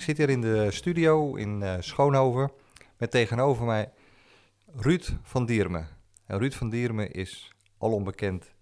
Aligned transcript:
Ik 0.00 0.06
zit 0.06 0.16
hier 0.16 0.30
in 0.30 0.40
de 0.40 0.70
studio 0.70 1.34
in 1.34 1.60
uh, 1.60 1.76
Schoonhoven 1.80 2.52
met 2.96 3.10
tegenover 3.10 3.64
mij 3.64 3.92
Ruud 4.74 5.08
van 5.22 5.46
Diermen. 5.46 5.88
En 6.26 6.38
Ruud 6.38 6.52
van 6.52 6.70
Diermen 6.70 7.10
is 7.10 7.52
al 7.78 7.92
onbekend 7.92 8.54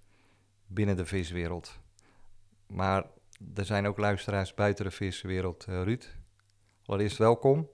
binnen 0.67 0.97
de 0.97 1.07
viswereld. 1.07 1.79
Maar 2.67 3.07
er 3.55 3.65
zijn 3.65 3.87
ook 3.87 3.99
luisteraars 3.99 4.55
buiten 4.55 4.85
de 4.85 4.91
viswereld. 4.91 5.67
Uh, 5.69 5.83
Ruud, 5.83 6.15
allereerst 6.85 7.19
welkom. 7.19 7.69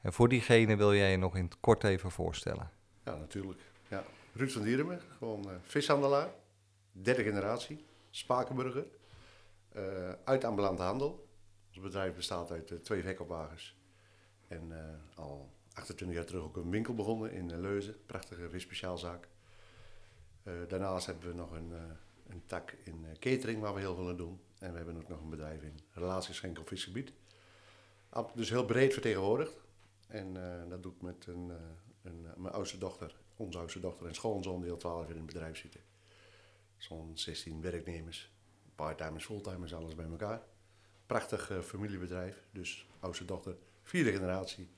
En 0.00 0.12
voor 0.12 0.28
diegene 0.28 0.76
wil 0.76 0.94
jij 0.94 1.10
je 1.10 1.16
nog 1.16 1.36
in 1.36 1.44
het 1.44 1.60
kort 1.60 1.84
even 1.84 2.10
voorstellen. 2.10 2.70
Ja, 3.04 3.14
natuurlijk. 3.14 3.60
Ja. 3.88 4.04
Ruud 4.32 4.50
van 4.50 4.62
Diermen, 4.62 5.00
gewoon 5.18 5.44
uh, 5.48 5.54
vishandelaar, 5.62 6.28
derde 6.92 7.22
generatie, 7.22 7.84
Spakenburger, 8.10 8.86
uit 10.24 10.44
ambulante 10.44 10.82
handel. 10.82 11.23
Ons 11.74 11.82
bedrijf 11.82 12.14
bestaat 12.14 12.50
uit 12.50 12.70
uh, 12.70 12.78
twee 12.78 13.02
verkoopwagens. 13.02 13.76
En 14.48 14.72
al 15.14 15.50
28 15.72 16.16
jaar 16.16 16.26
terug 16.26 16.42
ook 16.42 16.56
een 16.56 16.70
winkel 16.70 16.94
begonnen 16.94 17.32
in 17.32 17.60
Leuzen, 17.60 17.96
prachtige 18.06 18.50
visspeciaalzaak. 18.50 19.28
daarnaast 20.68 21.06
hebben 21.06 21.28
we 21.28 21.34
nog 21.34 21.50
een, 21.50 21.72
een 22.26 22.42
tak 22.46 22.76
in 22.84 23.06
catering 23.18 23.60
waar 23.60 23.74
we 23.74 23.80
heel 23.80 23.94
veel 23.94 24.08
aan 24.08 24.16
doen. 24.16 24.40
En 24.58 24.70
we 24.70 24.76
hebben 24.76 24.96
ook 24.96 25.08
nog 25.08 25.20
een 25.20 25.30
bedrijf 25.30 25.62
in 25.62 25.80
relatieschenk 25.92 26.58
op 26.58 26.68
visgebied. 26.68 27.12
Dus 28.34 28.50
heel 28.50 28.64
breed 28.64 28.92
vertegenwoordigd. 28.92 29.56
En 30.06 30.34
dat 30.68 30.82
doe 30.82 30.92
ik 30.92 31.02
met 31.02 31.26
een, 31.26 31.52
een, 32.02 32.26
mijn 32.36 32.54
oudste 32.54 32.78
dochter 32.78 33.16
onze 33.36 33.58
oudste 33.58 33.80
dochter 33.80 34.06
en 34.06 34.14
schoonzoon 34.14 34.60
die 34.60 34.70
al 34.70 34.76
12 34.76 35.08
in 35.08 35.16
het 35.16 35.26
bedrijf 35.26 35.56
zitten. 35.56 35.80
Zo'n 36.76 37.10
16 37.14 37.60
werknemers, 37.60 38.32
parttimers, 38.74 39.24
fulltimers, 39.24 39.74
alles 39.74 39.94
bij 39.94 40.06
elkaar. 40.06 40.42
Prachtig 41.14 41.50
uh, 41.50 41.58
familiebedrijf, 41.60 42.42
dus 42.50 42.86
oudste 43.00 43.24
dochter, 43.24 43.56
vierde 43.82 44.12
generatie. 44.12 44.68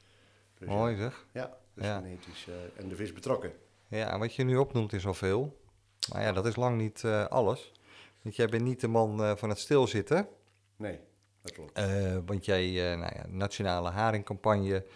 Dus, 0.59 0.69
Mooi 0.69 0.97
zeg. 0.97 1.27
Ja, 1.33 1.59
dus 1.75 1.84
ja. 1.84 1.97
genetisch 1.98 2.47
uh, 2.48 2.55
en 2.77 2.89
de 2.89 2.97
vis 2.97 3.12
betrokken. 3.12 3.53
Ja, 3.89 4.19
wat 4.19 4.34
je 4.34 4.45
nu 4.45 4.56
opnoemt 4.56 4.93
is 4.93 5.06
al 5.06 5.15
veel. 5.15 5.61
Maar 6.12 6.23
ja, 6.23 6.33
dat 6.33 6.47
is 6.47 6.56
lang 6.56 6.77
niet 6.78 7.03
uh, 7.03 7.27
alles. 7.27 7.73
Want 8.23 8.37
jij 8.37 8.47
bent 8.47 8.62
niet 8.62 8.81
de 8.81 8.89
man 8.89 9.39
van 9.39 9.48
het 9.48 9.59
stilzitten. 9.59 10.28
Nee, 10.77 10.98
dat 11.41 11.53
klopt. 11.53 11.81
want 12.27 12.45
jij, 12.45 12.97
nou 12.97 13.12
ja, 13.15 13.27
nationale 13.28 13.91
haringcampagne. 13.91 14.87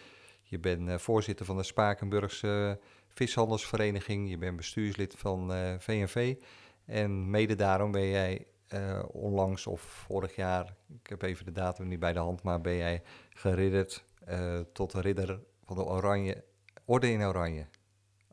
Je 0.43 0.59
bent 0.59 1.03
voorzitter 1.03 1.47
van 1.47 1.57
de 1.57 1.63
Spakenburgse 1.63 2.79
vishandelsvereniging, 3.21 4.31
je 4.31 4.39
bent 4.39 4.57
bestuurslid 4.57 5.15
van 5.17 5.53
eh, 5.53 5.75
VNV. 5.79 6.37
En 6.85 7.31
mede 7.31 7.55
daarom 7.55 7.93
ben 7.93 8.07
jij 8.07 8.47
uh, 8.75 9.03
onlangs 9.09 9.67
of 9.67 9.81
vorig 9.81 10.35
jaar, 10.35 10.75
ik 11.03 11.07
heb 11.07 11.23
even 11.23 11.45
de 11.45 11.53
datum 11.53 11.89
niet 11.89 11.99
bij 12.01 12.13
de 12.13 12.19
hand, 12.19 12.43
maar 12.43 12.61
ben 12.61 12.77
jij 12.77 13.03
geridderd 13.31 14.05
uh, 14.29 14.61
tot 14.73 14.93
de 14.93 15.01
ridder 15.01 15.41
van 15.65 15.77
de 15.77 15.85
Oranje, 15.85 16.45
Orde 16.85 17.11
in 17.11 17.23
Oranje. 17.23 17.67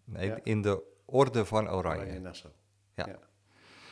Nee, 0.03 0.27
ja. 0.27 0.39
in 0.43 0.61
de 0.61 0.83
Orde 1.05 1.45
van 1.45 1.69
Oranje. 1.69 2.01
Oranje 2.01 2.19
Nassau. 2.19 2.53
Ja. 2.93 3.07
ja. 3.07 3.19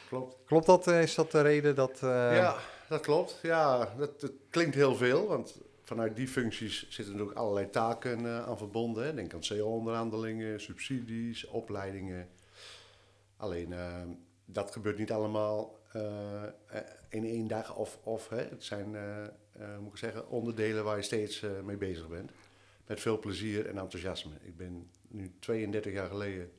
Klopt. 0.08 0.38
Klopt 0.46 0.66
dat? 0.66 0.88
Is 0.88 1.16
dat 1.16 1.32
de 1.32 1.42
reden 1.42 1.76
dat... 1.76 2.00
Ja, 2.02 2.56
dat 2.90 3.02
klopt. 3.02 3.40
Ja, 3.42 3.94
dat, 3.98 4.22
dat, 4.22 4.32
klinkt 4.50 4.76
heel 4.76 4.96
veel, 4.96 5.28
want 5.28 5.62
vanuit 5.82 6.16
die 6.16 6.28
functies 6.28 6.90
zitten 6.90 7.14
natuurlijk 7.14 7.38
allerlei 7.38 7.70
taken 7.70 8.46
aan 8.46 8.58
verbonden. 8.58 9.06
Hè. 9.06 9.14
Denk 9.14 9.34
aan 9.34 9.40
CO-onderhandelingen, 9.48 10.62
subsidies, 10.62 11.46
opleidingen. 11.48 12.30
Alleen 13.38 13.74
dat 14.46 14.72
gebeurt 14.72 14.98
niet 14.98 15.12
allemaal 15.12 15.78
in 17.10 17.26
één 17.26 17.48
dag. 17.48 17.76
Of, 17.76 18.00
of 18.04 18.30
hè. 18.30 18.38
het 18.38 18.64
zijn 18.64 18.90
moet 19.80 19.92
ik 19.92 19.98
zeggen, 19.98 20.30
onderdelen 20.30 20.84
waar 20.84 20.96
je 20.96 21.02
steeds 21.02 21.46
mee 21.64 21.78
bezig 21.78 22.08
bent. 22.08 22.32
Met 22.88 23.00
veel 23.00 23.20
plezier 23.20 23.68
en 23.68 23.78
enthousiasme. 23.78 24.34
Ik 24.42 24.58
ben 24.58 24.90
nu 25.08 25.36
32 25.40 25.94
jaar 25.94 26.08
geleden 26.08 26.52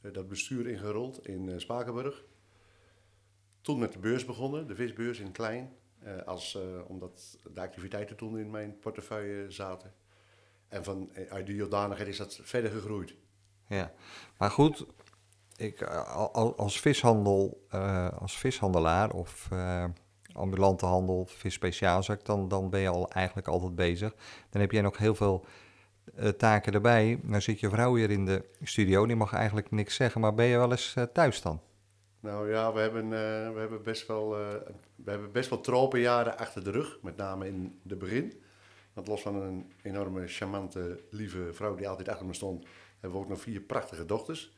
dat 0.00 0.28
bestuur 0.28 0.66
ingerold 0.66 1.26
in 1.26 1.60
Spakenburg. 1.60 2.24
Toen 3.60 3.78
met 3.78 3.92
de 3.92 3.98
beurs 3.98 4.24
begonnen, 4.24 4.66
de 4.66 4.74
visbeurs 4.74 5.18
in 5.18 5.32
Klein. 5.32 5.72
Als, 6.24 6.58
omdat 6.86 7.38
de 7.54 7.60
activiteiten 7.60 8.16
toen 8.16 8.38
in 8.38 8.50
mijn 8.50 8.78
portefeuille 8.78 9.50
zaten. 9.50 9.92
En 10.70 10.84
van, 10.84 11.12
eh, 11.12 11.32
uit 11.32 11.46
die 11.46 11.54
Jordanigheid 11.54 12.08
is 12.08 12.16
dat 12.16 12.40
verder 12.42 12.70
gegroeid. 12.70 13.14
Ja, 13.66 13.92
maar 14.38 14.50
goed, 14.50 14.86
ik, 15.60 15.82
als, 16.56 16.80
vishandel, 16.80 17.66
als 18.18 18.38
vishandelaar 18.38 19.10
of 19.10 19.48
ambulante 20.32 20.86
handel, 20.86 21.26
visspeciaalzaak, 21.26 22.24
dan, 22.24 22.48
dan 22.48 22.70
ben 22.70 22.80
je 22.80 22.88
al 22.88 23.10
eigenlijk 23.10 23.48
altijd 23.48 23.74
bezig. 23.74 24.14
Dan 24.50 24.60
heb 24.60 24.72
jij 24.72 24.82
nog 24.82 24.98
heel 24.98 25.14
veel 25.14 25.44
taken 26.36 26.72
erbij. 26.72 27.20
Dan 27.22 27.42
zit 27.42 27.60
je 27.60 27.68
vrouw 27.68 27.94
hier 27.94 28.10
in 28.10 28.24
de 28.24 28.44
studio, 28.62 29.06
die 29.06 29.16
mag 29.16 29.32
eigenlijk 29.32 29.70
niks 29.70 29.94
zeggen, 29.94 30.20
maar 30.20 30.34
ben 30.34 30.46
je 30.46 30.56
wel 30.56 30.70
eens 30.70 30.96
thuis 31.12 31.42
dan? 31.42 31.60
Nou 32.20 32.50
ja, 32.50 32.72
we 32.72 32.80
hebben, 32.80 33.04
uh, 33.04 33.10
we 33.52 33.58
hebben, 33.58 33.82
best, 33.82 34.06
wel, 34.06 34.40
uh, 34.40 34.48
we 34.94 35.10
hebben 35.10 35.32
best 35.32 35.50
wel 35.50 35.60
tropenjaren 35.60 36.38
achter 36.38 36.64
de 36.64 36.70
rug, 36.70 36.98
met 37.02 37.16
name 37.16 37.46
in 37.46 37.80
de 37.82 37.96
begin. 37.96 38.42
Want 38.92 39.06
los 39.06 39.22
van 39.22 39.34
een 39.34 39.72
enorme, 39.82 40.26
charmante, 40.26 41.00
lieve 41.10 41.48
vrouw 41.52 41.74
die 41.74 41.88
altijd 41.88 42.08
achter 42.08 42.26
me 42.26 42.34
stond, 42.34 42.66
hebben 42.92 43.18
we 43.18 43.24
ook 43.24 43.30
nog 43.30 43.40
vier 43.40 43.60
prachtige 43.60 44.06
dochters. 44.06 44.52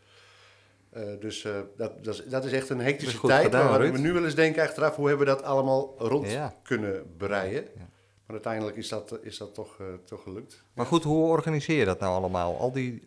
Uh, 0.97 1.03
dus 1.21 1.43
dat, 1.77 2.05
dat, 2.05 2.15
is, 2.15 2.25
dat 2.25 2.45
is 2.45 2.53
echt 2.53 2.69
een 2.69 2.81
hectische 2.81 3.21
tijd. 3.21 3.45
Gedaan, 3.45 3.71
maar 3.71 3.93
we 3.93 3.99
nu 3.99 4.13
wel 4.13 4.25
eens 4.25 4.35
denken 4.35 4.63
achteraf, 4.63 4.97
hoe 4.97 5.09
hebben 5.09 5.27
we 5.27 5.33
dat 5.33 5.43
allemaal 5.43 5.95
rond 5.99 6.31
ja. 6.31 6.55
kunnen 6.63 7.15
breien? 7.17 7.63
Ja. 7.63 7.89
Maar 8.27 8.37
uiteindelijk 8.37 8.77
is 8.77 8.89
dat, 8.89 9.19
is 9.23 9.39
dat 9.39 9.55
toch, 9.55 9.77
toch 10.05 10.23
gelukt. 10.23 10.63
Maar 10.75 10.87
goed, 10.87 11.03
hoe 11.03 11.27
organiseer 11.27 11.79
je 11.79 11.85
dat 11.85 12.01
nou 12.01 12.15
allemaal? 12.15 12.59
Al 12.59 12.73
die 12.73 13.03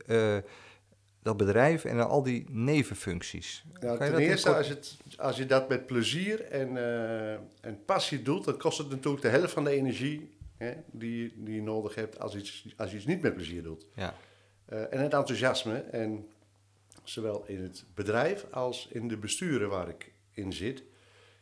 dat 1.21 1.37
bedrijf 1.37 1.85
en 1.85 2.07
al 2.07 2.23
die 2.23 2.45
nevenfuncties. 2.49 3.65
Ten 3.79 4.17
eerste, 4.17 4.55
als, 4.55 4.67
het, 4.67 4.97
als 5.17 5.37
je 5.37 5.45
dat 5.45 5.69
met 5.69 5.85
plezier 5.85 6.41
en, 6.41 6.77
en 7.61 7.85
passie 7.85 8.21
doet, 8.21 8.45
dan 8.45 8.57
kost 8.57 8.77
het 8.77 8.89
natuurlijk 8.89 9.23
de 9.23 9.29
helft 9.29 9.53
van 9.53 9.63
de 9.63 9.71
energie 9.71 10.37
hè, 10.57 10.73
die, 10.91 11.33
die 11.35 11.55
je 11.55 11.61
nodig 11.61 11.95
hebt 11.95 12.19
als, 12.19 12.35
iets, 12.35 12.73
als 12.77 12.91
je 12.91 12.97
iets 12.97 13.05
niet 13.05 13.21
met 13.21 13.33
plezier 13.33 13.63
doet. 13.63 13.85
Ja. 13.95 14.13
En 14.65 14.99
het 15.01 15.13
enthousiasme, 15.13 15.77
en 15.77 16.27
zowel 17.09 17.43
in 17.47 17.61
het 17.61 17.85
bedrijf 17.93 18.45
als 18.51 18.87
in 18.91 19.07
de 19.07 19.17
besturen 19.17 19.69
waar 19.69 19.89
ik 19.89 20.13
in 20.31 20.53
zit. 20.53 20.83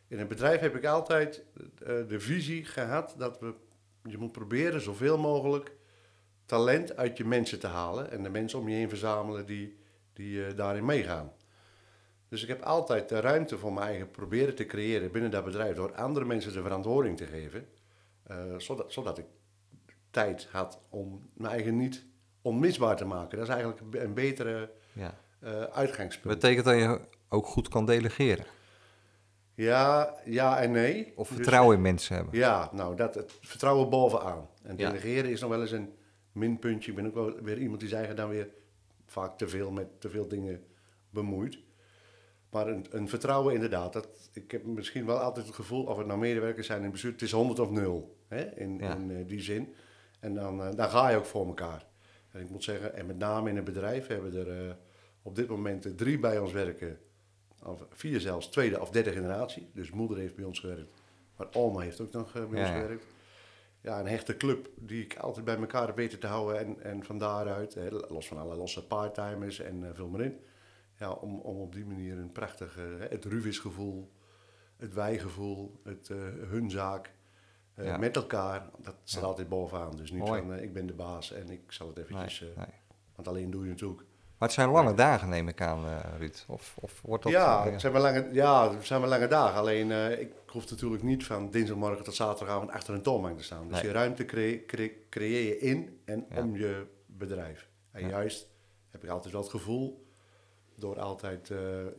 In 0.08 0.20
het 0.20 0.28
bedrijf 0.28 0.60
heb 0.60 0.76
ik 0.76 0.86
altijd 0.86 1.44
uh, 1.56 1.68
de 2.08 2.20
visie 2.20 2.66
gehad 2.66 3.16
dat 3.18 3.40
we, 3.40 3.54
je 4.04 4.18
moet 4.18 4.32
proberen 4.32 4.82
zoveel 4.82 5.18
mogelijk 5.18 5.76
talent 6.46 6.96
uit 6.96 7.18
je 7.18 7.26
mensen 7.26 7.60
te 7.60 7.68
halen 7.68 8.12
en 8.12 8.24
de 8.24 8.30
mensen 8.30 8.60
om 8.60 8.70
je 8.70 8.76
heen 8.76 8.90
verzamelen 8.90 9.46
die, 9.46 9.78
die 10.14 10.38
uh, 10.38 10.56
daarin 10.56 10.86
meegaan. 10.86 11.32
Dus 12.28 12.42
ik 12.42 12.48
heb 12.48 12.62
altijd 12.62 13.10
de 13.10 13.20
ruimte 13.20 13.58
voor 13.58 13.74
mijn 13.74 13.88
eigen 13.88 14.12
proberen 14.12 14.56
te 14.56 14.66
creëren 14.66 15.12
binnen 15.12 15.32
dat 15.32 15.44
bedrijf 15.44 15.76
door 15.76 15.96
andere 15.96 16.26
mensen 16.26 16.54
de 16.54 16.62
verantwoording 16.62 17.18
te 17.18 17.26
geven, 17.26 17.68
uh, 18.32 18.58
zodat, 18.58 18.94
zodat 18.94 19.18
ik 19.18 19.26
tijd 20.10 20.48
had 20.52 20.80
om 20.90 21.30
mijn 21.34 21.54
eigen 21.54 21.78
niet 21.78 22.06
onmisbaar 22.42 22.96
te 22.96 23.06
maken. 23.06 23.38
Dat 23.38 23.48
is 23.48 23.54
eigenlijk 23.54 23.96
een 23.96 24.14
betere 24.14 24.72
ja. 24.94 25.20
Uh, 25.44 25.64
uitgangspunt. 25.64 26.40
Betekent 26.40 26.66
dat 26.66 26.76
je 26.76 27.00
ook 27.30 27.46
goed 27.46 27.68
kan 27.68 27.86
delegeren? 27.86 28.46
Ja, 29.56 30.14
ja 30.26 30.62
en 30.62 30.72
nee. 30.72 31.14
Of 31.16 31.28
dus- 31.28 31.36
vertrouwen 31.36 31.76
in 31.76 31.82
mensen 31.82 32.16
hebben? 32.16 32.38
Ja, 32.38 32.70
nou, 32.74 32.96
dat, 32.96 33.16
het 33.16 33.38
vertrouwen 33.42 33.90
bovenaan. 33.90 34.50
En 34.64 34.76
delegeren 34.76 35.32
is 35.32 35.42
nog 35.42 35.50
wel 35.50 35.62
eens 35.62 35.72
een 35.72 35.94
minpuntje. 36.32 36.90
Ik 36.90 36.98
ben 36.98 37.06
ook 37.06 37.14
wel 37.14 37.34
weer 37.42 37.58
iemand 37.58 37.80
die 37.80 37.90
zich 37.90 38.14
dan 38.14 38.30
weer 38.30 38.50
vaak 39.06 39.38
te 39.38 39.48
veel 39.48 39.72
met 39.72 40.02
te 40.02 40.10
veel 40.10 40.28
dingen 40.28 40.64
bemoeit. 41.10 41.60
Maar 42.50 42.68
een, 42.68 42.86
een, 42.90 43.10
vertrouwen 43.10 43.54
inderdaad. 43.54 43.94
Dat, 43.94 44.08
ik 44.34 44.52
heb 44.52 44.64
misschien 44.66 45.06
wel 45.06 45.18
altijd 45.18 45.46
het 45.46 45.56
gevoel, 45.56 45.86
of 45.86 45.98
het 45.98 46.08
nou 46.08 46.20
medewerkers 46.20 46.68
zijn 46.68 46.84
in 46.84 46.92
bestuur, 46.92 47.12
het 47.12 47.22
is 47.22 47.32
100 47.32 47.60
of 47.60 47.70
0 47.70 48.18
hè, 48.28 48.56
in, 48.56 48.80
in 48.80 49.10
uh, 49.10 49.28
die 49.28 49.42
zin. 49.42 49.74
En 50.20 50.34
dan, 50.34 50.60
uh, 50.62 50.76
dan 50.76 50.90
ga 50.90 51.10
je 51.10 51.18
ook 51.18 51.26
voor 51.26 51.48
elkaar. 51.48 51.86
En 52.32 52.42
ik 52.42 52.50
moet 52.50 52.64
zeggen, 52.64 52.96
en 52.96 53.06
met 53.06 53.18
name 53.18 53.50
in 53.50 53.56
het 53.56 53.66
bedrijf 53.66 54.08
hebben 54.08 54.36
er 54.36 54.66
uh, 54.66 54.74
op 55.24 55.36
dit 55.36 55.48
moment 55.48 55.98
drie 55.98 56.20
bij 56.20 56.40
ons 56.40 56.52
werken 56.52 57.00
of 57.64 57.86
vier 57.90 58.20
zelfs, 58.20 58.48
tweede 58.48 58.82
of 58.82 58.90
derde 58.90 59.12
generatie. 59.12 59.70
Dus 59.74 59.92
moeder 59.92 60.18
heeft 60.18 60.36
bij 60.36 60.46
ons 60.46 60.60
gewerkt, 60.60 60.92
maar 61.38 61.48
oma 61.54 61.80
heeft 61.82 62.02
ook 62.02 62.12
nog 62.12 62.36
eh, 62.36 62.46
bij 62.46 62.60
Ja, 62.60 62.66
ons 62.66 62.82
gewerkt. 62.82 63.06
Ja, 63.82 64.00
een 64.00 64.08
hechte 64.08 64.38
club 64.38 64.70
die 64.76 65.04
ik 65.04 65.18
altijd 65.18 65.46
bij 65.46 65.58
elkaar 65.58 65.88
heb 65.88 65.96
weten 65.96 66.20
te 66.20 66.28
houden. 66.28 66.60
En, 66.60 66.82
en 66.84 67.04
van 67.04 67.18
daaruit, 67.18 67.74
hè, 67.74 67.90
los 67.92 68.28
van 68.28 68.38
alle 68.38 68.56
losse 68.56 68.88
parttimers 68.88 69.60
en 69.60 69.84
eh, 69.84 69.90
veel 69.94 70.08
meer 70.08 70.22
in. 70.26 70.40
Ja, 71.00 71.12
om, 71.12 71.40
om 71.40 71.58
op 71.58 71.74
die 71.74 71.86
manier 71.86 72.18
een 72.18 72.32
prachtig, 72.32 72.78
het 73.10 73.26
Ruvis-gevoel, 73.26 74.12
het 74.78 74.94
wijgevoel, 74.94 75.80
het 75.84 76.08
hun 76.48 76.72
zaak, 76.72 77.14
eh, 77.74 77.86
Ja. 77.86 77.98
met 77.98 78.16
elkaar. 78.16 78.70
Dat 78.82 78.96
staat 79.04 79.22
Ja. 79.22 79.28
altijd 79.28 79.50
bovenaan. 79.50 79.96
Dus 79.96 80.12
niet 80.12 80.24
Mooi. 80.28 80.42
van, 80.42 80.54
ik 80.54 80.74
ben 80.74 80.86
de 80.86 80.94
baas 80.94 81.32
en 81.32 81.50
ik 81.50 81.72
zal 81.72 81.88
het 81.88 81.98
eventjes... 81.98 82.40
nee. 82.40 82.66
Want 83.16 83.28
alleen 83.28 83.52
doe 83.52 83.64
je 83.64 83.70
natuurlijk 83.70 84.04
Maar 84.44 84.52
het 84.52 84.62
zijn 84.62 84.74
lange 84.74 84.94
dagen, 84.94 85.30
neem 85.30 85.48
ik 85.48 85.62
aan, 85.62 85.86
eh 85.86 86.00
Ruud. 86.18 86.46
Of, 86.48 86.76
of 86.80 87.02
wordt 87.02 87.24
dat... 87.24 87.32
ja, 87.32 87.66
eh, 87.66 87.72
het 87.72 87.82
zijn 87.82 87.94
wel 87.94 88.02
lange, 88.02 88.30
ja, 88.32 88.72
het 88.74 88.86
zijn 88.86 89.02
wel 89.02 89.10
lange 89.10 89.28
dagen. 89.28 89.60
Alleen 89.60 89.92
eh, 89.92 90.20
ik 90.20 90.32
hoef 90.48 90.70
natuurlijk 90.70 91.04
niet 91.04 91.26
van 91.26 91.50
dinsdagmorgen 91.52 92.04
tot 92.04 92.16
zaterdagavond 92.16 92.70
achter 92.72 92.94
een 92.94 93.02
toonbank 93.02 93.38
te 93.38 93.44
staan. 93.44 93.68
Dus 93.68 93.78
Nee. 93.78 93.86
je 93.86 93.92
ruimte 93.92 94.26
cre- 94.26 94.66
cre- 94.66 94.92
creëer 95.10 95.46
je 95.48 95.60
in 95.60 96.02
en 96.06 96.26
Ja. 96.30 96.42
om 96.42 96.56
je 96.56 96.86
bedrijf. 97.06 97.70
En 97.92 98.02
Ja. 98.02 98.08
juist 98.10 98.48
heb 98.90 99.04
ik 99.04 99.10
altijd 99.10 99.34
wel 99.34 99.42
het 99.42 99.52
gevoel, 99.52 100.08
door 100.76 101.00
altijd 101.00 101.50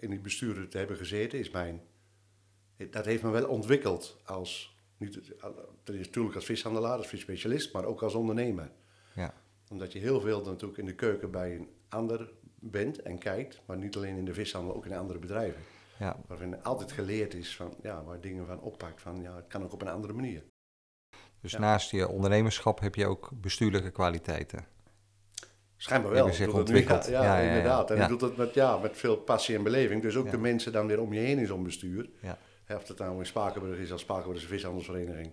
in 0.00 0.11
die 0.11 0.20
besturen 0.20 0.69
te 0.69 0.79
hebben 0.79 0.96
gezeten, 0.96 1.38
is 1.38 1.50
mijn... 1.50 1.81
Dat 2.91 3.05
heeft 3.05 3.23
me 3.23 3.31
wel 3.31 3.49
ontwikkeld 3.49 4.17
als... 4.25 4.76
Niet, 4.96 5.32
natuurlijk 5.87 6.35
als 6.35 6.44
vishandelaar, 6.44 6.96
als 6.96 7.06
visspecialist, 7.06 7.73
maar 7.73 7.85
ook 7.85 8.02
als 8.02 8.14
ondernemer. 8.14 8.70
Omdat 9.71 9.93
je 9.93 9.99
heel 9.99 10.21
veel 10.21 10.43
natuurlijk 10.45 10.79
in 10.79 10.87
de 10.87 10.95
keuken 10.95 11.31
bij 11.31 11.55
een 11.55 11.69
ander 11.89 12.33
bent 12.61 13.03
en 13.03 13.19
kijkt, 13.19 13.61
maar 13.67 13.77
niet 13.77 13.97
alleen 13.97 14.17
in 14.17 14.25
de 14.25 14.35
vishandel, 14.35 14.75
ook 14.75 14.87
in 14.87 14.93
andere 14.93 15.19
bedrijven. 15.19 15.61
ja. 15.99 16.17
Waarvan 16.27 16.63
altijd 16.63 16.93
geleerd 16.93 17.35
is 17.35 17.57
van, 17.57 17.75
ja, 17.83 18.05
waar 18.05 18.21
dingen 18.21 18.47
van 18.47 18.61
oppakt, 18.61 19.01
van 19.03 19.23
ja, 19.23 19.37
het 19.37 19.47
kan 19.47 19.63
ook 19.63 19.73
op 19.73 19.81
een 19.83 19.89
andere 19.89 20.13
manier. 20.13 20.43
Dus 21.41 21.53
Ja. 21.53 21.59
naast 21.59 21.91
je 21.91 22.09
ondernemerschap 22.09 22.81
heb 22.81 22.95
je 22.95 23.07
ook 23.07 23.31
bestuurlijke 23.35 23.91
kwaliteiten. 23.91 24.67
Schijnbaar 25.77 26.13
wel. 26.13 26.33
zich 26.33 26.45
dat 26.47 26.55
nu- 26.55 26.61
ontwikkeld. 26.61 27.07
Ja, 27.07 27.23
Ja, 27.23 27.37
ja, 27.37 27.43
ja. 27.43 27.49
inderdaad. 27.49 27.91
En 27.91 28.03
ik 28.03 28.09
doe 28.09 28.19
dat 28.19 28.37
met, 28.37 28.55
ja, 28.55 28.79
met 28.79 28.97
veel 28.97 29.17
passie 29.17 29.57
en 29.57 29.63
beleving. 29.63 30.03
Dus 30.03 30.17
ook 30.17 30.31
de 30.31 30.39
mensen 30.39 30.73
dan 30.73 30.87
weer 30.87 31.01
om 31.01 31.13
je 31.13 31.21
heen 31.21 31.39
in 31.39 31.47
zo'n 31.47 31.63
bestuur. 31.63 32.09
Hè, 32.65 32.75
Of 32.77 32.89
het 32.89 32.99
nou 32.99 33.19
in 33.19 33.27
Spakenburg 33.27 33.79
is 33.79 33.93
als 33.93 34.01
Spakenburgse 34.01 34.47
Vishandelsvereniging. 34.47 35.33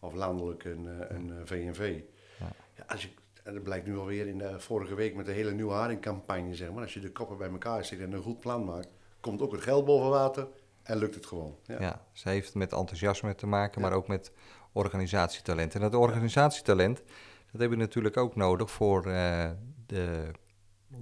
Of 0.00 0.14
landelijk 0.14 0.64
een, 0.64 0.86
eh, 0.86 1.16
een 1.16 1.30
eh, 1.30 1.36
VNV. 1.44 2.00
Ja. 2.38 2.52
Ja, 2.76 2.84
als 2.86 3.02
je, 3.02 3.08
en 3.48 3.54
dat 3.54 3.62
blijkt 3.62 3.86
nu 3.86 3.98
alweer 3.98 4.26
in 4.26 4.38
de 4.38 4.60
vorige 4.60 4.94
week 4.94 5.14
met 5.14 5.26
de 5.26 5.32
hele 5.32 5.52
nieuwe 5.52 5.72
haringcampagne. 5.72 6.54
Zeg 6.54 6.72
maar. 6.72 6.82
Als 6.82 6.94
je 6.94 7.00
de 7.00 7.12
koppen 7.12 7.36
bij 7.38 7.48
elkaar 7.50 7.84
steekt 7.84 8.02
en 8.02 8.12
een 8.12 8.22
goed 8.22 8.40
plan 8.40 8.64
maakt, 8.64 8.88
komt 9.20 9.42
ook 9.42 9.52
het 9.52 9.60
geld 9.60 9.84
boven 9.84 10.10
water 10.10 10.48
en 10.82 10.98
lukt 10.98 11.14
het 11.14 11.26
gewoon. 11.26 11.56
Ja. 11.64 11.80
Ja. 11.80 12.04
ze 12.12 12.28
heeft 12.28 12.54
met 12.54 12.72
enthousiasme 12.72 13.34
te 13.34 13.46
maken, 13.46 13.82
Ja. 13.82 13.88
maar 13.88 13.96
ook 13.96 14.08
met 14.08 14.32
organisatietalent. 14.72 15.74
En 15.74 15.80
dat 15.80 15.94
organisatietalent, 15.94 17.02
dat 17.52 17.60
heb 17.60 17.70
je 17.70 17.76
natuurlijk 17.76 18.16
ook 18.16 18.36
nodig 18.36 18.70
voor 18.70 19.06
eh, 19.06 19.50
de 19.86 20.30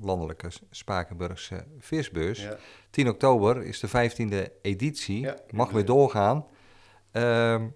landelijke 0.00 0.48
Spakenburgse 0.70 1.64
visbeurs. 1.78 2.42
Ja. 2.42 2.56
10 2.90 3.08
oktober 3.08 3.62
is 3.64 3.80
de 3.80 3.88
15e 3.88 4.52
editie, 4.62 5.28
mag 5.50 5.70
weer 5.70 5.84
doorgaan. 5.84 6.46
Ehm, 7.10 7.68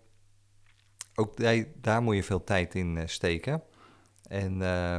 ook 1.14 1.36
die- 1.36 1.72
daar 1.76 2.02
moet 2.02 2.14
je 2.14 2.22
veel 2.22 2.44
tijd 2.44 2.74
in 2.74 2.96
eh, 2.98 3.06
steken. 3.06 3.62
En 4.30 4.62
eh, 4.62 4.98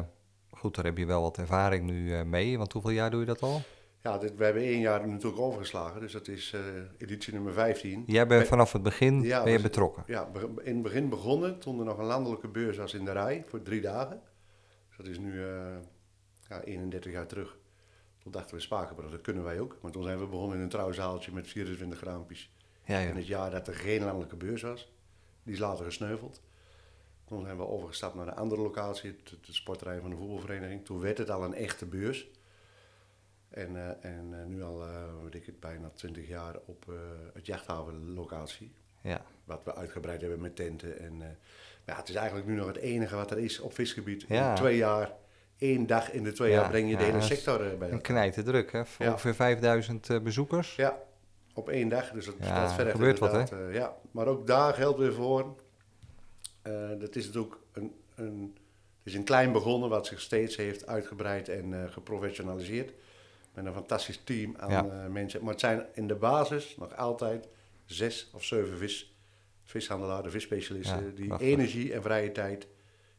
goed, 0.49 0.75
daar 0.75 0.85
heb 0.85 0.97
je 0.97 1.05
wel 1.05 1.21
wat 1.21 1.37
ervaring 1.37 1.83
nu 1.83 2.13
eh, 2.13 2.23
mee. 2.23 2.57
Want 2.57 2.73
hoeveel 2.73 2.91
jaar 2.91 3.09
doe 3.09 3.19
je 3.19 3.25
dat 3.25 3.41
al? 3.41 3.61
Ja, 4.01 4.17
dit, 4.17 4.35
we 4.35 4.43
hebben 4.43 4.63
één 4.63 4.79
jaar 4.79 5.07
natuurlijk 5.07 5.41
overgeslagen, 5.41 6.01
dus 6.01 6.11
dat 6.11 6.27
is 6.27 6.53
eh, 6.53 6.61
editie 6.97 7.33
nummer 7.33 7.53
15. 7.53 8.03
Jij 8.07 8.27
bent 8.27 8.47
vanaf 8.47 8.71
het 8.71 8.83
begin 8.83 9.21
Ja, 9.21 9.43
ben 9.43 9.51
je 9.51 9.61
betrokken. 9.61 10.03
Ja, 10.07 10.29
in 10.63 10.73
het 10.73 10.81
begin 10.81 11.09
begonnen 11.09 11.59
toen 11.59 11.79
er 11.79 11.85
nog 11.85 11.97
een 11.97 12.05
landelijke 12.05 12.47
beurs 12.47 12.77
was 12.77 12.93
in 12.93 13.05
de 13.05 13.11
rij 13.11 13.43
voor 13.47 13.61
drie 13.61 13.81
dagen. 13.81 14.21
Dus 14.87 14.97
dat 14.97 15.07
is 15.07 15.19
nu 15.19 15.43
eh, 15.43 15.77
ja, 16.49 16.61
31 16.61 17.11
jaar 17.11 17.27
terug. 17.27 17.57
Toen 18.23 18.31
dachten 18.31 18.55
we 18.55 18.61
Spakenburg, 18.61 19.11
dat 19.11 19.21
kunnen 19.21 19.43
wij 19.43 19.59
ook. 19.59 19.77
Maar 19.81 19.91
toen 19.91 20.03
zijn 20.03 20.19
we 20.19 20.27
begonnen 20.27 20.57
in 20.57 20.63
een 20.63 20.69
trouwzaaltje 20.69 21.33
met 21.33 21.47
24 21.47 22.03
raampjes. 22.03 22.51
Ja, 22.85 22.99
ja. 22.99 23.09
In 23.09 23.15
het 23.15 23.27
jaar 23.27 23.51
dat 23.51 23.67
er 23.67 23.75
geen 23.75 24.03
landelijke 24.03 24.35
beurs 24.35 24.61
was. 24.61 24.93
Die 25.43 25.53
is 25.53 25.59
later 25.59 25.85
gesneuveld. 25.85 26.41
Toen 27.31 27.43
zijn 27.45 27.57
we 27.57 27.67
overgestapt 27.67 28.15
naar 28.15 28.27
een 28.27 28.35
andere 28.35 28.61
locatie, 28.61 29.09
het, 29.09 29.29
het 29.29 29.55
sportterrein 29.55 30.01
van 30.01 30.09
de 30.09 30.15
voetbalvereniging. 30.15 30.85
Toen 30.85 30.99
werd 30.99 31.17
het 31.17 31.29
al 31.29 31.43
een 31.43 31.53
echte 31.53 31.85
beurs. 31.85 32.29
En, 33.49 33.75
eh, 33.75 34.11
en 34.11 34.27
eh, 34.39 34.45
nu 34.45 34.63
al, 34.63 34.83
eh, 34.83 35.03
weet 35.23 35.35
ik 35.35 35.45
het, 35.45 35.59
bijna 35.59 35.89
20 35.93 36.27
jaar 36.27 36.55
op 36.65 36.85
het 37.33 37.45
jachthavenlocatie. 37.45 38.73
ja. 39.01 39.21
Wat 39.43 39.63
we 39.63 39.75
uitgebreid 39.75 40.21
hebben 40.21 40.41
met 40.41 40.55
tenten. 40.55 40.99
En, 40.99 41.37
ja, 41.85 41.95
het 41.95 42.09
is 42.09 42.15
eigenlijk 42.15 42.47
nu 42.47 42.55
nog 42.55 42.67
het 42.67 42.77
enige 42.77 43.15
wat 43.15 43.31
er 43.31 43.37
is 43.37 43.59
op 43.59 43.73
visgebied. 43.73 44.25
Ja. 44.27 44.49
In 44.49 44.55
twee 44.55 44.77
jaar, 44.77 45.11
één 45.57 45.87
dag 45.87 46.11
in 46.11 46.23
de 46.23 46.31
twee 46.31 46.51
Ja, 46.51 46.59
jaar 46.59 46.69
breng 46.69 46.89
je 46.89 46.95
de 46.97 47.03
ja, 47.03 47.09
hele 47.09 47.21
sector 47.21 47.77
bij 47.77 47.91
Een 47.91 48.01
knijten 48.01 48.43
druk, 48.43 48.71
hè? 48.71 48.85
Voor 48.85 49.05
Ja. 49.05 49.11
ongeveer 49.11 49.35
5000 49.35 50.09
eh, 50.09 50.19
bezoekers. 50.19 50.75
Ja, 50.75 50.97
op 51.53 51.69
één 51.69 51.89
dag. 51.89 52.11
Dus 52.11 52.25
dat, 52.25 52.39
dat 52.39 52.73
vergt 52.73 52.91
gebeurt 52.91 53.19
wat, 53.19 53.51
eh, 53.51 53.73
ja, 53.73 53.95
maar 54.11 54.27
ook 54.27 54.47
daar 54.47 54.73
geldt 54.73 54.99
weer 54.99 55.13
voor. 55.13 55.55
Eh, 56.61 56.89
dat 56.99 57.15
is 57.15 57.25
natuurlijk 57.25 57.55
een, 57.71 57.93
een, 58.15 58.53
het 59.03 59.07
is 59.11 59.13
een 59.13 59.23
klein 59.23 59.51
begonnen 59.51 59.89
wat 59.89 60.07
zich 60.07 60.19
steeds 60.21 60.55
heeft 60.55 60.87
uitgebreid 60.87 61.49
en 61.49 61.83
eh, 61.83 61.91
geprofessionaliseerd. 61.91 62.93
Met 63.53 63.65
een 63.65 63.73
fantastisch 63.73 64.21
team 64.23 64.55
aan 64.57 64.69
Ja. 64.71 64.85
eh, 65.03 65.07
mensen. 65.07 65.41
Maar 65.43 65.51
het 65.51 65.59
zijn 65.59 65.85
in 65.93 66.07
de 66.07 66.15
basis 66.15 66.75
nog 66.77 66.95
altijd 66.97 67.47
zes 67.85 68.29
of 68.33 68.43
zeven 68.43 68.77
vis, 68.77 69.15
vishandelaren, 69.63 70.31
visspecialisten. 70.31 71.05
Ja, 71.05 71.11
die 71.15 71.27
prachtig. 71.27 71.47
energie 71.47 71.93
en 71.93 72.01
vrije 72.01 72.31
tijd 72.31 72.67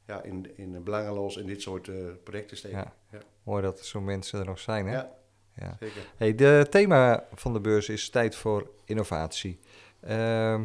ja, 0.07 0.23
in, 0.23 0.57
in 0.57 0.83
belangeloos 0.83 1.37
in 1.37 1.47
dit 1.47 1.63
soort 1.63 1.91
projecten 2.25 2.57
steken. 2.57 2.79
Ja. 2.79 2.95
Ja, 3.11 3.19
Mooi 3.43 3.63
dat 3.63 3.79
er 3.79 3.85
zo'n 3.85 4.05
mensen 4.05 4.39
er 4.41 4.45
nog 4.47 4.59
zijn, 4.59 4.87
hè? 4.87 4.93
ja. 4.95 5.13
Ja. 5.55 5.77
zeker. 5.81 6.03
Hey, 6.17 6.35
de 6.35 6.67
thema 6.71 7.27
van 7.35 7.53
de 7.53 7.61
beurs 7.61 7.89
is 7.89 8.09
tijd 8.11 8.35
voor 8.37 8.71
innovatie. 8.85 9.59
Ehm, 10.01 10.65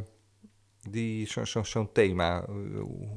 die, 0.92 1.28
zo, 1.28 1.46
zo, 1.46 1.64
zo'n 1.64 1.92
thema, 1.92 2.42
eh, 2.42 2.54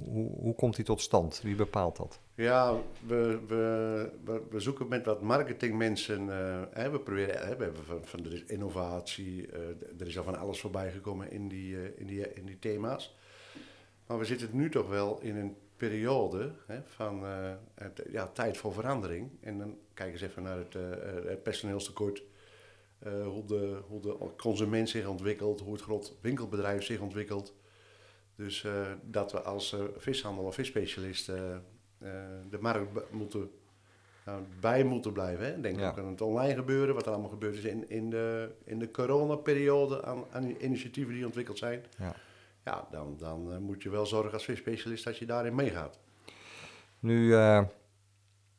hoe, 0.04 0.30
hoe 0.40 0.54
komt 0.54 0.76
die 0.76 0.84
tot 0.84 1.00
stand? 1.00 1.40
Wie 1.42 1.54
bepaalt 1.54 1.96
dat? 1.96 2.20
Ja, 2.34 2.76
we, 3.06 3.38
we, 3.46 4.42
we, 4.50 4.60
zoeken 4.60 4.88
met 4.88 5.06
wat 5.06 5.22
marketingmensen. 5.22 6.30
eh, 6.30 6.62
hè, 6.70 6.90
we 6.90 7.00
proberen, 7.00 7.46
hè, 7.46 7.56
we 7.56 7.64
hebben 7.64 7.84
van, 7.84 8.00
van 8.04 8.26
is 8.26 8.44
innovatie, 8.44 9.46
eh, 9.46 9.60
er 10.00 10.06
is 10.06 10.18
al 10.18 10.24
van 10.24 10.38
alles 10.38 10.60
voorbij 10.60 10.92
gekomen 10.92 11.30
in 11.30 11.48
die, 11.48 11.96
in, 11.96 12.06
die, 12.06 12.32
in 12.32 12.46
die 12.46 12.58
thema's. 12.58 13.16
Maar 14.06 14.18
we 14.18 14.24
zitten 14.24 14.48
nu 14.52 14.70
toch 14.70 14.88
wel 14.88 15.20
in 15.20 15.36
een 15.36 15.56
periode 15.76 16.52
hè, 16.66 16.80
van 16.84 17.24
ja, 18.10 18.26
tijd 18.26 18.56
voor 18.56 18.72
verandering. 18.72 19.30
En 19.40 19.58
dan 19.58 19.76
kijk 19.94 20.12
eens 20.12 20.20
even 20.20 20.42
naar 20.42 20.58
het, 20.58 20.74
het 21.26 21.42
personeelstekort. 21.42 22.22
hoe, 23.24 23.44
de, 23.46 23.82
hoe 23.88 24.00
de 24.00 24.16
consument 24.36 24.88
zich 24.88 25.06
ontwikkelt, 25.06 25.60
hoe 25.60 25.72
het 25.72 25.82
groot 25.82 26.14
winkelbedrijf 26.20 26.84
zich 26.84 27.00
ontwikkelt. 27.00 27.54
Dus 28.40 28.64
eh, 28.64 28.72
dat 29.02 29.32
we 29.32 29.40
als 29.42 29.72
eh, 29.72 29.80
vishandel 29.96 30.44
of 30.44 30.54
visspecialist 30.54 31.28
eh, 31.28 31.36
de 32.50 32.58
markt 32.60 33.12
moeten, 33.12 33.50
nou, 34.24 34.42
bij 34.60 34.84
moeten 34.84 35.12
blijven. 35.12 35.44
Hè. 35.44 35.60
Denk 35.60 35.78
Ja. 35.78 35.88
ook 35.88 35.98
aan 35.98 36.06
het 36.06 36.20
online 36.20 36.54
gebeuren, 36.54 36.94
wat 36.94 37.06
er 37.06 37.12
allemaal 37.12 37.30
gebeurd 37.30 37.54
is 37.54 37.64
in, 37.64 37.90
in 37.90 38.10
de, 38.10 38.50
in 38.64 38.78
de 38.78 38.90
coronaperiode 38.90 40.04
aan, 40.04 40.24
aan 40.32 40.48
initiatieven 40.60 41.14
die 41.14 41.24
ontwikkeld 41.24 41.58
zijn. 41.58 41.84
Ja. 41.98 42.14
Ja, 42.64 42.88
dan, 42.90 43.16
dan 43.18 43.62
moet 43.62 43.82
je 43.82 43.90
wel 43.90 44.06
zorgen 44.06 44.32
als 44.32 44.44
visspecialist 44.44 45.04
dat 45.04 45.18
je 45.18 45.26
daarin 45.26 45.54
meegaat. 45.54 45.98
Nu 46.98 47.34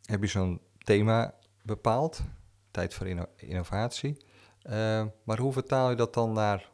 heb 0.01 0.21
je 0.21 0.27
zo'n 0.27 0.61
thema 0.77 1.35
bepaald, 1.63 2.21
tijd 2.71 2.93
voor 2.93 3.07
inno- 3.07 3.29
innovatie. 3.35 4.17
Maar 5.23 5.37
hoe 5.39 5.53
vertaal 5.53 5.89
je 5.89 5.95
dat 5.95 6.13
dan 6.13 6.33
naar 6.33 6.70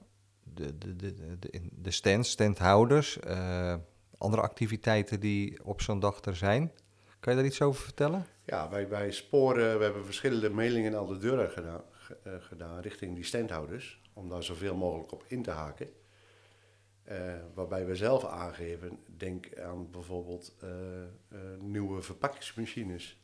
de, 0.57 0.77
de, 0.77 0.95
de, 0.95 1.13
de, 1.39 1.61
de 1.71 1.91
stands, 1.91 2.29
standhouders, 2.29 3.19
eh, 3.19 3.75
andere 4.17 4.41
activiteiten 4.41 5.19
die 5.19 5.63
op 5.63 5.81
zo'n 5.81 5.99
dag 5.99 6.21
er 6.25 6.35
zijn? 6.35 6.71
Kan 7.19 7.33
je 7.33 7.39
daar 7.39 7.47
iets 7.47 7.61
over 7.61 7.81
vertellen? 7.83 8.25
Ja, 8.45 8.69
wij, 8.69 8.87
wij 8.89 9.11
sporen, 9.11 9.77
we 9.77 9.83
hebben 9.83 10.05
verschillende 10.05 10.49
mailingen 10.49 10.93
al 10.95 11.05
de 11.05 11.17
deur 11.17 11.49
gedaan, 11.49 11.81
ge- 11.91 12.17
eh, 12.23 12.33
gedaan 12.39 12.79
richting 12.81 13.15
die 13.15 13.23
standhouders, 13.23 14.01
om 14.13 14.29
daar 14.29 14.43
zoveel 14.43 14.75
mogelijk 14.75 15.11
op 15.11 15.23
in 15.27 15.43
te 15.43 15.51
haken. 15.51 15.89
Eh, 17.03 17.33
waarbij 17.53 17.85
we 17.85 17.95
zelf 17.95 18.25
aangeven, 18.25 18.99
denk 19.17 19.57
aan 19.59 19.91
bijvoorbeeld 19.91 20.55
nieuwe 21.59 22.01
verpakkingsmachines, 22.01 23.21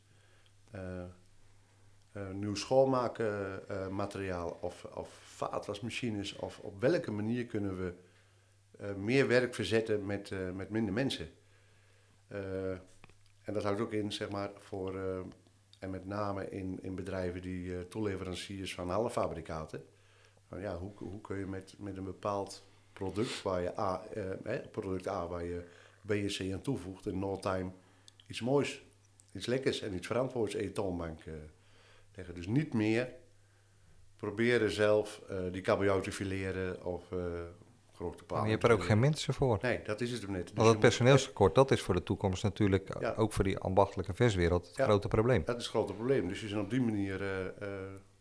nieuw 2.32 2.54
schoonmakenmateriaal 2.54 4.58
of, 4.60 4.84
of 4.84 5.23
vaatwasmachines, 5.34 6.36
of 6.36 6.58
op 6.58 6.80
welke 6.80 7.10
manier 7.10 7.46
kunnen 7.46 7.78
we 7.78 7.94
eh, 8.78 8.94
meer 8.94 9.28
werk 9.28 9.54
verzetten 9.54 10.06
met, 10.06 10.30
eh, 10.30 10.50
met 10.50 10.70
minder 10.70 10.92
mensen. 10.92 11.28
Eh, 12.28 12.70
en 13.42 13.52
dat 13.52 13.62
houdt 13.62 13.80
ook 13.80 13.92
in, 13.92 14.12
zeg 14.12 14.30
maar, 14.30 14.50
voor, 14.58 14.98
en 15.78 15.90
met 15.90 16.06
name 16.06 16.50
in, 16.50 16.78
in 16.82 16.94
bedrijven 16.94 17.42
die 17.42 17.88
toeleveranciers 17.88 18.74
van 18.74 18.90
halffabrikaten, 18.90 19.84
van 20.48 20.60
ja, 20.60 20.78
hoe, 20.78 20.92
hoe 20.96 21.20
kun 21.20 21.38
je 21.38 21.46
met, 21.46 21.74
met 21.78 21.96
een 21.96 22.04
bepaald 22.04 22.64
product, 22.92 23.42
waar 23.42 23.62
je 23.62 23.78
A, 23.78 24.02
product 24.70 25.08
A 25.08 25.26
waar 25.26 25.44
je 25.44 25.64
B 26.06 26.10
en 26.10 26.26
C 26.26 26.52
aan 26.52 26.60
toevoegt, 26.60 27.06
in 27.06 27.18
no 27.18 27.36
time 27.36 27.70
iets 28.26 28.40
moois, 28.40 28.84
iets 29.32 29.46
lekkers 29.46 29.80
en 29.80 29.94
iets 29.94 30.06
verantwoords 30.06 30.54
in 30.54 30.62
je 30.62 30.72
toonbank 30.72 31.20
leggen. 32.14 32.34
Dus 32.34 32.46
niet 32.46 32.72
meer 32.72 33.12
proberen 34.16 34.70
zelf 34.70 35.22
uh, 35.30 35.38
die 35.52 35.62
kabeljauw 35.62 36.00
te 36.00 36.12
fileren 36.12 36.84
of 36.84 37.10
uh, 37.12 37.18
grote 37.92 38.24
Maar 38.28 38.44
je 38.44 38.50
hebt 38.50 38.64
er 38.64 38.72
ook 38.72 38.84
geen 38.84 38.98
mensen 38.98 39.34
voor. 39.34 39.58
Nee, 39.62 39.80
dat 39.84 40.00
is 40.00 40.10
het 40.10 40.22
hem 40.22 40.30
net. 40.30 40.46
Dus 40.46 40.52
Want 40.54 40.68
het 40.68 40.78
personeelstekort, 40.78 41.54
dat 41.54 41.70
is 41.70 41.82
voor 41.82 41.94
de 41.94 42.02
toekomst 42.02 42.42
natuurlijk, 42.42 43.00
ja. 43.00 43.14
ook 43.16 43.32
voor 43.32 43.44
die 43.44 43.58
ambachtelijke 43.58 44.14
verswereld, 44.14 44.66
het 44.66 44.76
ja, 44.76 44.84
grote 44.84 45.08
probleem. 45.08 45.42
Dat 45.44 45.56
is 45.56 45.62
het 45.62 45.70
grote 45.70 45.92
probleem. 45.92 46.28
Dus 46.28 46.40
je 46.40 46.48
zijn 46.48 46.60
op 46.60 46.70
die 46.70 46.80
manier, 46.80 47.22
uh, 47.22 47.68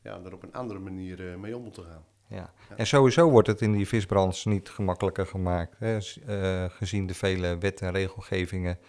ja, 0.04 0.22
er 0.26 0.34
op 0.34 0.44
een 0.44 0.54
andere 0.54 0.80
manier 0.80 1.40
mee 1.40 1.58
om 1.58 1.64
moeten 1.64 1.84
gaan. 1.84 2.06
Ja. 2.28 2.54
En 2.76 2.88
sowieso 2.88 3.30
wordt 3.30 3.48
het 3.48 3.62
in 3.62 3.72
die 3.72 3.88
visbranche 3.88 4.50
niet 4.50 4.70
gemakkelijker 4.70 5.26
gemaakt, 5.26 5.76
hè, 5.80 5.98
gezien 6.70 7.08
de 7.08 7.14
vele 7.14 7.58
wet- 7.58 7.82
en 7.82 7.92
regelgevingen. 7.92 8.80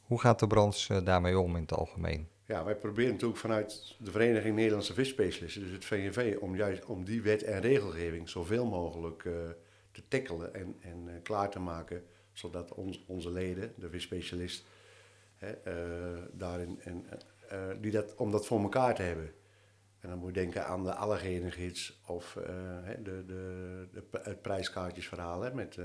hoe 0.00 0.20
gaat 0.20 0.38
de 0.38 0.46
branche 0.46 1.02
daarmee 1.02 1.38
om 1.38 1.56
in 1.56 1.62
het 1.62 1.72
algemeen? 1.72 2.28
Ja, 2.52 2.64
wij 2.64 2.76
proberen 2.76 3.12
natuurlijk 3.12 3.40
vanuit 3.40 3.96
de 3.98 4.10
Vereniging 4.10 4.56
Nederlandse 4.56 4.94
Visspecialisten, 4.94 5.62
dus 5.62 5.70
het 5.70 5.84
VNV, 5.84 6.36
om 6.40 6.56
juist 6.56 6.84
om 6.84 7.04
die 7.04 7.22
wet 7.22 7.42
en 7.42 7.60
regelgeving 7.60 8.28
zoveel 8.28 8.66
mogelijk 8.66 9.24
uh, 9.24 9.34
te 9.92 10.02
tackelen 10.08 10.54
en, 10.54 10.76
en 10.80 11.06
uh, 11.06 11.12
klaar 11.22 11.50
te 11.50 11.58
maken, 11.58 12.04
zodat 12.32 12.74
onze 13.06 13.30
leden, 13.30 13.72
de 13.76 13.90
visspecialist, 13.90 14.64
hè, 15.36 15.52
uh, 15.66 16.22
daarin, 16.32 16.80
en, 16.80 17.06
die 17.80 17.90
dat, 17.90 18.14
om 18.14 18.30
dat 18.30 18.46
voor 18.46 18.60
elkaar 18.60 18.94
te 18.94 19.02
hebben. 19.02 19.32
En 20.02 20.08
dan 20.08 20.18
moet 20.18 20.34
je 20.34 20.40
denken 20.40 20.66
aan 20.66 20.84
de 20.84 20.94
allergenengids 20.94 22.00
of 22.06 22.36
uh, 22.38 22.44
de, 23.02 23.24
de, 23.26 23.88
de, 23.92 24.20
het 24.22 24.42
prijskaartjesverhaal 24.42 25.40
hè, 25.40 25.54
met 25.54 25.76
uh, 25.76 25.84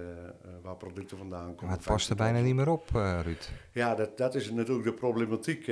waar 0.61 0.77
producten 0.77 1.17
vandaan 1.17 1.45
komen. 1.45 1.65
Maar 1.65 1.75
het 1.75 1.85
past 1.85 2.09
er 2.09 2.15
bijna 2.15 2.39
niet 2.39 2.55
meer 2.55 2.69
op, 2.69 2.89
uh, 2.95 3.19
Ruud. 3.23 3.49
Ja, 3.71 3.95
dat, 3.95 4.17
dat 4.17 4.35
is 4.35 4.51
natuurlijk 4.51 4.87
de 4.87 4.93
problematiek. 4.93 5.65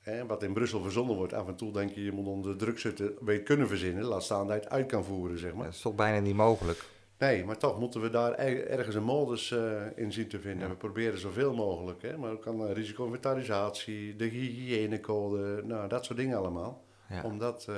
Hè, 0.00 0.26
wat 0.26 0.42
in 0.42 0.52
Brussel 0.52 0.82
verzonnen 0.82 1.16
wordt. 1.16 1.32
Af 1.32 1.48
en 1.48 1.56
toe 1.56 1.72
denk 1.72 1.90
je, 1.90 2.04
je 2.04 2.12
moet 2.12 2.26
onder 2.26 2.56
druk 2.56 2.78
zitten, 2.78 3.12
weet 3.20 3.42
kunnen 3.42 3.68
verzinnen. 3.68 4.04
Laat 4.04 4.22
staan 4.22 4.46
dat 4.46 4.56
je 4.56 4.62
het 4.62 4.70
uit 4.70 4.86
kan 4.86 5.04
voeren, 5.04 5.38
zeg 5.38 5.54
maar. 5.54 5.64
Dat 5.64 5.74
is 5.74 5.80
toch 5.80 5.94
bijna 5.94 6.18
niet 6.18 6.34
mogelijk? 6.34 6.84
Nee, 7.20 7.44
maar 7.44 7.58
toch 7.58 7.78
moeten 7.78 8.00
we 8.00 8.10
daar 8.10 8.32
ergens 8.34 8.94
een 8.94 9.02
modus 9.02 9.50
uh, 9.50 9.82
in 9.94 10.12
zien 10.12 10.28
te 10.28 10.40
vinden. 10.40 10.62
Ja. 10.66 10.68
We 10.68 10.76
proberen 10.76 11.18
zoveel 11.18 11.54
mogelijk. 11.54 12.02
Hè? 12.02 12.16
Maar 12.16 12.30
ook 12.30 12.42
kan 12.42 12.66
uh, 12.66 12.72
risico-inventarisatie, 12.72 14.16
de 14.16 14.24
hygiënecode, 14.24 15.62
nou, 15.64 15.88
dat 15.88 16.04
soort 16.04 16.18
dingen 16.18 16.38
allemaal. 16.38 16.84
Ja. 17.08 17.22
Om 17.22 17.38
dat 17.38 17.66
uh, 17.70 17.76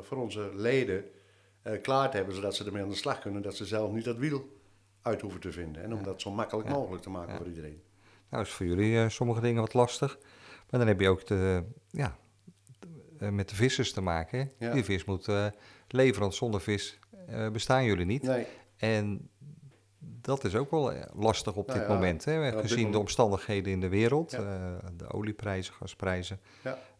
voor 0.00 0.18
onze 0.18 0.50
leden 0.54 1.04
klaar 1.82 2.10
te 2.10 2.16
hebben, 2.16 2.34
zodat 2.34 2.54
ze 2.54 2.64
ermee 2.64 2.82
aan 2.82 2.88
de 2.88 2.94
slag 2.94 3.18
kunnen. 3.18 3.42
Dat 3.42 3.56
ze 3.56 3.64
zelf 3.64 3.92
niet 3.92 4.04
dat 4.04 4.16
wiel 4.16 4.58
uit 5.02 5.20
hoeven 5.20 5.40
te 5.40 5.52
vinden. 5.52 5.82
En 5.82 5.92
om 5.92 5.98
ja. 5.98 6.04
dat 6.04 6.20
zo 6.20 6.30
makkelijk 6.30 6.68
mogelijk 6.68 7.02
te 7.02 7.10
maken 7.10 7.36
voor 7.36 7.46
iedereen. 7.46 7.82
Nou, 8.28 8.42
is 8.42 8.50
voor 8.50 8.66
jullie 8.66 9.08
sommige 9.08 9.40
dingen 9.40 9.60
wat 9.60 9.74
lastig. 9.74 10.18
Maar 10.70 10.80
dan 10.80 10.86
heb 10.86 11.00
je 11.00 11.08
ook 11.08 11.26
de, 11.26 11.64
ja, 11.90 12.16
de, 13.18 13.30
met 13.30 13.48
de 13.48 13.54
vissers 13.54 13.92
te 13.92 14.00
maken. 14.00 14.52
Die 14.58 14.84
vis 14.84 15.04
moet 15.04 15.28
leveren, 15.88 16.20
want 16.20 16.34
zonder 16.34 16.60
vis 16.60 16.98
bestaan 17.52 17.84
jullie 17.84 18.06
niet. 18.06 18.22
Nee. 18.22 18.46
En 18.84 19.28
dat 19.98 20.44
is 20.44 20.54
ook 20.54 20.70
wel 20.70 20.92
eh, 20.92 21.02
lastig 21.14 21.54
op 21.54 21.66
nou 21.66 21.78
dit 21.78 21.88
ja, 21.88 21.94
moment, 21.94 22.24
hè? 22.24 22.52
gezien 22.52 22.76
moment... 22.76 22.92
de 22.92 22.98
omstandigheden 22.98 23.72
in 23.72 23.80
de 23.80 23.88
wereld, 23.88 24.30
ja. 24.30 24.38
uh, 24.40 24.88
de 24.96 25.12
olieprijzen, 25.12 25.74
gasprijzen. 25.74 26.40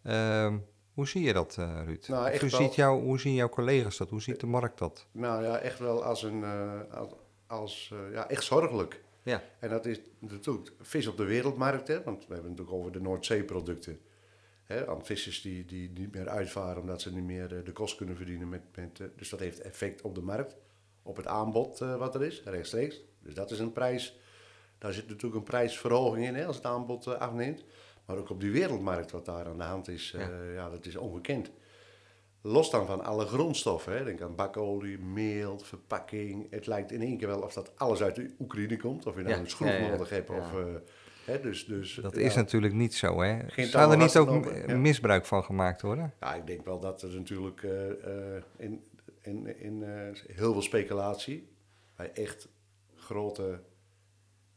Uh, 0.03 0.55
hoe 0.95 1.09
zie 1.09 1.23
je 1.23 1.33
dat, 1.33 1.57
uh, 1.61 1.81
Ruud? 1.85 2.09
Nou, 2.09 2.39
hoe, 2.39 2.51
wel... 2.51 2.61
ziet 2.61 2.75
jou, 2.75 3.03
hoe 3.03 3.21
zien 3.21 3.35
jouw 3.35 3.49
collega's 3.49 3.97
dat? 3.97 4.11
Hoe 4.11 4.23
ziet 4.23 4.41
de 4.41 4.47
markt 4.47 4.79
dat? 4.79 5.07
Nou 5.13 5.45
ja, 5.45 5.59
echt 5.59 5.79
wel 5.79 6.05
als 6.05 6.23
een, 6.23 6.45
als, 6.91 7.13
als 7.47 7.95
ja, 8.13 8.29
echt 8.29 8.45
zorgelijk. 8.45 9.03
Ja. 9.23 9.43
En 9.59 9.69
dat 9.69 9.87
is 9.87 10.01
natuurlijk 10.19 10.73
vis 10.81 11.07
op 11.07 11.17
de 11.17 11.25
wereldmarkt, 11.25 11.89
hè? 11.89 12.03
want 12.03 12.27
we 12.27 12.35
hebben 12.35 12.51
het 12.51 12.59
natuurlijk 12.59 12.77
over 12.77 12.93
de 12.93 13.01
Noordzeeproducten. 13.01 14.01
Hè, 14.65 14.89
aan 14.89 15.05
vissers 15.05 15.43
die, 15.43 15.65
die 15.65 15.91
niet 15.91 16.15
meer 16.15 16.29
uitvaren 16.29 16.81
omdat 16.81 17.01
ze 17.01 17.13
niet 17.13 17.25
meer 17.25 17.65
de 17.65 17.73
kost 17.73 17.97
kunnen 17.97 18.17
verdienen. 18.17 18.49
Met, 18.49 18.63
met, 18.75 19.03
dus 19.17 19.29
dat 19.29 19.41
heeft 19.41 19.61
effect 19.61 20.03
op 20.03 20.15
de 20.15 20.23
markt 20.23 20.57
op 21.05 21.17
het 21.17 21.27
aanbod 21.27 21.81
uh, 21.81 21.97
wat 21.97 22.15
er 22.15 22.23
is, 22.23 22.43
rechtstreeks. 22.45 23.01
Dus 23.21 23.35
dat 23.35 23.51
is 23.51 23.59
een 23.59 23.73
prijs. 23.73 24.19
Daar 24.79 24.93
zit 24.93 25.09
natuurlijk 25.09 25.35
een 25.35 25.43
prijsverhoging 25.43 26.27
in 26.27 26.35
hè, 26.35 26.47
als 26.47 26.57
het 26.57 26.65
aanbod 26.65 27.07
uh, 27.07 27.15
afneemt. 27.15 27.65
Maar 28.07 28.17
ook 28.17 28.31
op 28.31 28.41
die 28.41 28.51
wereldmarkt 28.51 29.11
wat 29.11 29.25
daar 29.25 29.47
aan 29.47 29.59
de 29.59 29.65
hand 29.65 29.89
is, 29.89 30.13
uh, 30.17 30.21
ja. 30.21 30.53
ja. 30.55 30.71
dat 30.71 30.87
is 30.87 30.97
ongekend. 30.97 31.51
Los 32.41 32.71
dan 32.71 32.87
van 32.87 33.05
alle 33.05 33.27
grondstoffen, 33.27 33.97
hè. 33.97 34.05
denk 34.05 34.23
aan 34.23 34.35
bakolie, 34.35 34.99
meel, 34.99 35.59
verpakking. 35.59 36.47
Het 36.51 36.67
lijkt 36.67 36.93
in 36.93 37.03
één 37.03 37.19
keer 37.19 37.29
wel 37.29 37.41
of 37.41 37.53
dat 37.53 37.73
alles 37.77 38.03
uit 38.03 38.15
de 38.15 38.35
Oekraïne 38.41 38.77
komt. 38.77 39.07
Of 39.07 39.17
je 39.17 39.23
nou 39.23 39.35
ja. 39.35 39.41
een 39.41 39.51
schroef 39.51 39.79
nodig 39.81 40.09
hebt. 40.09 40.31
Of, 40.31 40.53
hè, 41.25 41.41
dus, 41.41 41.67
dus, 41.67 41.95
dat 42.03 42.17
is 42.17 42.35
natuurlijk 42.35 42.75
niet 42.75 42.95
zo. 42.95 43.21
Hè? 43.21 43.39
Zou 43.65 43.91
er 43.91 43.97
niet 43.97 44.17
ook 44.17 44.67
misbruik 44.67 45.27
van 45.27 45.45
gemaakt 45.45 45.83
worden? 45.83 46.15
Ja, 46.21 46.35
ik 46.35 46.47
denk 46.47 46.65
wel 46.65 46.81
dat 46.81 47.03
er 47.03 47.15
natuurlijk 47.15 47.67
in, 48.57 48.83
in, 49.27 49.59
in 49.59 49.81
uh, 49.81 50.09
heel 50.27 50.53
veel 50.53 50.63
speculatie. 50.63 51.49
Bij 51.97 52.13
echt 52.13 52.49
grote, 52.95 53.61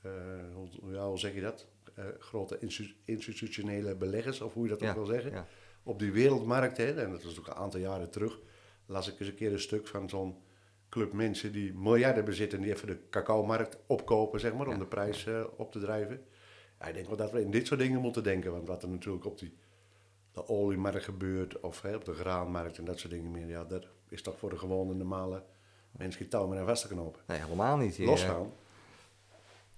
uh, 0.05 0.12
hoe, 0.53 0.91
ja, 0.91 1.07
hoe 1.07 1.19
zeg 1.19 1.33
je 1.33 1.41
dat? 1.41 1.67
Uh, 2.00 2.05
grote 2.19 2.59
institutionele 3.05 3.95
beleggers, 3.95 4.41
of 4.41 4.53
hoe 4.53 4.63
je 4.63 4.69
dat 4.69 4.79
ja, 4.79 4.89
ook 4.89 4.95
wil 4.95 5.05
zeggen. 5.05 5.31
Ja. 5.31 5.47
Op 5.83 6.00
die 6.00 6.12
wereldmarkt, 6.12 6.77
hè, 6.77 7.01
en 7.01 7.12
dat 7.12 7.24
was 7.24 7.39
ook 7.39 7.47
een 7.47 7.53
aantal 7.53 7.79
jaren 7.79 8.09
terug, 8.12 8.39
las 8.86 9.07
ik 9.07 9.19
eens 9.19 9.29
een 9.29 9.36
keer 9.36 9.51
een 9.51 9.59
stuk 9.59 9.88
van 9.88 10.09
zo'n 10.09 10.36
club 10.89 11.13
mensen 11.13 11.51
die 11.51 11.74
miljarden 11.74 12.25
bezitten, 12.25 12.62
die 12.62 12.74
even 12.74 12.88
de 12.88 13.09
cacao-markt 13.09 13.77
opkopen, 13.88 14.39
zeg 14.39 14.53
maar, 14.53 14.67
om 14.67 14.79
de 14.79 14.88
prijs 14.88 15.27
op 15.57 15.71
te 15.71 15.79
drijven. 15.79 16.25
Ik 16.88 16.93
denk 16.93 17.07
wel 17.07 17.17
dat 17.17 17.31
we 17.31 17.41
in 17.41 17.51
dit 17.51 17.67
soort 17.67 17.79
dingen 17.79 18.01
moeten 18.01 18.24
denken, 18.24 18.51
want 18.51 18.67
wat 18.67 18.83
er 18.83 18.89
natuurlijk 18.89 19.25
op 19.25 19.39
die 19.39 19.57
de 20.31 20.47
oliemarkt 20.47 21.03
gebeurt, 21.03 21.59
of 21.59 21.81
hè, 21.81 21.95
op 21.95 22.05
de 22.05 22.13
graanmarkt 22.13 22.77
en 22.77 22.86
dat 22.86 23.00
soort 23.00 23.13
dingen 23.13 23.31
meer, 23.31 23.47
ja, 23.47 23.63
dat 23.63 23.88
is 24.10 24.22
toch 24.22 24.38
voor 24.38 24.50
de 24.50 24.58
gewone 24.58 24.94
normale 24.94 25.44
mens 25.92 26.16
geen 26.16 26.30
touw 26.30 26.48
meer 26.48 26.60
aan 26.60 26.66
vast 26.66 26.82
te 26.82 26.88
knopen. 26.88 27.22
Nee, 27.28 27.40
helemaal 27.40 27.78
niet. 27.78 27.98
Los 27.98 28.24
van 28.24 28.52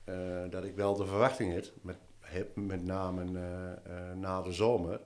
uh, 0.10 0.50
dat 0.50 0.64
ik 0.64 0.76
wel 0.76 0.96
de 0.96 1.06
verwachting 1.06 1.54
heb, 1.54 1.66
met, 1.82 1.98
heb 2.20 2.56
met 2.56 2.84
name 2.86 3.24
uh, 3.24 3.42
uh, 3.42 4.14
na 4.16 4.42
de 4.42 4.52
zomer, 4.52 5.02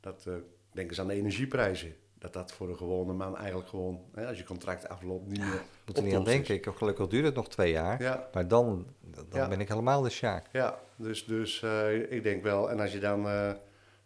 dat, 0.00 0.28
denk 0.72 0.88
eens 0.88 1.00
aan 1.00 1.06
de 1.06 1.14
energieprijzen, 1.14 1.94
dat 2.18 2.32
dat 2.32 2.52
voor 2.52 2.66
de 2.66 2.76
gewone 2.76 3.12
man 3.12 3.36
eigenlijk 3.36 3.68
gewoon, 3.68 4.00
hè, 4.14 4.26
als 4.26 4.38
je 4.38 4.44
contract 4.44 4.88
afloopt, 4.88 5.26
niet 5.26 5.38
meer 5.38 5.62
Moet 5.86 5.96
er 5.96 6.02
niet 6.02 6.14
aan 6.14 6.24
denken, 6.24 6.54
ik, 6.54 6.68
gelukkig 6.74 7.06
duurt 7.06 7.24
het 7.24 7.34
nog 7.34 7.48
twee 7.48 7.70
jaar, 7.72 8.02
ja. 8.02 8.28
maar 8.32 8.48
dan, 8.48 8.86
dan 9.00 9.26
ja. 9.32 9.48
ben 9.48 9.60
ik 9.60 9.68
helemaal 9.68 10.02
de 10.02 10.10
sjaak. 10.10 10.46
Ja, 10.52 10.78
dus, 10.96 11.24
dus 11.24 11.62
ik 12.08 12.22
denk 12.22 12.42
wel, 12.42 12.70
en 12.70 12.80
als 12.80 12.92
je 12.92 12.98
dan 12.98 13.26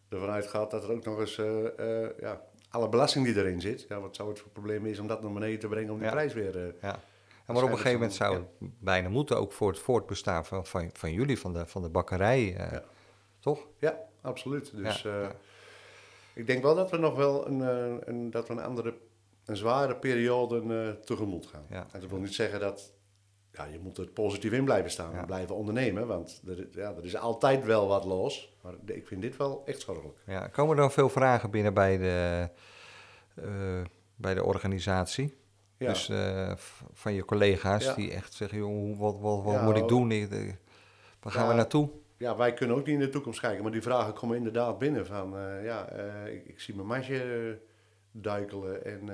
ervan 0.08 0.28
uitgaat 0.28 0.70
dat 0.70 0.84
er 0.84 0.92
ook 0.92 1.04
nog 1.04 1.18
eens 1.18 1.36
ja, 2.20 2.42
alle 2.68 2.88
belasting 2.88 3.24
die 3.24 3.36
erin 3.36 3.60
zit, 3.60 3.86
ja, 3.88 4.00
wat 4.00 4.16
zou 4.16 4.28
het 4.28 4.38
voor 4.38 4.50
probleem 4.50 4.86
is 4.86 4.98
om 4.98 5.06
dat 5.06 5.22
naar 5.22 5.32
beneden 5.32 5.58
te 5.58 5.68
brengen 5.68 5.90
om 5.90 5.98
die 5.98 6.06
ja. 6.06 6.12
prijs 6.12 6.32
weer... 6.32 6.56
Uh, 6.56 6.72
ja. 6.82 7.00
En 7.46 7.54
maar 7.54 7.62
op 7.62 7.70
een 7.70 7.76
gegeven 7.76 7.98
moment 7.98 8.14
zou 8.14 8.34
het 8.34 8.44
ja. 8.58 8.66
bijna 8.78 9.08
moeten, 9.08 9.36
ook 9.38 9.52
voor 9.52 9.68
het 9.68 9.78
voortbestaan 9.78 10.44
van, 10.44 10.66
van, 10.66 10.90
van 10.92 11.12
jullie, 11.12 11.38
van 11.38 11.52
de, 11.52 11.66
van 11.66 11.82
de 11.82 11.88
bakkerij, 11.88 12.40
uh, 12.40 12.56
ja. 12.56 12.84
toch? 13.40 13.66
Ja, 13.78 13.98
absoluut. 14.20 14.76
Dus 14.76 15.04
uh, 15.04 15.28
ik 16.34 16.46
denk 16.46 16.62
wel 16.62 16.74
dat 16.74 16.90
we 16.90 16.96
nog 16.96 17.16
wel 17.16 17.46
een, 17.46 17.60
een, 18.08 18.30
dat 18.30 18.48
we 18.48 18.52
een 18.54 18.62
andere, 18.62 18.94
een 19.44 19.56
zware 19.56 19.96
periode 19.96 20.98
tegemoet 21.04 21.46
gaan. 21.46 21.66
En 21.68 22.00
dat 22.00 22.10
wil 22.10 22.18
niet 22.18 22.34
zeggen 22.34 22.60
dat 22.60 22.92
ja, 23.58 23.64
je 23.64 23.78
moet 23.78 23.98
er 23.98 24.06
positief 24.06 24.52
in 24.52 24.64
blijven 24.64 24.90
staan 24.90 25.14
en 25.14 25.26
blijven 25.26 25.54
ondernemen. 25.54 26.06
Want 26.06 26.42
er, 26.46 26.68
ja, 26.72 26.94
er 26.96 27.04
is 27.04 27.16
altijd 27.16 27.64
wel 27.64 27.88
wat 27.88 28.04
los. 28.04 28.56
Maar 28.62 28.74
ik 28.84 29.06
vind 29.06 29.22
dit 29.22 29.36
wel 29.36 29.62
echt 29.66 29.80
zorgelijk. 29.80 30.18
Ja, 30.26 30.46
komen 30.46 30.76
er 30.76 30.80
dan 30.80 30.92
veel 30.92 31.08
vragen 31.08 31.50
binnen 31.50 31.74
bij 31.74 31.98
de, 31.98 32.48
uh, 33.44 33.80
bij 34.16 34.34
de 34.34 34.44
organisatie? 34.44 35.36
Ja. 35.76 35.88
Dus 35.88 36.08
uh, 36.08 36.52
van 36.92 37.14
je 37.14 37.24
collega's 37.24 37.84
ja. 37.84 37.94
die 37.94 38.12
echt 38.12 38.32
zeggen, 38.32 38.58
joh, 38.58 38.98
wat, 38.98 39.18
wat, 39.20 39.42
wat 39.42 39.62
moet 39.62 39.76
ik 39.76 39.88
doen? 39.88 40.08
Waar 41.20 41.32
gaan 41.32 41.48
we 41.48 41.54
naartoe? 41.54 41.90
Ja, 42.16 42.36
wij 42.36 42.54
kunnen 42.54 42.76
ook 42.76 42.86
niet 42.86 42.94
in 42.94 43.00
de 43.00 43.08
toekomst 43.08 43.40
kijken. 43.40 43.62
Maar 43.62 43.72
die 43.72 43.82
vragen 43.82 44.12
komen 44.12 44.36
inderdaad 44.36 44.78
binnen 44.78 45.06
van... 45.06 45.36
Uh, 45.36 45.64
ja, 45.64 45.88
ik, 46.24 46.46
ik, 46.46 46.60
zie 46.60 46.74
mijn 46.74 46.86
marge 46.86 47.58
duikelen 48.10 48.84
en 48.84 49.10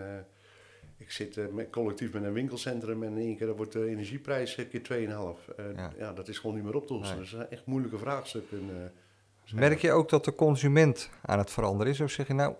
ik 0.96 1.10
zit 1.10 1.36
uh, 1.36 1.46
met, 1.52 1.70
collectief 1.70 2.12
met 2.12 2.22
een 2.22 2.32
winkelcentrum 2.32 3.02
en 3.02 3.12
in 3.12 3.18
één 3.18 3.36
keer 3.36 3.56
wordt 3.56 3.72
de 3.72 3.86
energieprijs 3.86 4.56
een 4.56 4.68
keer 4.68 4.82
2,5. 4.82 4.86
Uh, 4.90 5.76
ja. 5.76 5.92
ja. 5.98 6.12
dat 6.12 6.28
is 6.28 6.38
gewoon 6.38 6.56
niet 6.56 6.64
meer 6.64 6.74
op 6.74 6.86
te 6.86 6.94
lossen. 6.94 7.16
Nee. 7.16 7.24
Dat 7.24 7.34
zijn 7.34 7.50
echt 7.50 7.66
moeilijke 7.66 7.98
vraagstukken. 7.98 8.70
Uh, 8.70 9.58
Merk 9.58 9.80
je 9.80 9.92
ook 9.92 10.08
dat 10.08 10.24
de 10.24 10.34
consument 10.34 11.10
aan 11.22 11.38
het 11.38 11.50
veranderen 11.50 11.92
is? 11.92 12.00
Of 12.00 12.10
zeg 12.10 12.26
je 12.26 12.34
nou, 12.34 12.54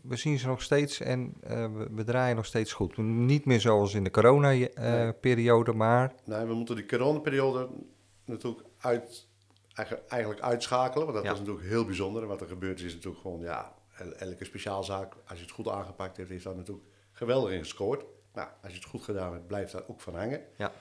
we 0.00 0.16
zien 0.16 0.38
ze 0.38 0.46
nog 0.46 0.62
steeds 0.62 1.00
en 1.00 1.34
we, 1.40 1.88
we, 1.90 2.04
draaien 2.04 2.36
nog 2.36 2.46
steeds 2.46 2.72
goed? 2.72 2.96
Niet 2.96 3.44
meer 3.44 3.60
zoals 3.60 3.94
in 3.94 4.04
de 4.04 4.10
corona-periode, 4.10 5.70
nee. 5.70 5.78
maar... 5.78 6.12
Nee, 6.24 6.44
we 6.44 6.54
moeten 6.54 6.76
die 6.76 6.86
coronaperiode 6.86 7.68
natuurlijk 8.24 8.64
uit, 8.78 9.26
eigenlijk 10.08 10.40
uitschakelen. 10.40 11.04
Want 11.04 11.16
dat 11.16 11.24
ja. 11.24 11.30
was 11.30 11.38
natuurlijk 11.38 11.66
heel 11.66 11.84
bijzonder. 11.84 12.22
En 12.22 12.28
wat 12.28 12.40
er 12.40 12.46
gebeurt 12.46 12.80
is 12.80 12.94
natuurlijk 12.94 13.22
gewoon, 13.22 13.40
ja, 13.40 13.74
el- 13.96 14.14
elke 14.14 14.44
speciaalzaak, 14.44 15.14
als 15.26 15.38
je 15.38 15.44
het 15.44 15.54
goed 15.54 15.68
aangepakt 15.68 16.16
heeft, 16.16 16.30
heeft 16.30 16.44
daar 16.44 16.56
natuurlijk 16.56 16.86
geweldig 17.14 17.52
in 17.52 17.58
gescoord. 17.58 18.04
Nou, 18.32 18.48
als 18.62 18.72
je 18.72 18.78
het 18.78 18.88
goed 18.88 19.02
gedaan 19.02 19.32
hebt, 19.32 19.46
blijft 19.46 19.72
daar 19.72 19.88
ook 19.88 20.00
van 20.00 20.14
hangen. 20.14 20.42
Ja. 20.56 20.72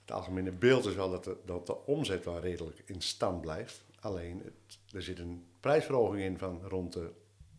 Het 0.00 0.10
algemene 0.12 0.52
beeld 0.52 0.86
is 0.86 0.94
wel 0.94 1.10
dat 1.10 1.24
de, 1.24 1.36
dat 1.44 1.66
de 1.66 1.86
omzet 1.86 2.24
wel 2.24 2.40
redelijk 2.40 2.82
in 2.84 3.00
stand 3.00 3.40
blijft. 3.40 3.84
Alleen, 4.00 4.42
het, 4.44 4.78
er 4.94 5.02
zit 5.02 5.18
een 5.18 5.46
prijsverhoging 5.60 6.22
in 6.22 6.38
van 6.38 6.62
rond 6.64 6.92
de, 6.92 7.10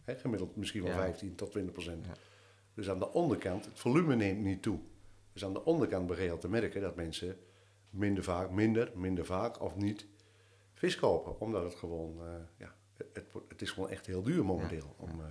hè, 0.03 0.15
gemiddeld 0.15 0.55
misschien 0.55 0.83
wel 0.83 0.91
Ja. 0.91 0.97
15 0.97 1.35
tot 1.35 1.51
20 1.51 1.73
procent. 1.73 2.05
Ja. 2.05 2.13
Dus 2.73 2.89
aan 2.89 2.99
de 2.99 3.11
onderkant, 3.11 3.65
het 3.65 3.79
volume 3.79 4.15
neemt 4.15 4.41
niet 4.41 4.61
toe. 4.61 4.79
Dus 5.33 5.45
aan 5.45 5.53
de 5.53 5.65
onderkant 5.65 6.07
begin 6.07 6.23
je 6.25 6.31
al 6.31 6.37
te 6.37 6.49
merken 6.49 6.81
dat 6.81 6.95
mensen 6.95 7.37
minder 7.89 8.23
vaak, 8.23 8.49
minder, 8.51 8.91
minder 8.95 9.25
vaak 9.25 9.61
of 9.61 9.75
niet 9.75 10.05
vis 10.73 10.95
kopen. 10.95 11.39
Omdat 11.39 11.63
het 11.63 11.75
gewoon, 11.75 12.25
eh, 12.25 12.33
ja, 12.57 12.75
het, 13.13 13.25
het 13.47 13.61
is 13.61 13.71
gewoon 13.71 13.89
echt 13.89 14.05
heel 14.05 14.23
duur 14.23 14.45
momenteel 14.45 14.95
om 14.97 15.09
eh, 15.09 15.25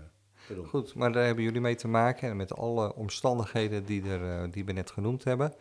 Goed, 0.67 0.95
maar 0.95 1.12
daar 1.12 1.25
hebben 1.25 1.45
jullie 1.45 1.61
mee 1.61 1.75
te 1.75 1.88
maken 1.88 2.28
en 2.28 2.37
met 2.37 2.55
alle 2.57 2.95
omstandigheden 2.95 3.85
die, 3.85 4.02
er, 4.11 4.43
eh, 4.43 4.52
die 4.52 4.64
we 4.64 4.73
net 4.73 4.90
genoemd 4.90 5.25
hebben. 5.25 5.55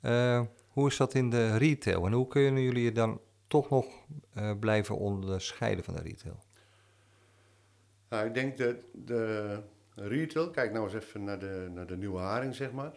Eh, 0.00 0.42
hoe 0.68 0.88
is 0.88 0.96
dat 0.96 1.14
in 1.14 1.30
de 1.30 1.56
retail 1.56 2.06
en 2.06 2.12
hoe 2.12 2.28
kunnen 2.28 2.62
jullie 2.62 2.84
je 2.84 2.92
dan 2.92 3.20
toch 3.46 3.70
nog 3.70 3.86
eh, 4.34 4.52
blijven 4.60 4.96
onderscheiden 4.96 5.84
van 5.84 5.94
de 5.94 6.02
retail? 6.02 6.38
Nou, 8.08 8.26
ik 8.26 8.34
denk 8.34 8.58
dat 8.58 8.76
de 8.92 9.62
retail, 9.94 10.50
kijk 10.50 10.72
nou 10.72 10.84
eens 10.84 10.94
even 10.94 11.24
naar 11.24 11.38
de, 11.38 11.70
naar 11.74 11.86
de 11.86 11.96
nieuwe 11.96 12.18
haring, 12.18 12.54
zeg 12.54 12.72
maar. 12.72 12.92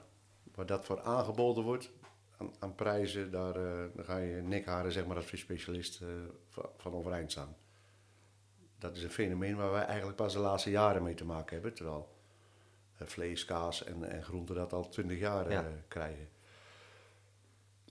Waar 0.56 0.66
dat 0.66 0.86
voor 0.86 1.02
aangeboden 1.02 1.64
wordt 1.64 1.92
aan, 2.38 2.52
aan 2.60 2.76
prijzen, 2.76 3.32
daar, 3.32 3.56
eh, 3.56 3.84
daar 3.96 4.06
ga 4.06 4.18
je 4.18 4.42
nekharen, 4.42 4.92
zeg 4.92 5.06
maar, 5.06 5.16
als 5.16 5.26
visspecialist 5.26 6.02
eh, 6.02 6.08
van, 6.50 6.70
van 6.78 6.94
overeind 6.94 7.32
staan. 7.32 7.56
Dat 8.82 8.96
is 8.96 9.04
een 9.04 9.12
fenomeen 9.12 9.56
waar 9.56 9.72
wij 9.72 9.84
eigenlijk 9.86 10.18
pas 10.18 10.34
de 10.34 10.40
laatste 10.40 10.70
jaren 10.70 11.04
mee 11.04 11.14
te 11.14 11.26
maken 11.26 11.54
hebben. 11.54 11.74
Terwijl 11.74 12.10
eh, 12.98 13.08
vlees, 13.08 13.46
kaas 13.46 13.84
en, 13.84 14.12
en 14.12 14.24
groenten 14.24 14.56
dat 14.56 14.74
al 14.74 14.90
twintig 14.90 15.20
jaar 15.20 15.46
eh, 15.46 15.52
Ja. 15.52 15.66
krijgen. 15.88 16.30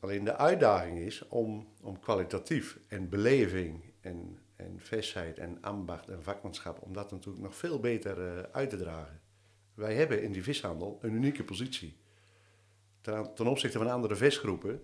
Alleen 0.01 0.25
de 0.25 0.37
uitdaging 0.37 0.99
is 0.99 1.29
om, 1.29 1.69
om 1.83 2.01
kwalitatief 2.01 2.79
en 2.89 3.09
beleving 3.09 3.83
en, 4.01 4.39
en 4.57 4.81
versheid 4.81 5.39
en 5.39 5.59
ambacht 5.61 6.09
en 6.09 6.23
vakmanschap, 6.23 6.83
om 6.83 6.93
dat 6.93 7.11
natuurlijk 7.11 7.45
nog 7.45 7.55
veel 7.57 7.81
beter 7.81 8.37
eh, 8.37 8.43
uit 8.53 8.71
te 8.71 8.77
dragen. 8.77 9.21
Wij 9.75 9.95
hebben 9.95 10.23
in 10.23 10.33
die 10.33 10.43
vishandel 10.43 10.99
een 11.03 11.13
unieke 11.13 11.45
positie. 11.45 11.97
Ten, 13.01 13.35
ten 13.35 13.47
opzichte 13.47 13.79
van 13.79 13.91
andere 13.91 14.17
visgroepen, 14.17 14.83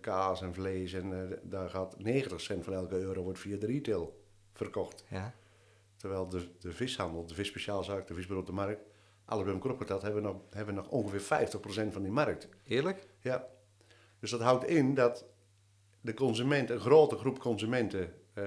kaas 0.00 0.42
en 0.42 0.54
vlees, 0.54 0.92
en 0.92 1.38
daar 1.42 1.70
gaat 1.70 1.98
90 1.98 2.40
cent 2.40 2.64
van 2.64 2.72
elke 2.72 2.98
euro 2.98 3.22
wordt 3.22 3.38
via 3.38 3.56
de 3.56 3.66
retail 3.66 4.20
verkocht. 4.52 5.04
Ja, 5.08 5.34
Terwijl 6.00 6.28
de, 6.28 6.48
de 6.58 6.72
vishandel, 6.72 7.26
de 7.26 7.34
visspeciaalzaak, 7.34 8.06
de 8.06 8.14
visbureau 8.14 8.40
op 8.40 8.46
de 8.46 8.60
markt, 8.60 8.82
alles 9.24 9.44
bij 9.44 9.52
elkaar 9.52 9.72
opgeteld, 9.72 10.02
hebben 10.02 10.22
we 10.22 10.28
nog, 10.28 10.42
hebben 10.50 10.74
nog 10.74 10.88
ongeveer 10.88 11.48
50% 11.88 11.92
van 11.92 12.02
die 12.02 12.10
markt. 12.10 12.48
eerlijk? 12.64 13.06
Ja. 13.20 13.46
Dus 14.18 14.30
dat 14.30 14.40
houdt 14.40 14.64
in 14.64 14.94
dat 14.94 15.24
de 16.00 16.14
consument, 16.14 16.70
een 16.70 16.80
grote 16.80 17.16
groep 17.16 17.38
consumenten, 17.38 18.14
eh, 18.32 18.44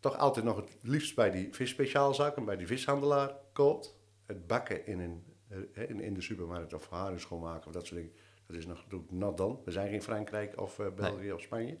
toch 0.00 0.18
altijd 0.18 0.44
nog 0.44 0.56
het 0.56 0.76
liefst 0.82 1.14
bij 1.14 1.30
die 1.30 1.48
visspeciaalzaak 1.54 2.36
en 2.36 2.44
bij 2.44 2.56
die 2.56 2.66
vishandelaar 2.66 3.34
koopt. 3.52 3.96
Het 4.26 4.46
bakken 4.46 4.86
in, 4.86 5.00
een, 5.00 5.24
eh, 5.48 5.88
in, 5.88 6.00
in 6.00 6.14
de 6.14 6.22
supermarkt 6.22 6.74
of 6.74 6.88
haring 6.88 7.20
schoonmaken 7.20 7.66
of 7.66 7.72
dat 7.72 7.86
soort 7.86 8.00
dingen, 8.00 8.16
dat 8.46 8.56
is 8.56 8.66
nog 8.66 8.84
not 9.08 9.36
done. 9.36 9.56
We 9.64 9.70
zijn 9.70 9.88
geen 9.88 10.02
Frankrijk 10.02 10.60
of 10.60 10.78
eh, 10.78 10.86
België 10.94 11.32
of 11.32 11.40
Spanje. 11.40 11.78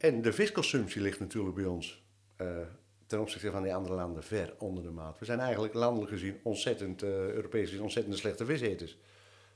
En 0.00 0.22
de 0.22 0.32
visconsumptie 0.32 1.00
ligt 1.02 1.20
natuurlijk 1.20 1.54
bij 1.54 1.64
ons 1.64 2.02
eh, 2.36 2.46
ten 3.06 3.20
opzichte 3.20 3.50
van 3.50 3.62
die 3.62 3.74
andere 3.74 3.94
landen 3.94 4.22
ver 4.22 4.54
onder 4.58 4.82
de 4.82 4.90
maat. 4.90 5.18
We 5.18 5.24
zijn 5.24 5.40
eigenlijk 5.40 5.74
landelijk 5.74 6.10
gezien 6.10 6.36
ontzettend, 6.42 7.02
eh, 7.02 7.08
Europees 7.10 7.68
gezien, 7.68 7.82
ontzettend 7.82 8.18
slechte 8.18 8.44
viseters. 8.44 8.98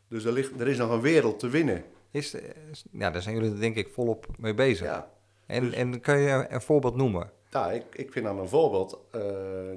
Dus 0.08 0.24
er, 0.24 0.32
ligt, 0.32 0.60
er 0.60 0.68
is 0.68 0.76
nog 0.78 0.90
een 0.90 1.00
wereld 1.00 1.38
te 1.38 1.48
winnen. 1.48 1.84
Is, 2.10 2.34
is- 2.70 2.84
ja, 2.90 3.10
daar 3.10 3.22
zijn 3.22 3.34
jullie 3.34 3.50
er 3.52 3.60
denk 3.60 3.76
ik 3.76 3.88
volop 3.88 4.26
mee 4.38 4.54
bezig. 4.54 4.86
Ja. 4.86 5.10
En, 5.46 5.72
en 5.72 6.00
kan 6.00 6.18
je 6.18 6.46
een 6.48 6.60
voorbeeld 6.60 6.96
noemen? 6.96 7.30
Ja, 7.50 7.70
ik, 7.72 7.84
ik 7.94 8.12
vind 8.12 8.24
dan 8.24 8.38
een 8.38 8.48
voorbeeld. 8.48 8.98
eh, 9.10 9.20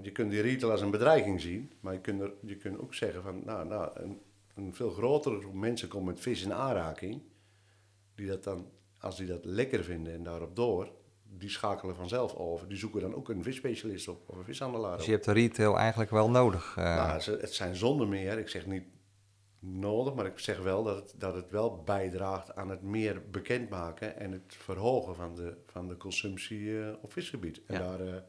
je 0.02 0.12
kunt 0.12 0.32
die 0.32 0.42
retail 0.42 0.72
als 0.72 0.82
een 0.82 0.92
bedreiging 0.92 1.42
zien. 1.42 1.72
Maar 1.80 1.94
je 1.94 2.00
kunt, 2.02 2.22
er, 2.22 2.32
je 2.42 2.56
kunt 2.56 2.80
ook 2.80 2.94
zeggen 2.94 3.24
van... 3.24 3.42
Nou, 3.46 3.68
nou 3.68 3.89
een, 3.94 4.20
een 4.56 4.74
veel 4.74 4.89
grotere 4.89 5.39
groep 5.39 5.54
mensen 5.54 5.88
komt 5.88 6.06
met 6.06 6.20
vis 6.20 6.44
in 6.44 6.54
aanraking. 6.54 7.22
Die 8.15 8.28
dat 8.28 8.44
dan, 8.44 8.65
als 9.00 9.18
die 9.18 9.28
dat 9.28 9.46
lekker 9.46 9.84
vinden 9.84 10.14
en 10.14 10.24
daarop 10.24 10.56
door... 10.56 10.92
Die 11.40 11.50
schakelen 11.50 11.96
vanzelf 11.96 12.36
over. 12.36 12.68
Die 12.68 12.78
zoeken 12.78 13.02
dan 13.02 13.16
ook 13.16 13.30
een 13.30 13.44
visspecialist 13.44 14.08
op 14.08 14.22
of 14.30 14.38
een 14.38 14.44
vishandelaar 14.44 14.98
Dus 14.98 15.06
je 15.06 15.12
hebt 15.12 15.26
de 15.26 15.32
retail 15.32 15.78
eigenlijk 15.78 16.10
wel 16.12 16.30
nodig. 16.30 16.74
eh. 16.78 16.84
Nou, 16.96 17.40
het 17.40 17.54
zijn 17.54 17.76
zonder 17.76 18.08
meer, 18.08 18.38
ik 18.38 18.50
zeg 18.50 18.66
niet 18.66 18.84
nodig, 19.60 20.14
maar 20.14 20.26
ik 20.26 20.40
zeg 20.40 20.60
wel 20.60 20.84
dat 20.84 20.96
het, 20.96 21.14
dat 21.18 21.36
het 21.36 21.50
wel 21.50 21.84
bijdraagt 21.84 22.56
aan 22.56 22.70
het 22.70 22.82
meer 22.82 23.22
bekendmaken 23.32 24.20
en 24.20 24.32
het 24.32 24.42
verhogen 24.48 25.16
van 25.16 25.36
de, 25.36 25.58
van 25.66 25.88
de 25.88 25.98
consumptie 25.98 26.82
eh, 26.82 26.94
op 27.02 27.12
visgebied. 27.14 27.62
En 27.66 27.74
Ja. 27.82 27.88
daar, 27.88 28.00
eh, 28.08 28.22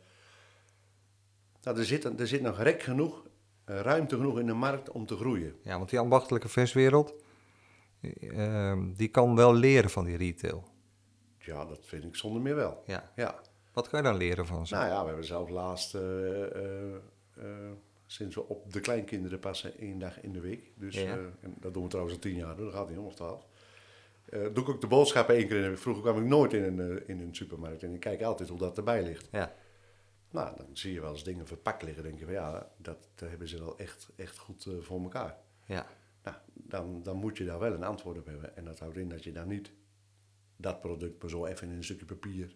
nou, 1.63 1.79
er, 1.79 1.85
zit, 1.85 2.05
er 2.21 2.27
zit 2.27 2.43
nog 2.43 2.63
rek 2.63 2.83
genoeg, 2.83 3.27
ruimte 3.65 4.17
genoeg 4.17 4.39
in 4.39 4.47
de 4.47 4.53
markt 4.55 4.91
om 4.91 5.07
te 5.07 5.17
groeien. 5.17 5.55
Ja, 5.63 5.77
want 5.79 5.91
die 5.91 5.99
ambachtelijke 5.99 6.49
verswereld, 6.49 7.15
eh, 8.01 8.79
die 8.97 9.09
kan 9.09 9.37
wel 9.37 9.55
leren 9.55 9.91
van 9.91 10.05
die 10.05 10.17
retail. 10.17 10.65
Ja, 11.39 11.65
dat 11.65 11.87
vind 11.87 12.05
ik 12.05 12.17
zonder 12.17 12.43
meer 12.43 12.55
wel. 12.55 12.83
Ja. 12.87 13.13
Ja. 13.17 13.41
Wat 13.73 13.89
kan 13.89 14.03
je 14.03 14.09
dan 14.09 14.17
leren 14.17 14.47
van 14.47 14.67
ze? 14.67 14.75
Nou 14.75 14.87
ja, 14.87 15.01
we 15.01 15.07
hebben 15.07 15.25
zelf 15.25 15.49
laatst, 15.49 15.95
eh, 15.95 16.43
eh, 16.45 16.95
eh, 17.37 17.45
sinds 18.07 18.35
we 18.35 18.49
op 18.49 18.73
de 18.73 18.81
kleinkinderen 18.81 19.39
passen, 19.39 19.79
één 19.79 19.99
dag 19.99 20.21
in 20.21 20.33
de 20.33 20.41
week. 20.41 20.73
Dus 20.75 20.95
Ja, 20.95 21.17
en 21.41 21.55
dat 21.61 21.75
doen 21.75 21.83
we 21.83 21.89
trouwens 21.89 22.17
al 22.17 22.23
tien 22.23 22.35
jaar, 22.35 22.57
dat 22.57 22.73
gaat 22.73 22.89
niet 22.89 22.99
om 22.99 23.07
of 23.07 23.15
twaalf. 23.15 23.47
Doe 24.31 24.51
ik 24.51 24.69
ook 24.69 24.81
de 24.81 24.87
boodschappen 24.87 25.35
één 25.35 25.47
keer 25.47 25.57
in 25.57 25.63
de 25.63 25.69
week. 25.69 25.79
Vroeger 25.79 26.03
kwam 26.03 26.23
ik 26.23 26.29
nooit 26.29 26.53
in 26.53 26.79
een, 26.79 27.09
in 27.09 27.21
een 27.21 27.35
supermarkt 27.35 27.83
en 27.83 27.95
ik 27.95 28.01
kijk 28.01 28.23
altijd 28.23 28.49
hoe 28.49 28.59
dat 28.59 28.77
erbij 28.77 29.03
ligt. 29.03 29.29
Ja. 29.33 29.55
Nou, 30.31 30.57
dan 30.57 30.67
zie 30.73 30.93
je 30.93 31.01
wel 31.01 31.11
eens 31.11 31.25
dingen 31.25 31.47
verpakt 31.47 31.83
liggen. 31.83 32.03
denk 32.03 32.19
je 32.19 32.25
van 32.25 32.35
ja, 32.35 32.69
dat 32.77 32.99
hebben 33.17 33.49
ze 33.49 33.59
wel 33.59 33.79
echt, 33.79 34.09
echt 34.17 34.39
goed 34.39 34.69
voor 34.81 35.03
elkaar. 35.03 35.37
Ja. 35.67 35.87
Dan, 36.53 37.03
dan 37.03 37.17
moet 37.17 37.37
je 37.39 37.45
daar 37.45 37.59
wel 37.59 37.73
een 37.73 37.85
antwoord 37.85 38.19
op 38.19 38.27
hebben. 38.27 38.57
En 38.57 38.65
dat 38.65 38.79
houdt 38.79 38.97
in 38.97 39.09
dat 39.09 39.25
je 39.25 39.33
dan 39.33 39.49
niet 39.49 39.73
dat 40.57 40.81
product 40.81 41.21
maar 41.23 41.31
zo 41.31 41.47
even 41.47 41.69
in 41.71 41.77
een 41.77 41.85
stukje 41.85 42.05
papier 42.05 42.55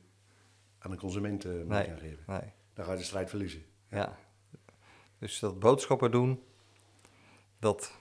aan 0.78 0.90
de 0.90 0.96
consument 0.96 1.44
eh, 1.44 1.52
Nee. 1.52 1.84
gaan 1.84 1.98
geven. 1.98 2.24
Nee. 2.26 2.52
Dan 2.74 2.84
ga 2.84 2.92
je 2.92 2.98
de 2.98 3.04
strijd 3.04 3.28
verliezen. 3.28 3.62
Ja. 3.90 4.18
Dus 5.18 5.38
dat 5.38 5.58
boodschappen 5.58 6.10
doen, 6.10 6.42
dat 7.58 7.96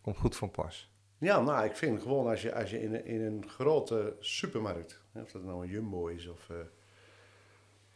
komt 0.00 0.16
goed 0.16 0.36
van 0.36 0.50
pas. 0.50 0.90
Ja, 1.18 1.40
nou, 1.40 1.64
ik 1.64 1.76
vind 1.76 2.02
gewoon 2.02 2.26
als 2.26 2.42
je, 2.42 2.54
als 2.54 2.70
je 2.70 2.82
in, 2.82 2.94
een- 2.94 3.04
in 3.04 3.20
een 3.20 3.48
grote 3.48 4.16
supermarkt, 4.20 5.02
hè, 5.12 5.22
of 5.22 5.30
dat 5.30 5.42
nou 5.44 5.62
een 5.64 5.70
Jumbo 5.70 6.06
is 6.06 6.26
of 6.28 6.50
eh, 6.50 6.56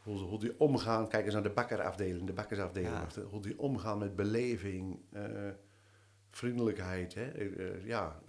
hoe, 0.02 0.18
ze- 0.18 0.24
hoe 0.24 0.38
die 0.38 0.60
omgaan, 0.60 1.08
kijk 1.08 1.24
eens 1.24 1.34
naar 1.34 1.42
de 1.42 1.50
bakkerafdeling, 1.50 2.26
de 2.26 2.32
bakkersafdeling, 2.32 2.94
Ja. 3.14 3.22
hoe 3.22 3.42
die 3.42 3.58
omgaan 3.58 3.98
met 3.98 4.16
beleving, 4.16 4.98
eh, 5.12 5.48
vriendelijkheid. 6.36 7.14
Hè, 7.14 7.24
eh, 7.30 7.68
eh, 7.68 7.86
ja, 7.86 8.20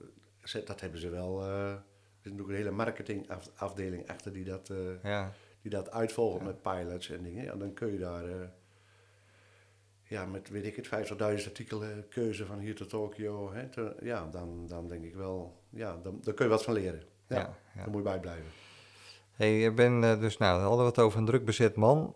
dat 0.65 0.81
hebben 0.81 0.99
ze 0.99 1.09
wel. 1.09 1.41
eh, 1.41 1.69
er 1.71 1.81
is 2.21 2.31
natuurlijk 2.31 2.49
een 2.49 2.55
hele 2.65 2.71
marketingafdeling 2.75 4.09
achter 4.09 4.33
die 4.33 4.43
dat, 4.43 4.71
Ja. 5.03 5.31
die 5.61 5.71
dat 5.71 5.91
uitvolgt 5.91 6.43
met 6.43 6.61
pilots 6.61 7.09
en 7.09 7.23
dingen. 7.23 7.43
Ja, 7.43 7.55
dan 7.55 7.73
kun 7.73 7.91
je 7.91 7.97
daar 7.99 8.23
ja, 10.03 10.25
met, 10.25 10.49
weet 10.49 10.65
ik 10.65 10.75
het, 10.75 10.87
50.000 10.87 11.45
artikelen 11.47 12.07
keuze 12.07 12.45
van 12.45 12.59
hier 12.59 12.75
tot 12.75 12.89
Tokio. 12.89 13.53
Hè, 13.53 13.69
te- 13.69 13.95
ja, 14.01 14.27
dan, 14.31 14.67
dan 14.67 14.87
denk 14.87 15.03
ik 15.03 15.15
wel, 15.15 15.61
ja, 15.69 15.97
dan, 16.03 16.19
daar 16.21 16.33
kun 16.33 16.45
je 16.45 16.51
wat 16.51 16.63
van 16.63 16.73
leren. 16.73 17.03
Ja, 17.27 17.35
Ja, 17.37 17.57
ja. 17.75 17.79
Daar 17.81 17.87
moet 17.89 17.97
je 18.03 18.09
bij 18.09 18.19
blijven. 18.19 18.51
Hey, 19.31 19.57
je 19.59 19.71
bent 19.73 20.19
dus, 20.19 20.37
nou, 20.37 20.57
we 20.61 20.65
hadden 20.67 20.81
we 20.85 20.91
het 20.91 20.99
over 20.99 21.19
een 21.19 21.25
druk 21.25 21.45
bezet 21.45 21.75
man 21.75 22.15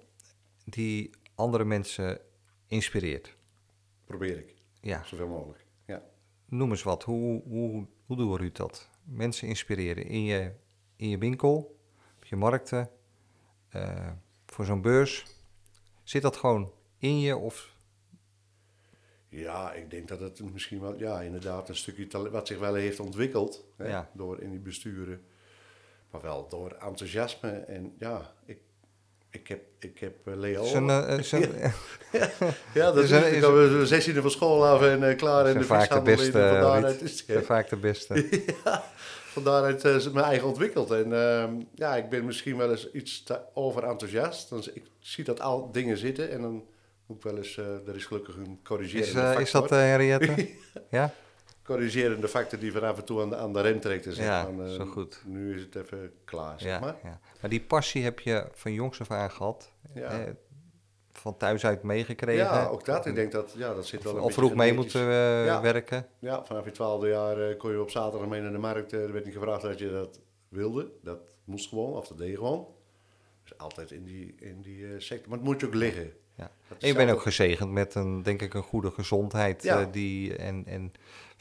die 0.65 1.09
andere 1.35 1.65
mensen 1.65 2.19
inspireert. 2.67 3.35
Probeer 4.05 4.37
ik, 4.37 4.55
Ja, 4.81 5.03
zoveel 5.03 5.27
mogelijk. 5.27 5.65
Ja. 5.89 6.03
noem 6.45 6.69
eens 6.69 6.83
wat. 6.83 7.03
Hoe, 7.03 7.41
hoe, 7.43 7.85
hoe 8.05 8.17
doe 8.17 8.43
je 8.43 8.51
dat? 8.51 8.89
Mensen 9.03 9.47
inspireren 9.47 10.05
in 10.05 10.23
je, 10.23 10.51
in 10.95 11.09
je 11.09 11.17
winkel, 11.17 11.79
op 12.15 12.25
je 12.25 12.35
markten, 12.35 12.89
eh, 13.69 14.11
voor 14.45 14.65
zo'n 14.65 14.81
beurs. 14.81 15.25
Zit 16.03 16.21
dat 16.21 16.37
gewoon 16.37 16.71
in 16.97 17.19
je 17.19 17.37
of... 17.37 17.75
ja, 19.29 19.73
ik 19.73 19.89
denk 19.89 20.07
dat 20.07 20.19
het 20.19 20.51
misschien 20.53 20.79
wel, 20.79 20.99
ja, 20.99 21.21
inderdaad 21.21 21.69
een 21.69 21.75
stukje 21.75 22.07
talent, 22.07 22.31
wat 22.33 22.47
zich 22.47 22.59
wel 22.59 22.73
heeft 22.73 22.99
ontwikkeld. 22.99 23.65
Hè, 23.75 23.87
Ja. 23.87 24.09
Door 24.13 24.41
in 24.41 24.49
die 24.49 24.59
besturen. 24.59 25.23
Maar 26.11 26.21
wel 26.21 26.47
door 26.47 26.71
enthousiasme. 26.71 27.49
En 27.49 27.95
ja, 27.99 28.33
ik, 28.45 28.59
Ik 29.31 29.47
heb, 29.47 29.59
ik 29.79 29.99
heb 29.99 30.13
uh, 30.27 30.35
Leo. 30.35 30.63
Zijn, 30.65 30.87
uh, 30.89 31.19
zijn, 31.21 31.49
ja, 32.73 32.91
dat 32.91 33.03
is, 33.03 33.11
een- 33.11 33.33
is, 33.33 33.39
we 33.41 33.81
zestiende 33.85 34.21
van 34.21 34.31
school 34.31 34.65
af 34.65 34.81
en 34.81 35.03
eh, 35.09 35.17
klaar. 35.17 35.45
En 35.45 35.57
de 35.57 35.63
vaak 35.63 35.89
de 35.89 36.01
beste, 36.01 36.25
En 36.25 36.31
van 36.31 36.41
Ruud. 36.41 36.61
daaruit 36.61 37.01
is 37.01 37.25
zijn 37.25 37.43
vaak 37.43 37.69
de 37.69 37.75
beste. 37.75 38.27
ja, 38.65 38.83
van 39.31 39.43
daaruit 39.43 39.83
eh, 39.85 39.95
is 39.95 40.03
het 40.05 40.13
mijn 40.13 40.25
eigen 40.25 40.47
ontwikkeld. 40.47 40.91
En 40.91 41.13
ehm, 41.13 41.53
ja, 41.75 41.95
ik 41.95 42.09
ben 42.09 42.25
misschien 42.25 42.57
wel 42.57 42.71
eens 42.71 42.91
iets 42.91 43.23
te 43.23 43.39
overenthousiast. 43.53 44.49
Dan, 44.49 44.63
ik 44.73 44.83
zie 44.99 45.23
dat 45.23 45.41
al 45.41 45.71
dingen 45.71 45.97
zitten 45.97 46.31
en 46.31 46.41
dan 46.41 46.63
moet 47.05 47.17
ik 47.17 47.23
wel 47.23 47.37
eens, 47.37 47.57
eh, 47.57 47.87
er 47.87 47.95
is 47.95 48.05
gelukkig 48.05 48.35
een 48.35 48.59
corrigerende 48.63 49.07
Is, 49.09 49.15
eh, 49.15 49.23
factor. 49.23 49.41
is 49.41 49.51
dat 49.51 49.69
Henriette? 49.69 50.49
ja? 50.89 51.13
Corrigerende 51.75 52.27
factor 52.27 52.59
die 52.59 52.71
van 52.71 52.83
af 52.83 52.97
en 52.97 53.03
toe 53.05 53.21
aan 53.21 53.29
de, 53.29 53.35
aan 53.35 53.53
de 53.53 53.61
rem 53.61 53.79
trekt 53.79 54.05
en 54.05 54.13
zegt 54.13 54.27
Ja, 54.27 54.43
van, 54.43 54.63
eh, 54.65 54.71
zo 54.73 54.85
goed. 54.85 55.21
nu 55.25 55.55
is 55.55 55.61
het 55.61 55.75
even 55.75 56.11
klaar, 56.25 56.59
zeg 56.59 56.79
maar. 56.79 56.95
ja. 57.03 57.19
Maar 57.41 57.49
die 57.49 57.61
passie 57.61 58.03
heb 58.03 58.19
je 58.19 58.47
van 58.53 58.73
jongs 58.73 59.01
af 59.01 59.11
aan 59.11 59.31
gehad. 59.31 59.71
Ja. 59.93 60.09
hè, 60.11 60.31
van 61.11 61.37
thuis 61.37 61.65
uit 61.65 61.83
meegekregen. 61.83 62.43
Ja, 62.45 62.67
ook 62.67 62.85
dat. 62.85 63.05
Ik 63.05 63.15
denk 63.15 63.31
dat, 63.31 63.53
ja, 63.57 63.73
dat 63.73 63.85
zit 63.87 64.03
wel 64.03 64.25
een 64.25 64.31
vroeg 64.33 64.53
mee 64.55 64.73
moeten 64.73 65.01
eh, 65.01 65.45
Ja. 65.45 65.61
werken. 65.61 66.07
Ja, 66.19 66.45
vanaf 66.45 66.65
je 66.65 66.71
twaalfde 66.71 67.07
jaar 67.07 67.49
eh, 67.49 67.57
kon 67.57 67.71
je 67.71 67.81
op 67.81 67.89
zaterdag 67.89 68.27
mee 68.29 68.41
naar 68.41 68.51
de 68.51 68.57
markt. 68.57 68.91
er 68.91 69.13
werd 69.13 69.25
niet 69.25 69.33
gevraagd 69.33 69.61
dat 69.61 69.79
je 69.79 69.91
dat 69.91 70.19
wilde. 70.49 70.91
Dat 71.03 71.19
moest 71.43 71.69
gewoon, 71.69 71.93
of 71.93 72.07
dat 72.07 72.17
deed 72.17 72.29
je 72.29 72.35
gewoon. 72.35 72.67
Dus 73.43 73.57
altijd 73.57 73.91
in 73.91 74.03
die, 74.03 74.35
in 74.39 74.61
die 74.61 74.99
sector. 74.99 75.29
Maar 75.29 75.37
het 75.37 75.47
moet 75.47 75.59
je 75.59 75.65
ook 75.67 75.73
liggen. 75.73 76.11
Ja. 76.35 76.51
Dat 76.67 76.77
is 76.77 76.83
En 76.83 76.87
je 76.87 76.93
bent 76.93 77.07
zelf- 77.07 77.17
ook 77.19 77.23
gezegend 77.25 77.71
met 77.71 77.95
een, 77.95 78.23
denk 78.23 78.41
ik, 78.41 78.53
een 78.53 78.63
goede 78.63 78.91
gezondheid 78.91 79.63
Ja. 79.63 79.83
die, 79.85 80.35
en, 80.35 80.63
en 80.65 80.91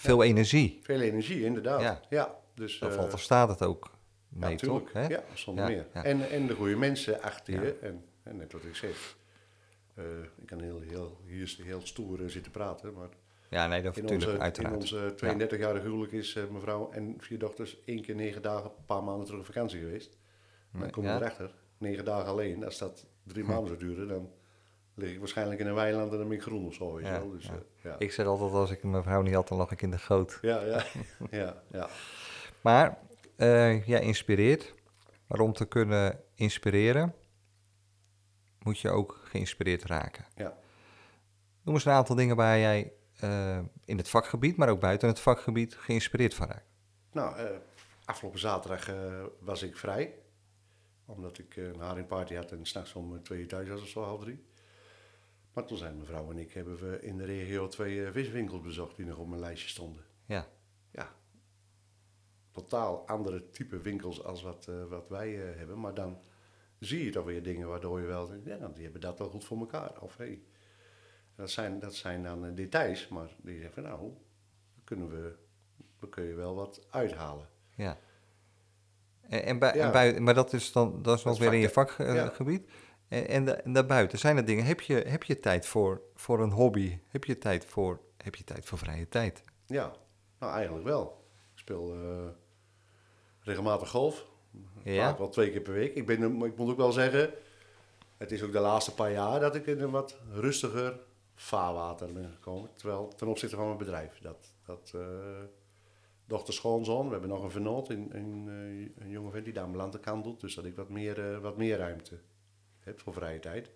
veel 0.01 0.23
energie. 0.23 0.79
Veel 0.83 1.01
energie, 1.01 1.45
inderdaad. 1.45 1.81
Ja. 1.81 2.01
Ja, 2.11 2.35
dus... 2.55 2.79
Daar 2.79 2.91
eh, 2.91 2.97
valt 2.97 3.13
of 3.13 3.21
staat 3.21 3.49
het 3.49 3.63
ook 3.63 3.91
mee, 4.29 4.57
toch? 4.57 4.93
Hè? 4.93 5.07
Ja, 5.07 5.23
zonder 5.35 5.65
meer. 5.67 5.87
En, 5.93 6.31
en 6.31 6.47
de 6.47 6.55
goede 6.55 6.77
mensen 6.77 7.23
achter 7.23 7.65
je. 7.65 7.79
En, 7.79 8.05
en 8.23 8.37
net 8.37 8.53
wat 8.53 8.65
ik 8.65 8.75
zeg. 8.77 9.17
eh, 9.95 10.05
ik 10.41 10.47
kan 10.47 10.61
heel, 10.63 10.81
heel, 10.81 11.21
hier 11.27 11.59
heel 11.63 11.81
stoer 11.87 12.23
eh, 12.23 12.29
zitten 12.29 12.53
praten, 12.53 12.93
maar 12.93 13.09
Ja, 13.51 13.67
nee, 13.67 13.83
dat 13.83 13.97
natuurlijk, 13.97 14.27
onze, 14.31 14.39
uiteraard. 14.39 14.75
in 14.75 14.81
onze 14.81 15.15
32-jarige 15.57 15.87
huwelijk 15.87 16.13
is 16.13 16.37
mevrouw 16.51 16.91
en 16.91 17.15
vier 17.19 17.39
dochters 17.39 17.77
één 17.85 18.03
keer 18.03 18.15
negen 18.15 18.43
dagen, 18.43 18.71
een 18.79 18.85
paar 18.87 19.03
maanden 19.05 19.25
terug 19.27 19.41
op 19.41 19.47
vakantie 19.47 19.79
geweest. 19.81 20.19
En 20.73 20.81
dan 20.81 20.91
kom 20.91 21.03
je 21.03 21.09
Ja. 21.09 21.17
erachter, 21.17 21.51
negen 21.79 22.05
dagen 22.05 22.29
alleen, 22.29 22.65
als 22.65 22.79
dat 22.79 23.07
drie 23.25 23.45
maanden 23.45 23.67
zou 23.67 23.79
duren, 23.79 24.09
dan 24.09 24.31
lig 24.99 25.11
ik 25.13 25.19
waarschijnlijk 25.19 25.61
in 25.61 25.67
een 25.67 25.75
weiland 25.75 26.13
en 26.13 26.19
dan 26.19 26.29
ben 26.29 26.37
ik 26.37 26.43
groen 26.43 26.67
of 26.67 26.75
zo. 26.75 26.95
Weet 26.95 27.07
je 27.07 27.13
Ja, 27.13 27.19
wel. 27.19 27.31
Dus, 27.31 27.45
ja. 27.45 27.53
eh, 27.53 27.59
ja. 27.83 27.95
Ik 27.99 28.13
zeg 28.13 28.27
altijd, 28.27 28.53
als 28.53 28.71
ik 28.71 28.83
mijn 28.83 29.03
vrouw 29.03 29.23
niet 29.23 29.35
had, 29.35 29.49
dan 29.49 29.59
lag 29.59 29.71
ik 29.71 29.83
in 29.83 29.91
de 29.91 29.99
goot. 29.99 30.39
ja, 30.43 30.61
ja, 30.63 30.85
ja, 31.41 31.63
ja. 31.71 31.89
Maar 32.61 32.99
eh 33.37 33.87
jij 33.87 34.01
inspireert. 34.01 34.75
Maar 35.27 35.41
om 35.41 35.53
te 35.53 35.65
kunnen 35.67 36.21
inspireren, 36.35 37.15
moet 38.59 38.79
je 38.79 38.91
ook 38.91 39.21
geïnspireerd 39.25 39.85
raken. 39.85 40.25
ja. 40.37 40.57
Noem 41.63 41.75
eens 41.77 41.85
een 41.87 41.93
aantal 41.93 42.17
dingen 42.17 42.37
waar 42.37 42.59
jij 42.59 42.93
eh, 43.21 43.59
in 43.85 43.97
het 43.97 44.09
vakgebied, 44.09 44.57
maar 44.57 44.69
ook 44.69 44.81
buiten 44.81 45.09
het 45.09 45.21
vakgebied, 45.21 45.75
geïnspireerd 45.75 46.35
van 46.35 46.47
raakt. 46.47 46.69
Nou, 47.13 47.59
afgelopen 48.05 48.39
zaterdag 48.41 48.91
was 49.41 49.63
ik 49.63 49.77
vrij. 49.77 50.15
Omdat 51.07 51.39
ik 51.39 51.57
een 51.57 51.81
haringparty 51.81 52.35
had 52.35 52.53
en 52.53 52.67
s'nachts 52.67 52.95
om 52.95 53.23
twee 53.23 53.41
uur 53.41 53.49
thuis 53.49 53.69
was 53.69 53.81
of 53.83 53.89
zo, 53.89 54.03
half 54.03 54.21
drie. 54.21 54.45
Maar 55.59 55.66
toen 55.66 55.77
zijn 55.79 55.94
mijn 55.94 56.07
vrouw 56.07 56.31
en 56.31 56.38
ik 56.38 56.53
hebben 56.53 56.77
we 56.77 57.01
in 57.01 57.16
de 57.16 57.25
regio 57.25 57.68
twee 57.68 58.05
eh, 58.05 58.12
viswinkels 58.12 58.61
bezocht 58.61 58.97
die 58.97 59.07
nog 59.07 59.18
op 59.18 59.29
mijn 59.29 59.40
lijstje 59.40 59.68
stonden. 59.68 60.05
Ja, 60.27 60.47
Ja, 60.92 61.09
totaal 62.53 63.07
andere 63.07 63.51
type 63.51 63.79
winkels 63.81 64.25
als 64.25 64.42
wat, 64.42 64.66
eh, 64.68 64.85
wat 64.85 65.09
wij 65.09 65.49
eh, 65.51 65.57
hebben. 65.59 65.81
Maar 65.81 65.94
dan 65.94 66.18
zie 66.79 67.05
je 67.05 67.11
toch 67.11 67.25
weer 67.25 67.42
dingen 67.42 67.68
waardoor 67.68 68.01
je 68.01 68.07
wel 68.07 68.27
denkt, 68.27 68.47
ja, 68.47 68.68
die 68.68 68.83
hebben 68.83 69.01
dat 69.01 69.18
wel 69.18 69.29
goed 69.31 69.44
voor 69.44 69.59
elkaar. 69.59 70.01
Of 70.03 70.16
hey, 70.16 70.42
dat 71.35 71.51
zijn, 71.51 71.79
dat 71.79 71.94
zijn 71.94 72.23
dan 72.23 72.55
details, 72.55 73.09
maar 73.09 73.29
die 73.42 73.61
zeggen 73.61 73.83
van 73.83 73.92
nou, 73.92 74.01
daar 74.75 74.85
kunnen 74.85 75.09
we, 75.09 75.37
daar 76.01 76.11
kun 76.11 76.25
je 76.25 76.35
wel 76.35 76.55
wat 76.55 76.87
uithalen. 76.90 77.49
ja. 77.77 77.99
En, 79.21 79.44
en, 79.44 79.59
bij, 79.59 79.75
Ja. 79.77 79.87
en 79.87 79.92
bij, 79.92 80.21
maar 80.21 80.35
dat 80.35 80.53
is 80.53 80.73
dan 80.73 81.03
dat 81.03 81.18
is 81.18 81.25
nog 81.25 81.38
weer 81.38 81.53
in 81.53 81.59
je 81.61 81.71
vak- 81.71 81.97
ja. 81.99 82.33
En, 83.09 83.29
en, 83.29 83.44
da- 83.44 83.55
en 83.57 83.73
daarbuiten 83.73 84.18
zijn 84.18 84.37
er 84.37 84.44
dingen. 84.44 84.64
Heb 84.64 84.81
je, 84.81 84.94
heb 84.94 85.23
je 85.23 85.40
tijd 85.40 85.66
voor, 85.66 86.03
voor 86.14 86.40
een 86.42 86.51
hobby? 86.51 86.99
Heb 87.09 87.25
je 87.25 87.38
tijd 87.38 87.64
voor, 87.64 88.01
heb 88.16 88.35
je 88.35 88.44
tijd 88.44 88.64
voor 88.64 88.79
vrije 88.79 89.09
tijd? 89.09 89.42
Ja, 89.66 89.92
nou 90.38 90.53
eigenlijk 90.53 90.85
wel. 90.85 91.25
Ik 91.53 91.59
speel 91.59 91.94
eh, 91.94 92.29
regelmatig 93.40 93.88
golf. 93.90 94.27
Ja. 94.83 95.09
Vaak 95.09 95.18
wel 95.18 95.29
twee 95.29 95.51
keer 95.51 95.61
per 95.61 95.73
week. 95.73 95.94
Ik, 95.94 96.07
ben, 96.07 96.42
ik 96.42 96.57
moet 96.57 96.71
ook 96.71 96.77
wel 96.77 96.92
zeggen, 96.92 97.31
het 98.16 98.33
is 98.33 98.42
ook 98.42 98.53
de 98.53 98.59
laatste 98.59 98.94
paar 98.94 99.12
jaar 99.12 99.40
dat 99.40 99.55
ik 99.55 99.66
in 99.66 99.81
een 99.81 99.90
wat 99.90 100.18
rustiger 100.31 100.99
vaarwater 101.35 102.12
ben 102.12 102.31
gekomen. 102.33 102.71
Terwijl 102.75 103.09
ten 103.09 103.27
opzichte 103.29 103.57
van 103.57 103.64
mijn 103.66 103.79
bedrijf. 103.79 104.18
Dat, 104.21 104.55
dat 104.66 104.92
eh, 104.94 105.01
dochter 106.27 106.55
schoonzoon, 106.55 107.07
we 107.07 107.12
hebben 107.12 107.31
nog 107.31 107.42
een 107.42 107.51
vernoot, 107.51 107.90
in, 107.90 108.12
in, 108.12 108.44
eh, 108.49 109.05
een 109.05 109.11
jonge 109.11 109.31
vent 109.31 109.44
die 109.44 109.55
daar 109.55 109.81
aan 109.81 109.90
de 109.90 110.01
kant 110.01 110.25
doet. 110.25 110.40
Dus 110.40 110.55
dat 110.55 110.64
ik 110.64 110.77
wat 110.77 110.88
meer, 110.88 111.40
wat 111.40 111.57
meer 111.57 111.79
ruimte 111.79 112.21
voor 112.96 113.12
vrije 113.12 113.38
tijd. 113.40 113.70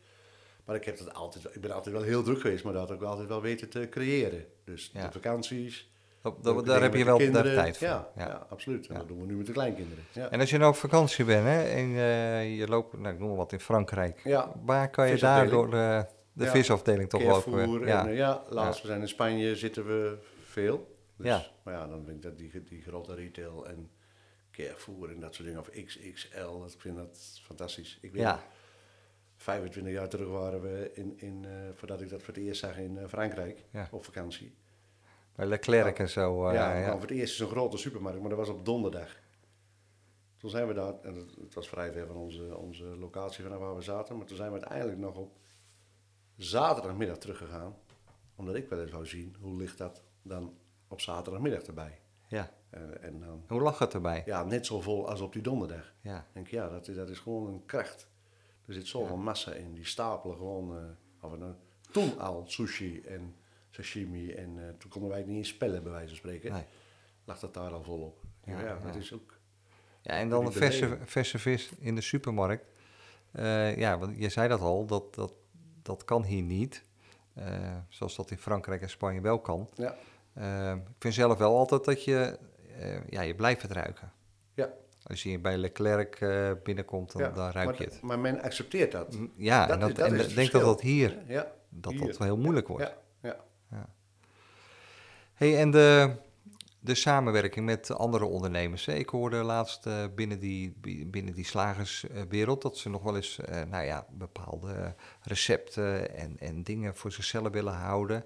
Maar 0.65 0.77
ik, 0.77 0.85
heb 0.85 0.99
dat 0.99 1.15
altijd, 1.15 1.45
ik 1.55 1.61
ben 1.61 1.71
altijd 1.73 1.95
wel 1.95 2.05
heel 2.05 2.23
druk 2.23 2.41
geweest, 2.41 2.65
maar 2.65 2.73
dat 2.73 2.83
had 2.83 2.91
ik 2.93 3.01
wel 3.01 3.09
altijd 3.11 3.29
wel 3.29 3.41
weten 3.43 3.69
te 3.69 3.87
creëren. 3.91 4.45
Dus 4.65 4.91
Ja. 4.95 5.07
de 5.07 5.13
vakanties, 5.13 5.91
Dat, 6.21 6.45
dat- 6.45 6.67
daar 6.67 6.83
heb 6.83 6.95
je 6.95 7.05
wel 7.05 7.19
daar 7.33 7.43
tijd 7.43 7.79
voor. 7.79 7.87
Ja, 7.87 8.11
Ja. 8.17 8.27
ja. 8.27 8.47
absoluut. 8.51 8.87
En 8.87 8.93
Ja. 8.93 8.99
dat 8.99 9.09
doen 9.09 9.21
we 9.21 9.27
nu 9.27 9.35
met 9.37 9.47
de 9.47 9.53
kleinkinderen. 9.53 10.05
Ja. 10.13 10.31
En 10.31 10.41
als 10.41 10.51
je 10.51 10.59
nou 10.59 10.71
op 10.71 10.77
vakantie 10.77 11.25
bent 11.25 11.45
hè, 11.47 11.63
en 11.63 11.97
eh, 11.97 12.59
je 12.59 12.69
loopt, 12.69 12.99
nou, 12.99 13.13
ik 13.15 13.19
noem 13.21 13.29
maar 13.29 13.37
wat, 13.37 13.53
in 13.53 13.61
Frankrijk. 13.61 14.21
Ja. 14.25 14.53
Waar 14.65 14.91
kan 14.91 15.09
je 15.09 15.19
daardoor 15.19 15.65
eh, 15.75 16.03
de 16.33 16.45
Ja. 16.45 16.51
visafdeling 16.51 17.09
toch 17.09 17.23
wel 17.23 17.43
Carrefour 17.43 17.69
ook, 17.77 17.81
en 17.81 17.87
ja. 17.87 18.07
eh, 18.09 18.17
ja, 18.17 18.43
laatst 18.51 18.81
we 18.81 18.87
zijn 18.87 19.01
in 19.01 19.09
Spanje 19.09 19.57
zitten 19.57 19.87
we 19.87 20.19
veel. 20.45 20.97
Dus, 21.17 21.27
Ja. 21.27 21.47
Maar 21.63 21.75
ja, 21.75 21.87
dan 21.87 22.05
vind 22.05 22.17
ik 22.17 22.23
dat 22.23 22.39
die, 22.39 22.63
die 22.65 22.83
grote 22.83 23.15
retail 23.15 23.67
en 23.67 23.91
Carrefour 24.51 25.11
en 25.11 25.21
dat 25.21 25.35
soort 25.35 25.47
dingen, 25.47 25.61
of 25.61 25.71
XXL, 25.85 26.59
dat, 26.61 26.73
ik 26.73 26.81
vind 26.81 26.97
dat 26.97 27.41
fantastisch. 27.45 27.99
Ik 28.01 28.13
weet 28.13 28.23
Ja. 28.23 28.43
Nog, 29.47 29.55
25 29.55 29.93
jaar 29.93 30.09
terug 30.09 30.29
waren 30.29 30.61
we, 30.61 30.91
in, 30.95 31.19
in, 31.19 31.45
eh, 31.45 31.51
voordat 31.75 32.01
ik 32.01 32.09
dat 32.09 32.23
voor 32.23 32.35
het 32.35 32.43
eerst 32.43 32.61
zag 32.61 32.79
in 32.79 32.99
eh, 32.99 33.07
Frankrijk, 33.09 33.65
Ja. 33.71 33.89
op 33.91 34.05
vakantie. 34.05 34.55
Bij 35.35 35.47
Leclerc 35.47 35.99
en 35.99 36.09
zo. 36.09 36.47
eh, 36.47 36.55
ja, 36.55 36.75
ja, 36.79 36.81
nou, 36.87 36.93
voor 37.01 37.09
het 37.09 37.19
eerst 37.19 37.33
is 37.35 37.39
een 37.41 37.47
grote 37.49 37.77
supermarkt, 37.77 38.21
maar 38.21 38.29
dat 38.29 38.39
was 38.39 38.49
op 38.49 38.65
donderdag. 38.65 39.17
Toen 40.37 40.51
zijn 40.51 40.67
we 40.67 40.75
daar, 40.75 40.95
en 41.03 41.15
het, 41.15 41.55
was 41.55 41.69
vrij 41.69 41.93
ver 41.93 42.07
van 42.07 42.17
onze, 42.17 42.57
onze 42.57 42.85
locatie 42.85 43.43
vanaf 43.45 43.59
waar 43.59 43.75
we 43.75 43.83
zaten, 43.83 44.17
maar 44.17 44.27
toen 44.27 44.37
zijn 44.37 44.53
we 44.53 44.59
uiteindelijk 44.61 44.99
nog 44.99 45.17
op 45.17 45.39
zaterdagmiddag 46.37 47.19
teruggegaan. 47.19 47.77
Omdat 48.35 48.55
ik 48.55 48.69
wel 48.69 48.81
eens 48.81 48.91
wou 48.91 49.07
zien 49.07 49.37
hoe 49.41 49.57
ligt 49.57 49.79
dat 49.79 50.03
dan 50.23 50.57
op 50.89 51.01
zaterdagmiddag 51.01 51.63
erbij. 51.63 51.99
ja. 52.29 52.51
En, 52.71 53.03
en 53.03 53.19
dan, 53.21 53.45
Hoe 53.49 53.61
lag 53.61 53.79
het 53.79 53.95
erbij? 53.95 54.23
ja, 54.27 54.45
net 54.45 54.67
zo 54.67 54.81
vol 54.81 55.09
als 55.09 55.21
op 55.21 55.33
die 55.33 55.43
donderdag. 55.43 55.93
Ja. 56.01 56.19
Ik 56.19 56.25
denk, 56.33 56.49
ja, 56.49 56.69
dat, 56.69 56.87
dat 56.87 57.09
is 57.09 57.19
gewoon 57.19 57.47
een 57.53 57.65
kracht. 57.67 58.09
Er 58.67 58.75
zit 58.75 58.87
zoveel 58.87 59.17
massa 59.17 59.53
in. 59.53 59.75
Die 59.75 59.85
stapelen 59.85 60.37
gewoon, 60.37 60.77
eh 60.77 60.85
of 61.25 61.39
nou, 61.39 61.53
toen 61.91 62.19
al 62.19 62.45
sushi 62.47 63.01
en 63.01 63.35
sashimi. 63.71 64.33
En 64.33 64.69
eh, 64.69 64.75
toen 64.79 64.91
konden 64.91 65.11
wij 65.11 65.19
het 65.19 65.29
niet 65.29 65.37
eens 65.37 65.49
spellen, 65.49 65.83
bij 65.83 65.93
wijze 65.93 66.09
van 66.09 66.17
spreken. 66.17 66.53
Nee. 66.53 66.65
Lag 67.25 67.39
dat 67.39 67.55
daar 67.55 67.73
al 67.73 67.83
volop. 67.83 68.21
Ja, 68.45 68.53
Ja, 68.61 68.67
ja, 68.67 68.79
dat 68.85 68.95
is 68.95 69.13
ook... 69.13 69.41
Ja, 70.03 70.13
en 70.13 70.29
dan 70.29 70.47
een 70.47 70.53
verse, 70.53 70.99
verse 71.05 71.39
vis 71.39 71.71
in 71.79 71.95
de 71.95 72.01
supermarkt. 72.01 72.65
Eh, 73.33 73.77
ja, 73.77 73.99
want 73.99 74.19
je 74.19 74.29
zei 74.29 74.49
dat 74.49 74.61
al, 74.61 74.87
dat, 74.87 75.15
dat, 75.15 75.33
dat 75.83 76.05
kan 76.05 76.25
hier 76.25 76.43
niet. 76.43 76.85
Zoals 77.89 78.17
dat 78.17 78.31
in 78.31 78.39
Frankrijk 78.39 78.83
en 78.83 78.91
Spanje 78.91 79.21
wel 79.21 79.41
kan. 79.41 79.69
Ja, 79.75 79.97
ik 80.75 80.95
vind 80.99 81.15
zelf 81.15 81.39
wel 81.39 81.57
altijd 81.57 81.85
dat 81.85 82.05
je, 82.05 82.39
ja, 83.09 83.21
je 83.21 83.35
blijft 83.35 83.63
het 83.63 83.71
ruiken. 83.71 84.13
ja. 84.55 84.73
Als 85.13 85.23
je 85.23 85.39
bij 85.39 85.57
Leclerc 85.57 86.21
eh, 86.21 86.51
binnenkomt, 86.63 87.13
dan, 87.13 87.23
ja. 87.23 87.29
dan 87.31 87.51
ruik 87.51 87.77
je 87.77 87.85
maar, 87.85 87.93
het. 87.93 88.03
Maar 88.03 88.19
men 88.19 88.41
accepteert 88.43 88.93
dat. 88.93 89.15
Mm, 89.17 89.33
Ja, 89.37 89.67
dat 89.67 89.75
en, 89.75 89.81
dat, 89.81 89.89
is- 89.91 89.97
dat 89.97 90.07
en 90.07 90.21
ik 90.29 90.35
denk 90.35 90.51
dat 90.51 90.63
dat 90.63 90.81
hier, 90.81 91.19
Ja, 91.27 91.53
dat 91.69 91.93
hier. 91.93 92.07
dat 92.07 92.17
wel 92.17 92.27
heel 92.27 92.37
moeilijk 92.37 92.69
wordt. 92.69 92.93
Ja, 93.21 93.37
ja. 93.71 93.89
Hey, 95.35 95.59
en 95.59 95.71
de, 95.71 96.13
de 96.81 96.95
samenwerking 96.95 97.67
met 97.67 97.91
andere 97.91 98.25
ondernemers. 98.25 98.89
Ik 98.89 99.09
hoorde 99.09 99.37
laatst 99.37 99.87
eh, 99.87 100.05
binnen, 100.15 100.39
die, 100.39 100.75
bi- 100.81 101.07
binnen 101.07 101.35
die 101.35 101.45
slagerswereld 101.45 102.63
dat 102.63 102.77
ze 102.79 102.89
nog 102.89 103.03
wel 103.03 103.17
eens 103.17 103.39
eh, 103.39 103.63
nou 103.63 103.85
ja, 103.85 104.07
bepaalde 104.11 104.95
recepten 105.23 106.15
en, 106.17 106.37
en 106.39 106.63
dingen 106.63 106.97
voor 106.97 107.13
zichzelf 107.13 107.49
willen 107.53 107.75
houden. 107.75 108.25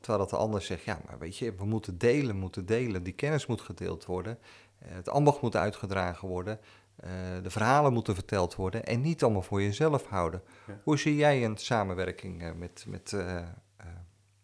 Terwijl 0.00 0.18
dat 0.18 0.30
de 0.30 0.36
ander 0.36 0.62
zegt, 0.62 0.82
ja, 0.84 1.00
maar 1.06 1.18
weet 1.18 1.36
je, 1.36 1.54
we 1.54 1.64
moeten 1.64 1.98
delen, 1.98 2.36
moeten 2.36 2.66
delen. 2.66 3.02
Die 3.02 3.12
kennis 3.12 3.46
moet 3.46 3.60
gedeeld 3.60 4.04
worden. 4.04 4.38
Eh, 4.80 4.94
het 4.94 5.08
ambacht 5.08 5.40
moet 5.40 5.56
uitgedragen 5.56 6.28
worden. 6.28 6.60
eh, 6.96 7.10
de 7.42 7.50
verhalen 7.50 7.92
moeten 7.92 8.14
verteld 8.14 8.54
worden 8.54 8.84
en 8.84 9.00
niet 9.00 9.22
allemaal 9.22 9.42
voor 9.42 9.62
jezelf 9.62 10.06
houden. 10.06 10.42
Ja. 10.66 10.80
Hoe 10.84 10.98
zie 10.98 11.16
jij 11.16 11.44
een 11.44 11.56
samenwerking 11.56 12.42
eh, 12.42 12.52
met, 12.52 12.84
met 12.88 13.10
Ja, 13.10 13.54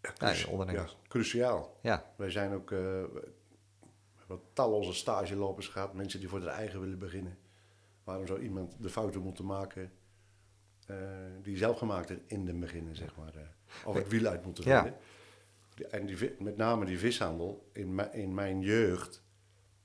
cru- 0.02 0.50
ondernemers. 0.50 0.92
ja, 1.02 1.08
cruciaal. 1.08 1.76
ja, 1.82 2.04
Wij 2.16 2.30
zijn 2.30 2.52
ook, 2.52 2.70
we 2.70 3.22
hebben 4.16 4.40
talloze 4.52 4.92
stagelopers 4.92 5.68
gehad, 5.68 5.94
mensen 5.94 6.20
die 6.20 6.28
voor 6.28 6.38
hun 6.38 6.48
eigen 6.48 6.80
willen 6.80 6.98
beginnen. 6.98 7.38
Waarom 8.04 8.26
zou 8.26 8.40
iemand 8.40 8.74
de 8.82 8.88
fouten 8.90 9.20
moeten 9.20 9.46
maken 9.46 9.92
die 11.42 11.56
zelf 11.56 11.78
gemaakt 11.78 12.10
is 12.10 12.16
in 12.26 12.44
de 12.44 12.52
beginnen, 12.54 12.96
zeg 12.96 13.16
maar. 13.16 13.32
of 13.84 13.94
het 13.94 14.08
wiel 14.08 14.26
uit 14.26 14.44
moeten. 14.44 14.64
Die- 15.74 15.86
En 15.86 16.06
die, 16.06 16.34
met 16.38 16.56
name 16.56 16.84
die 16.84 16.98
vishandel 16.98 17.68
in, 17.72 18.12
in 18.12 18.34
mijn 18.34 18.60
jeugd, 18.60 19.22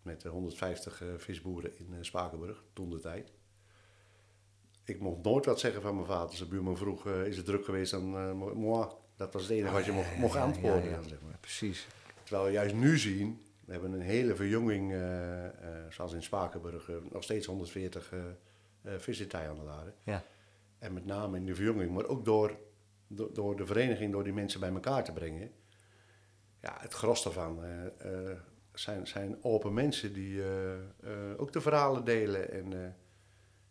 met 0.01 0.21
de 0.21 0.29
150 0.29 1.01
eh, 1.01 1.07
visboeren 1.17 1.77
in 1.77 1.87
eh, 1.93 1.97
Spakenburg, 2.01 2.63
toen 2.73 2.89
de 2.89 2.99
tijd. 2.99 3.31
Ik 4.85 4.99
mocht 4.99 5.23
nooit 5.23 5.45
wat 5.45 5.59
zeggen 5.59 5.81
van 5.81 5.95
mijn 5.95 6.07
vader. 6.07 6.37
De 6.37 6.45
buurman 6.45 6.77
vroeg, 6.77 7.07
eh, 7.07 7.25
is 7.25 7.37
het 7.37 7.45
druk 7.45 7.65
geweest, 7.65 7.91
dan 7.91 8.35
mo- 8.37 8.55
moi. 8.55 8.87
Dat 9.15 9.33
was 9.33 9.41
het 9.41 9.51
enige 9.51 9.73
wat 9.73 9.85
je 9.85 9.91
mocht, 9.91 10.17
mocht 10.17 10.33
Ja, 10.33 10.39
ja, 10.39 10.45
antwoorden. 10.45 10.89
ja. 10.89 10.95
dan, 10.95 11.03
zeg 11.09 11.21
maar. 11.21 11.37
Precies. 11.39 11.87
Terwijl 12.23 12.45
we 12.45 12.51
juist 12.51 12.75
nu 12.75 12.97
zien, 12.97 13.41
we 13.65 13.71
hebben 13.71 13.91
een 13.91 14.01
hele 14.01 14.35
verjonging, 14.35 14.93
zoals 15.89 16.13
in 16.13 16.23
Spakenburg, 16.23 16.89
nog 17.11 17.23
steeds 17.23 17.45
140 17.45 18.11
eh 18.11 18.19
uh. 18.83 19.87
Ja. 20.03 20.23
En 20.79 20.93
met 20.93 21.05
name 21.05 21.37
in 21.37 21.45
de 21.45 21.55
verjonging, 21.55 21.91
maar 21.91 22.05
ook 22.05 22.25
door, 22.25 22.57
door, 23.07 23.33
door 23.33 23.55
de 23.55 23.65
vereniging, 23.65 24.11
door 24.11 24.23
die 24.23 24.33
mensen 24.33 24.59
bij 24.59 24.71
elkaar 24.71 25.03
te 25.03 25.11
brengen. 25.13 25.51
Ja, 26.61 26.77
het 26.79 26.93
gros 26.93 27.23
daarvan 27.23 27.63
zijn, 28.73 29.07
zijn 29.07 29.37
open 29.41 29.73
mensen 29.73 30.13
die 30.13 30.41
eh, 30.43 30.73
eh, 30.73 30.79
ook 31.37 31.51
de 31.51 31.61
verhalen 31.61 32.05
delen. 32.05 32.51
En 32.51 32.73
eh, 32.73 32.89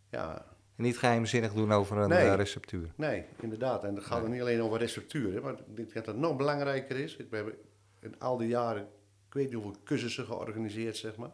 ja, 0.09 0.45
En 0.75 0.83
niet 0.83 0.97
geheimzinnig 0.97 1.53
doen 1.53 1.71
over 1.71 1.97
een 1.97 2.09
Nee. 2.09 2.35
receptuur. 2.35 2.91
Nee, 2.95 3.25
inderdaad. 3.39 3.83
En 3.83 3.95
het 3.95 4.03
gaat 4.03 4.21
Nee. 4.21 4.31
niet 4.31 4.41
alleen 4.41 4.61
over 4.61 4.79
restructuren, 4.79 5.41
maar 5.43 5.53
ik 5.53 5.75
denk 5.75 5.93
dat 5.93 6.05
het 6.05 6.17
nog 6.17 6.35
belangrijker 6.37 6.95
is. 6.97 7.17
We 7.17 7.25
hebben 7.35 7.53
in 7.99 8.19
al 8.19 8.37
die 8.37 8.47
jaren, 8.47 8.81
ik 9.27 9.33
weet 9.33 9.45
niet 9.45 9.53
hoeveel 9.53 9.75
cursussen 9.83 10.25
georganiseerd, 10.25 10.97
zeg 10.97 11.15
maar. 11.15 11.31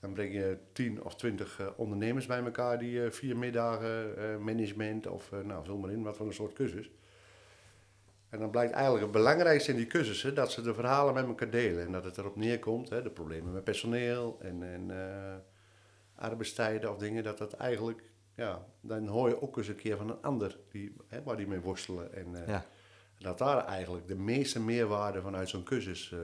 Dan 0.00 0.12
breng 0.12 0.32
je 0.32 0.58
tien 0.72 1.02
of 1.04 1.16
twintig 1.16 1.60
eh, 1.60 1.66
ondernemers 1.76 2.26
bij 2.26 2.42
elkaar 2.44 2.78
die 2.78 3.10
vier 3.10 3.36
middagen 3.36 4.44
management 4.44 5.06
of, 5.06 5.30
nou, 5.44 5.64
vul 5.64 5.78
maar 5.78 5.90
in, 5.90 6.02
wat 6.02 6.16
voor 6.16 6.26
een 6.26 6.32
soort 6.34 6.52
cursus. 6.52 6.90
En 8.32 8.38
dan 8.38 8.50
blijkt 8.50 8.72
eigenlijk 8.72 9.02
het 9.04 9.12
belangrijkste 9.12 9.70
in 9.70 9.76
die 9.76 9.86
cursussen 9.86 10.34
dat 10.34 10.52
ze 10.52 10.62
de 10.62 10.74
verhalen 10.74 11.14
met 11.14 11.24
elkaar 11.26 11.50
delen. 11.50 11.86
En 11.86 11.92
dat 11.92 12.04
het 12.04 12.18
erop 12.18 12.36
neerkomt, 12.36 12.88
hè, 12.88 13.02
de 13.02 13.10
problemen 13.10 13.52
met 13.52 13.64
personeel 13.64 14.38
en, 14.40 14.62
en 14.62 14.90
eh, 14.90 15.34
arbeidstijden 16.14 16.90
of 16.90 16.96
dingen, 16.98 17.22
dat 17.24 17.38
dat 17.38 17.52
eigenlijk, 17.52 18.02
ja, 18.34 18.64
dan 18.80 19.06
hoor 19.06 19.28
je 19.28 19.42
ook 19.42 19.56
eens 19.56 19.68
een 19.68 19.74
keer 19.74 19.96
van 19.96 20.10
een 20.10 20.22
ander 20.22 20.58
die, 20.70 20.96
hè, 21.08 21.22
waar 21.22 21.36
die 21.36 21.46
mee 21.46 21.60
worstelen. 21.60 22.14
En 22.14 22.42
eh, 22.42 22.48
Ja. 22.48 22.64
dat 23.18 23.38
daar 23.38 23.64
eigenlijk 23.66 24.08
de 24.08 24.16
meeste 24.16 24.60
meerwaarde 24.60 25.20
vanuit 25.20 25.48
zo'n 25.48 25.62
cursus 25.64 26.12
eh, 26.12 26.18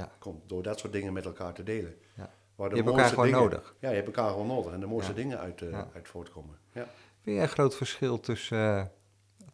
Ja. 0.00 0.10
komt, 0.18 0.48
door 0.48 0.62
dat 0.62 0.78
soort 0.78 0.92
dingen 0.92 1.12
met 1.12 1.24
elkaar 1.24 1.52
te 1.52 1.62
delen. 1.62 1.94
Ja. 2.16 2.30
Waar 2.54 2.68
de 2.68 2.76
Je 2.76 2.82
hebt 2.82 2.94
elkaar 2.94 3.08
gewoon 3.10 3.24
dingen- 3.24 3.40
nodig. 3.40 3.74
Ja, 3.78 3.88
je 3.88 3.94
hebt 3.94 4.06
elkaar 4.06 4.30
gewoon 4.30 4.46
nodig 4.46 4.72
en 4.72 4.80
de 4.80 4.86
mooiste 4.86 5.14
dingen 5.14 5.38
uit, 5.38 5.62
uit 5.94 6.08
voortkomen. 6.08 6.58
Ja. 6.72 6.86
Vind 7.22 7.36
jij 7.36 7.42
een 7.42 7.48
groot 7.50 7.76
verschil 7.76 8.20
tussen, 8.20 8.92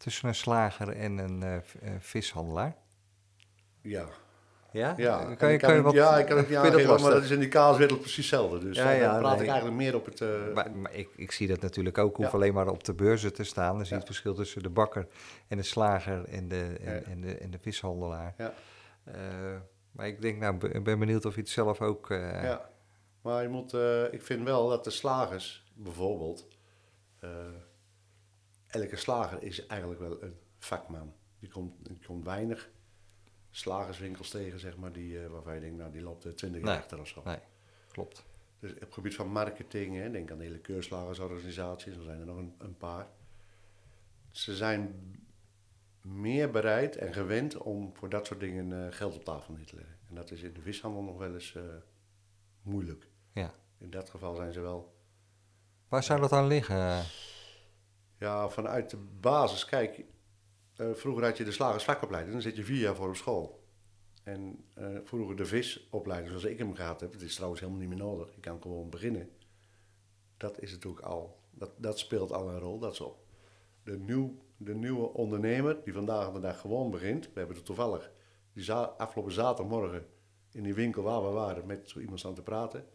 tussen 0.02 0.28
een 0.28 0.34
slager 0.34 0.88
en 0.88 1.18
een 1.18 1.42
eh, 1.42 1.54
eh, 1.56 1.62
vishandelaar? 1.98 2.76
Ja, 3.82 4.06
Ja? 4.72 4.94
ja. 4.96 5.34
Kan 5.34 5.48
je, 5.48 5.54
ik 5.54 5.60
kan 5.60 5.68
je 5.70 5.74
het- 5.76 5.84
wat... 5.84 5.94
ja, 5.94 6.18
ik 6.18 6.26
kan 6.26 6.36
het 6.36 6.48
niet 6.48 6.58
aangeven, 6.58 7.00
maar 7.00 7.10
dat 7.10 7.22
is 7.22 7.30
in 7.30 7.38
die 7.40 7.48
kaaswereld 7.48 7.98
precies 8.00 8.16
hetzelfde. 8.30 8.58
Dus 8.58 8.76
Ja, 8.76 8.90
ja, 8.90 8.96
ja, 9.00 9.10
dan 9.12 9.20
praat 9.20 9.32
nee. 9.34 9.42
ik 9.44 9.48
eigenlijk 9.50 9.76
meer 9.80 9.94
op 9.94 10.04
het... 10.04 10.20
eh, 10.20 10.28
Maar, 10.54 10.70
maar 10.70 10.94
ik, 10.94 11.08
ik 11.16 11.32
zie 11.32 11.48
dat 11.48 11.60
natuurlijk 11.60 11.98
ook. 11.98 12.16
Hoef 12.16 12.26
Ja. 12.26 12.32
alleen 12.32 12.54
maar 12.54 12.68
op 12.68 12.84
de 12.84 12.94
beurzen 12.94 13.32
te 13.32 13.44
staan. 13.44 13.70
Dan 13.76 13.78
zie 13.78 13.84
je 13.84 13.90
Ja. 13.90 13.96
het 13.96 14.06
verschil 14.06 14.34
tussen 14.34 14.62
de 14.62 14.70
bakker 14.70 15.06
en 15.48 15.56
de 15.56 15.62
slager 15.62 16.24
en 16.24 16.48
de, 16.48 16.76
en, 16.84 16.94
Ja. 16.94 17.00
en 17.00 17.20
de, 17.20 17.34
en 17.38 17.50
de 17.50 17.58
vishandelaar. 17.58 18.34
Ja. 18.38 18.52
Eh, 19.04 19.14
maar 19.92 20.06
ik 20.06 20.20
denk, 20.22 20.38
nou, 20.38 20.68
ik 20.68 20.84
ben 20.84 20.98
benieuwd 20.98 21.24
of 21.24 21.34
je 21.34 21.40
het 21.40 21.50
zelf 21.50 21.80
ook... 21.80 22.10
eh, 22.10 22.42
Ja, 22.42 22.70
maar 23.22 23.42
je 23.42 23.48
moet, 23.48 23.74
eh, 23.74 24.12
ik 24.12 24.22
vind 24.22 24.44
wel 24.44 24.68
dat 24.68 24.84
de 24.84 24.90
slagers 24.90 25.64
bijvoorbeeld, 25.74 26.46
eh, 27.18 27.30
elke 28.72 28.96
slager 28.96 29.42
is 29.42 29.66
eigenlijk 29.66 30.00
wel 30.00 30.22
een 30.22 30.36
vakman. 30.58 31.12
Je 31.38 31.48
komt, 31.48 31.72
je 31.88 32.06
komt 32.06 32.24
weinig 32.24 32.70
slagerswinkels 33.50 34.30
tegen, 34.30 34.60
zeg 34.60 34.76
maar, 34.76 34.92
die, 34.92 35.22
eh, 35.22 35.30
waarvan 35.30 35.54
je 35.54 35.60
denkt, 35.60 35.76
nou 35.76 35.92
die 35.92 36.02
loopt 36.02 36.24
er 36.24 36.34
20 36.36 36.60
jaar 36.60 36.70
Nee. 36.70 36.78
achter 36.78 37.00
of 37.00 37.08
zo. 37.08 37.22
Nee, 37.24 37.38
klopt. 37.90 38.24
Dus 38.58 38.72
op 38.72 38.80
het 38.80 38.92
gebied 38.92 39.14
van 39.14 39.28
marketing, 39.28 39.96
hè, 39.96 40.10
denk 40.10 40.30
aan 40.30 40.38
de 40.38 40.44
hele 40.44 40.58
keurslagersorganisaties, 40.58 41.96
er 41.96 42.02
zijn 42.02 42.20
er 42.20 42.26
nog 42.26 42.36
een, 42.36 42.54
een 42.58 42.76
paar. 42.76 43.06
Ze 44.30 44.56
zijn 44.56 44.94
meer 46.00 46.50
bereid 46.50 46.96
en 46.96 47.12
gewend 47.12 47.56
om 47.56 47.90
voor 47.96 48.08
dat 48.08 48.26
soort 48.26 48.40
dingen 48.40 48.86
eh, 48.86 48.92
geld 48.92 49.14
op 49.14 49.24
tafel 49.24 49.54
neer 49.54 49.66
te 49.66 49.76
leggen. 49.76 49.96
En 50.08 50.14
dat 50.14 50.30
is 50.30 50.42
in 50.42 50.52
de 50.52 50.60
vishandel 50.60 51.02
nog 51.02 51.18
wel 51.18 51.34
eens 51.34 51.54
eh, 51.54 51.62
moeilijk. 52.62 53.08
Ja. 53.32 53.54
In 53.78 53.90
dat 53.90 54.10
geval 54.10 54.34
zijn 54.34 54.52
ze 54.52 54.60
wel. 54.60 54.94
Waar 55.88 56.02
zou 56.02 56.20
dat 56.20 56.32
aan 56.32 56.46
liggen? 56.46 57.04
Ja, 58.22 58.48
vanuit 58.48 58.90
de 58.90 58.96
basis, 59.20 59.64
kijk, 59.64 60.04
eh, 60.76 60.92
vroeger 60.92 61.24
had 61.24 61.36
je 61.36 61.44
de 61.44 61.52
slagersvakopleiding, 61.52 62.32
dan 62.32 62.42
zit 62.42 62.56
je 62.56 62.64
vier 62.64 62.80
jaar 62.80 62.94
voor 62.94 63.08
op 63.08 63.16
school. 63.16 63.64
En 64.22 64.64
eh, 64.74 64.86
vroeger 65.04 65.36
de 65.36 65.46
visopleiding, 65.46 66.28
zoals 66.28 66.44
ik 66.44 66.58
hem 66.58 66.74
gehad 66.74 67.00
heb, 67.00 67.12
het 67.12 67.22
is 67.22 67.34
trouwens 67.34 67.60
helemaal 67.60 67.80
niet 67.80 67.90
meer 67.90 67.98
nodig. 67.98 68.34
Je 68.34 68.40
kan 68.40 68.62
gewoon 68.62 68.90
beginnen. 68.90 69.30
Dat 70.36 70.60
is 70.60 70.70
natuurlijk 70.70 71.04
al, 71.04 71.40
dat, 71.50 71.70
dat 71.76 71.98
speelt 71.98 72.32
al 72.32 72.48
een 72.48 72.58
rol. 72.58 72.78
Dat 72.78 72.92
is 72.92 73.00
op. 73.00 73.24
De, 73.82 73.98
nieuw, 73.98 74.38
de 74.56 74.74
nieuwe 74.74 75.12
ondernemer 75.12 75.84
die 75.84 75.92
vandaag 75.92 76.32
de 76.32 76.40
dag 76.40 76.60
gewoon 76.60 76.90
begint. 76.90 77.24
We 77.32 77.38
hebben 77.38 77.56
er 77.56 77.62
toevallig 77.62 78.12
die 78.52 78.72
afgelopen 78.72 79.32
zaterdagmorgen 79.32 80.06
in 80.52 80.62
die 80.62 80.74
winkel 80.74 81.02
waar 81.02 81.22
we 81.22 81.28
waren 81.28 81.66
met 81.66 81.88
zo 81.88 81.98
iemand 81.98 82.24
aan 82.24 82.34
te 82.34 82.42
praten. 82.42 82.86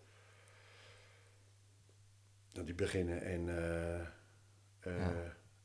Dat 2.51 2.65
die 2.65 2.75
beginnen 2.75 3.21
en 3.21 3.57
eh, 3.57 4.07
eh, 4.87 4.97
Ja. 4.99 5.11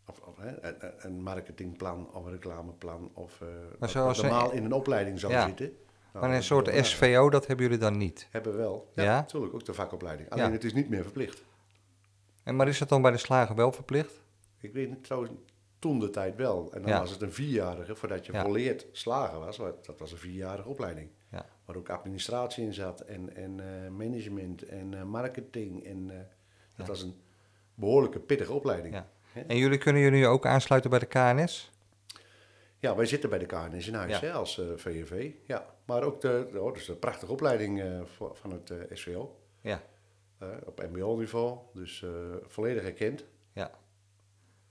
of, 0.07 0.21
of, 0.21 0.37
hè, 0.37 0.75
een, 1.07 1.23
marketingplan 1.23 2.13
of 2.15 2.25
een 2.25 2.31
reclameplan 2.33 3.11
of 3.15 3.43
wat 3.79 3.95
een- 3.95 4.03
normaal 4.23 4.53
in 4.53 4.65
een 4.65 4.73
opleiding 4.73 5.21
zou 5.21 5.33
Ja. 5.33 5.47
zitten. 5.47 5.73
Nou, 6.13 6.27
maar 6.27 6.37
een 6.37 6.43
soort 6.43 6.71
SVO, 6.87 7.31
dat 7.31 7.47
hebben 7.47 7.65
jullie 7.67 7.81
dan 7.81 7.97
niet. 7.97 8.29
Hebben 8.31 8.53
we 8.53 8.59
wel. 8.59 8.91
Ja, 8.95 9.03
Ja? 9.03 9.15
natuurlijk. 9.17 9.55
Ook 9.55 9.65
de 9.65 9.75
vakopleiding. 9.75 10.31
Alleen 10.31 10.53
het 10.53 10.65
is 10.65 10.73
niet 10.75 10.89
meer 10.89 11.03
verplicht. 11.03 11.43
En, 12.43 12.57
maar 12.57 12.69
is 12.69 12.79
dat 12.79 12.89
dan 12.89 13.03
bij 13.03 13.11
de 13.11 13.17
slager 13.17 13.55
wel 13.57 13.73
verplicht? 13.73 14.23
Ik 14.61 14.73
weet 14.73 14.89
niet, 14.89 15.05
trouwens, 15.05 15.33
toen 15.79 15.99
de 15.99 16.11
tijd 16.11 16.37
wel. 16.37 16.73
En 16.73 16.83
dan 16.83 16.91
Ja. 16.91 16.99
was 16.99 17.11
het 17.11 17.23
een 17.23 17.33
vierjarige, 17.33 17.95
voordat 17.97 18.27
je 18.27 18.33
volleerd 18.41 18.87
slagen 18.93 19.39
was. 19.39 19.57
Dat 19.57 19.99
was 19.99 20.13
een 20.13 20.19
vierjarige 20.19 20.69
opleiding. 20.69 21.09
Ja. 21.31 21.47
Waar 21.65 21.77
ook 21.77 21.89
administratie 21.89 22.65
in 22.65 22.75
zat 22.75 23.01
en, 23.01 23.37
en 23.37 23.61
eh, 23.61 23.91
management 23.91 24.63
en 24.63 25.09
marketing. 25.09 25.85
En, 25.85 26.07
dat 26.07 26.17
Ja. 26.77 26.85
was 26.87 27.03
een 27.03 27.15
behoorlijke 27.75 28.19
pittige 28.19 28.53
opleiding. 28.53 28.95
Ja. 28.95 29.07
En 29.47 29.57
jullie 29.57 29.79
kunnen 29.79 30.03
jullie 30.03 30.27
ook 30.27 30.47
aansluiten 30.47 30.91
bij 30.91 30.99
de 30.99 31.07
KNS? 31.07 31.71
Ja, 32.79 32.97
wij 32.97 33.07
zitten 33.07 33.31
bij 33.31 33.39
de 33.39 33.47
KNS 33.47 33.87
in 33.87 33.95
huis 33.95 34.13
Ja. 34.13 34.21
hè, 34.21 34.33
als 34.33 34.59
eh, 34.59 34.67
VNV. 34.77 35.31
Ja. 35.47 35.67
Maar 35.85 36.03
ook 36.03 36.21
de, 36.21 36.49
oh, 36.55 36.75
dus 36.75 36.89
een 36.89 36.99
prachtige 36.99 37.33
opleiding 37.33 37.81
eh, 37.81 38.01
van 38.33 38.51
het 38.53 38.71
eh, 38.71 38.79
SVO. 38.93 39.37
Ja. 39.61 39.83
op 40.65 40.83
mbo-niveau, 40.91 41.59
dus 41.75 42.05
volledig 42.47 42.83
erkend. 42.85 43.25
ja. 43.53 43.71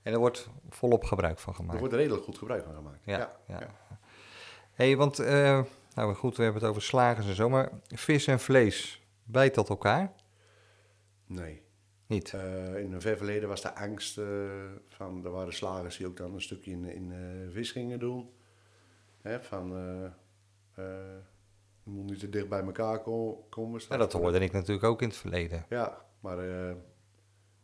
En 0.02 0.14
er 0.14 0.20
wordt 0.20 0.50
volop 0.70 1.04
gebruik 1.04 1.40
van 1.40 1.54
Er 1.54 1.60
gemaakt. 1.60 1.80
wordt 1.80 1.94
redelijk 1.94 2.24
goed 2.24 2.38
gebruik 2.38 2.64
van 2.64 2.74
gemaakt. 2.76 3.06
Ja, 3.06 3.18
ja. 3.18 3.60
ja. 3.60 3.70
hey, 4.72 4.98
want, 4.98 5.18
nou 5.96 6.14
goed, 6.14 6.38
we 6.38 6.44
hebben 6.44 6.62
het 6.62 6.70
over 6.70 6.82
slagers 6.82 7.28
en 7.28 7.36
zo, 7.36 7.50
maar 7.50 7.70
vis 7.88 8.28
en 8.28 8.40
vlees, 8.40 9.02
bijt 9.24 9.56
dat 9.56 9.70
elkaar? 9.70 10.12
Nee. 11.26 11.62
Niet. 12.12 12.34
Eh, 12.34 12.78
in 12.78 12.92
een 12.94 13.02
ver 13.02 13.18
verleden 13.18 13.50
was 13.50 13.62
de 13.62 13.76
angst 13.76 14.18
eh, 14.18 14.26
van, 14.88 15.26
er 15.26 15.32
waren 15.32 15.54
slagers 15.54 15.98
die 15.98 16.08
ook 16.08 16.18
dan 16.18 16.34
een 16.34 16.42
stukje 16.42 16.72
in, 16.72 16.86
in 16.86 17.12
eh, 17.12 17.54
vis 17.54 17.72
gingen 17.72 18.00
doen. 18.00 18.30
Hè, 19.22 19.42
van, 19.42 19.68
je 21.84 21.90
moet 21.90 22.06
niet 22.06 22.20
te 22.20 22.30
dicht 22.30 22.50
bij 22.50 22.62
elkaar 22.64 23.02
ko- 23.02 23.46
komen. 23.50 23.82
Ja, 23.90 23.98
dat 23.98 24.14
hoorde 24.14 24.40
ik 24.40 24.52
natuurlijk 24.52 24.84
ook 24.86 25.02
in 25.02 25.08
het 25.08 25.18
verleden. 25.18 25.66
Ja, 25.70 26.06
maar 26.20 26.38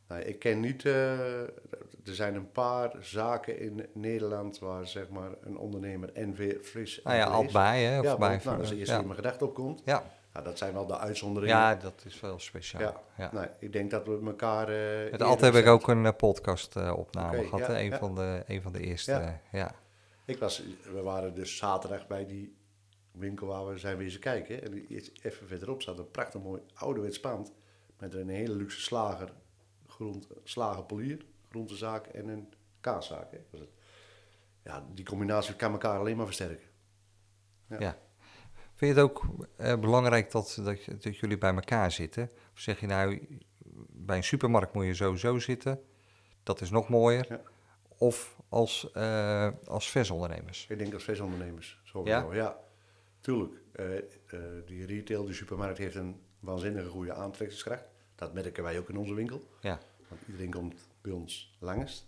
nou, 0.08 0.22
ik 0.22 0.40
ken 0.40 0.60
niet, 0.60 0.84
er 0.84 1.54
zijn 2.04 2.36
een 2.36 2.52
paar 2.52 2.96
zaken 3.00 3.60
in 3.60 3.86
Nederland 3.94 4.60
waar 4.60 4.88
zeg 4.88 5.10
maar 5.10 5.32
een 5.42 5.58
ondernemer 5.58 6.14
en 6.14 6.36
vis 6.62 7.02
en 7.02 7.04
Nou 7.04 7.18
ja, 7.18 7.26
vlees- 7.26 7.36
Altbaai, 7.38 7.84
hè? 7.86 8.00
Of 8.00 8.06
Ja, 8.06 8.18
bij, 8.18 8.40
nou, 8.44 8.56
dat 8.58 8.66
is 8.66 8.70
de 8.70 8.76
eerste 8.78 8.94
ja. 8.94 9.00
die 9.00 9.08
in 9.10 9.14
mijn 9.14 9.24
gedachte 9.24 9.46
opkomt. 9.46 9.82
Ja. 9.86 10.04
Nou, 10.38 10.50
dat 10.50 10.58
zijn 10.58 10.74
wel 10.74 10.86
de 10.86 10.98
uitzonderingen. 10.98 11.56
ja, 11.56 11.76
dat 11.76 12.04
is 12.06 12.20
wel 12.20 12.40
speciaal. 12.40 12.82
Ja. 12.82 13.02
Ja. 13.18 13.30
Nee, 13.34 13.48
ik 13.60 13.74
denk 13.74 13.92
dat 13.92 14.06
we 14.06 14.22
elkaar... 14.26 14.70
eh 14.70 15.12
Met 15.12 15.22
Alt 15.22 15.42
heb 15.42 15.54
ik 15.54 15.68
ook 15.68 15.88
een 15.88 16.16
podcast 16.16 16.76
eh, 16.76 16.98
opname 16.98 17.38
Oké, 17.38 17.48
gehad, 17.48 17.68
ja? 17.68 17.80
Een, 17.80 17.86
ja. 17.86 17.98
van 17.98 18.16
de, 18.16 18.44
een 18.48 18.62
van 18.62 18.72
de 18.72 18.80
eerste. 18.80 19.12
Ja. 19.12 19.22
eh, 19.22 19.60
ja. 19.60 19.76
Ik 20.26 20.38
was, 20.38 20.64
we 20.94 21.02
waren 21.02 21.34
dus 21.34 21.58
zaterdag 21.58 22.08
bij 22.08 22.26
die 22.26 22.58
winkel 23.12 23.48
waar 23.48 23.68
we 23.68 23.78
zijn 23.78 23.98
wezen 23.98 24.20
kijken. 24.20 24.64
En 24.64 24.86
even 25.22 25.48
verderop 25.48 25.82
staat 25.82 25.98
een 25.98 26.12
prachtig 26.12 26.42
mooi 26.42 26.62
ouderwets 26.74 27.20
pand. 27.20 27.54
Met 28.00 28.14
een 28.14 28.30
hele 28.30 28.56
luxe 28.56 28.82
slager, 28.82 29.34
grond, 29.88 30.28
slagerpolier, 30.44 31.26
groentezaak 31.50 32.08
en 32.08 32.28
een 32.28 32.54
kaaszaak. 32.80 33.32
Hè. 33.32 33.40
Ja, 34.64 34.86
die 34.94 35.06
combinatie 35.06 35.56
kan 35.56 35.72
elkaar 35.72 36.00
alleen 36.00 36.18
maar 36.18 36.26
versterken. 36.26 36.68
Ja. 37.68 37.80
Ja. 37.80 37.98
Vind 38.78 38.96
je 38.96 39.02
het 39.02 39.10
ook 39.10 39.26
eh, 39.56 39.80
belangrijk 39.80 40.32
dat, 40.32 40.60
dat, 40.64 40.78
dat 41.00 41.18
jullie 41.18 41.38
bij 41.38 41.54
elkaar 41.54 41.92
zitten? 41.92 42.30
Of 42.54 42.60
zeg 42.60 42.80
je 42.80 42.88
nou, 42.88 43.28
bij 43.90 44.18
een 44.18 44.24
supermarkt 44.24 44.74
moet 44.74 44.86
je 44.86 44.94
sowieso 44.94 45.40
zitten. 45.40 45.82
Dat 46.44 46.62
is 46.62 46.70
nog 46.70 46.90
mooier. 46.90 47.26
Ja. 47.30 47.42
Of 47.98 48.38
als, 48.50 48.92
eh, 48.92 49.50
als 49.66 49.92
versondernemers. 49.92 50.66
Ik 50.70 50.78
denk 50.78 50.94
als 50.94 51.04
visondernemers. 51.04 51.80
Sowieso. 51.84 52.34
Ja, 52.34 52.60
tuurlijk. 53.22 53.54
Eh, 53.72 53.98
eh, 53.98 54.04
die 54.66 54.86
retail, 54.86 55.26
die 55.26 55.34
supermarkt 55.34 55.78
heeft 55.78 55.96
een 55.96 56.22
waanzinnige 56.40 56.88
goede 56.88 57.14
aantrekkingskracht. 57.14 57.86
Dat 58.16 58.34
merken 58.34 58.64
wij 58.64 58.80
ook 58.80 58.90
in 58.90 58.98
onze 58.98 59.14
winkel. 59.14 59.48
Ja, 59.62 59.80
Want 60.08 60.22
iedereen 60.28 60.52
komt 60.52 60.88
bij 61.02 61.12
ons 61.12 61.58
langst. 61.60 62.08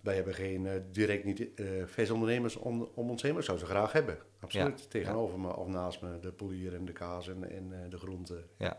Wij 0.00 0.14
hebben 0.14 0.34
geen 0.34 0.86
direct 0.90 1.24
niet 1.24 1.50
visondernemers 1.84 2.56
om, 2.56 2.88
om 2.94 3.10
ons 3.10 3.22
heen, 3.22 3.30
maar 3.30 3.40
ik 3.40 3.46
zou 3.46 3.58
ze 3.58 3.66
graag 3.66 3.92
hebben. 3.92 4.18
Absoluut. 4.40 4.80
Ja, 4.80 4.86
Tegenover 4.88 5.40
me 5.40 5.56
of 5.56 5.66
naast 5.66 6.00
me, 6.02 6.18
de 6.20 6.32
polier 6.32 6.74
en 6.74 6.84
de 6.84 6.92
kaas 6.92 7.28
en, 7.28 7.50
en 7.50 7.82
eh, 7.84 7.90
de 7.90 7.98
groenten. 7.98 8.48
ja. 8.56 8.76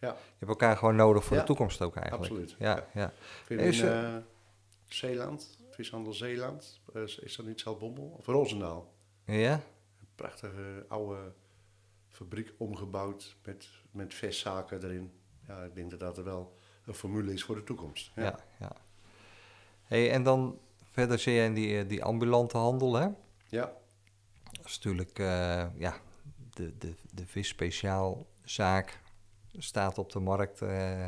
Ja, 0.00 0.08
Je 0.08 0.16
hebt 0.38 0.50
elkaar 0.50 0.76
gewoon 0.76 0.96
nodig 0.96 1.24
voor 1.24 1.36
de 1.36 1.42
toekomst 1.44 1.82
ook 1.82 1.96
eigenlijk. 1.96 2.30
absoluut. 2.30 2.56
Ja, 2.58 2.86
Ja. 2.94 3.12
in 3.48 3.58
eh, 3.58 4.16
Zeeland, 4.88 5.58
vishandel 5.70 6.12
Zeeland, 6.12 6.80
eh, 6.94 7.02
is, 7.02 7.18
is 7.18 7.36
dat 7.36 7.46
niet 7.46 7.60
Zelbommel? 7.60 8.14
Of 8.18 8.26
Roosendaal? 8.26 8.92
Ja? 9.24 9.52
Een 10.00 10.08
prachtige 10.14 10.84
oude 10.88 11.32
fabriek 12.08 12.54
omgebouwd 12.58 13.36
met, 13.44 13.68
met 13.90 14.14
viszaken 14.14 14.84
erin. 14.84 15.12
Ja, 15.46 15.62
ik 15.62 15.74
denk 15.74 15.90
dat 15.90 16.00
dat 16.00 16.18
er 16.18 16.24
wel 16.24 16.56
een 16.86 16.94
formule 16.94 17.32
is 17.32 17.44
voor 17.44 17.54
de 17.54 17.64
toekomst. 17.64 18.10
Ja, 18.14 18.22
Ja, 18.22 18.38
ja. 18.58 18.72
Hey, 19.82 20.10
en 20.10 20.22
dan 20.22 20.58
verder 20.90 21.18
zie 21.18 21.32
je 21.32 21.42
in 21.44 21.54
die, 21.54 21.86
die 21.86 22.04
ambulante 22.04 22.56
handel, 22.56 22.94
hè? 22.94 23.06
ja. 23.48 23.72
Is 24.66 24.74
natuurlijk, 24.76 25.18
eh, 25.18 25.64
ja, 25.78 25.94
de, 26.50 26.78
de, 26.78 26.94
de 27.12 27.26
visspeciaalzaak 27.26 29.00
staat 29.56 29.98
op 29.98 30.12
de 30.12 30.20
markt. 30.20 30.62
eh, 30.62 31.06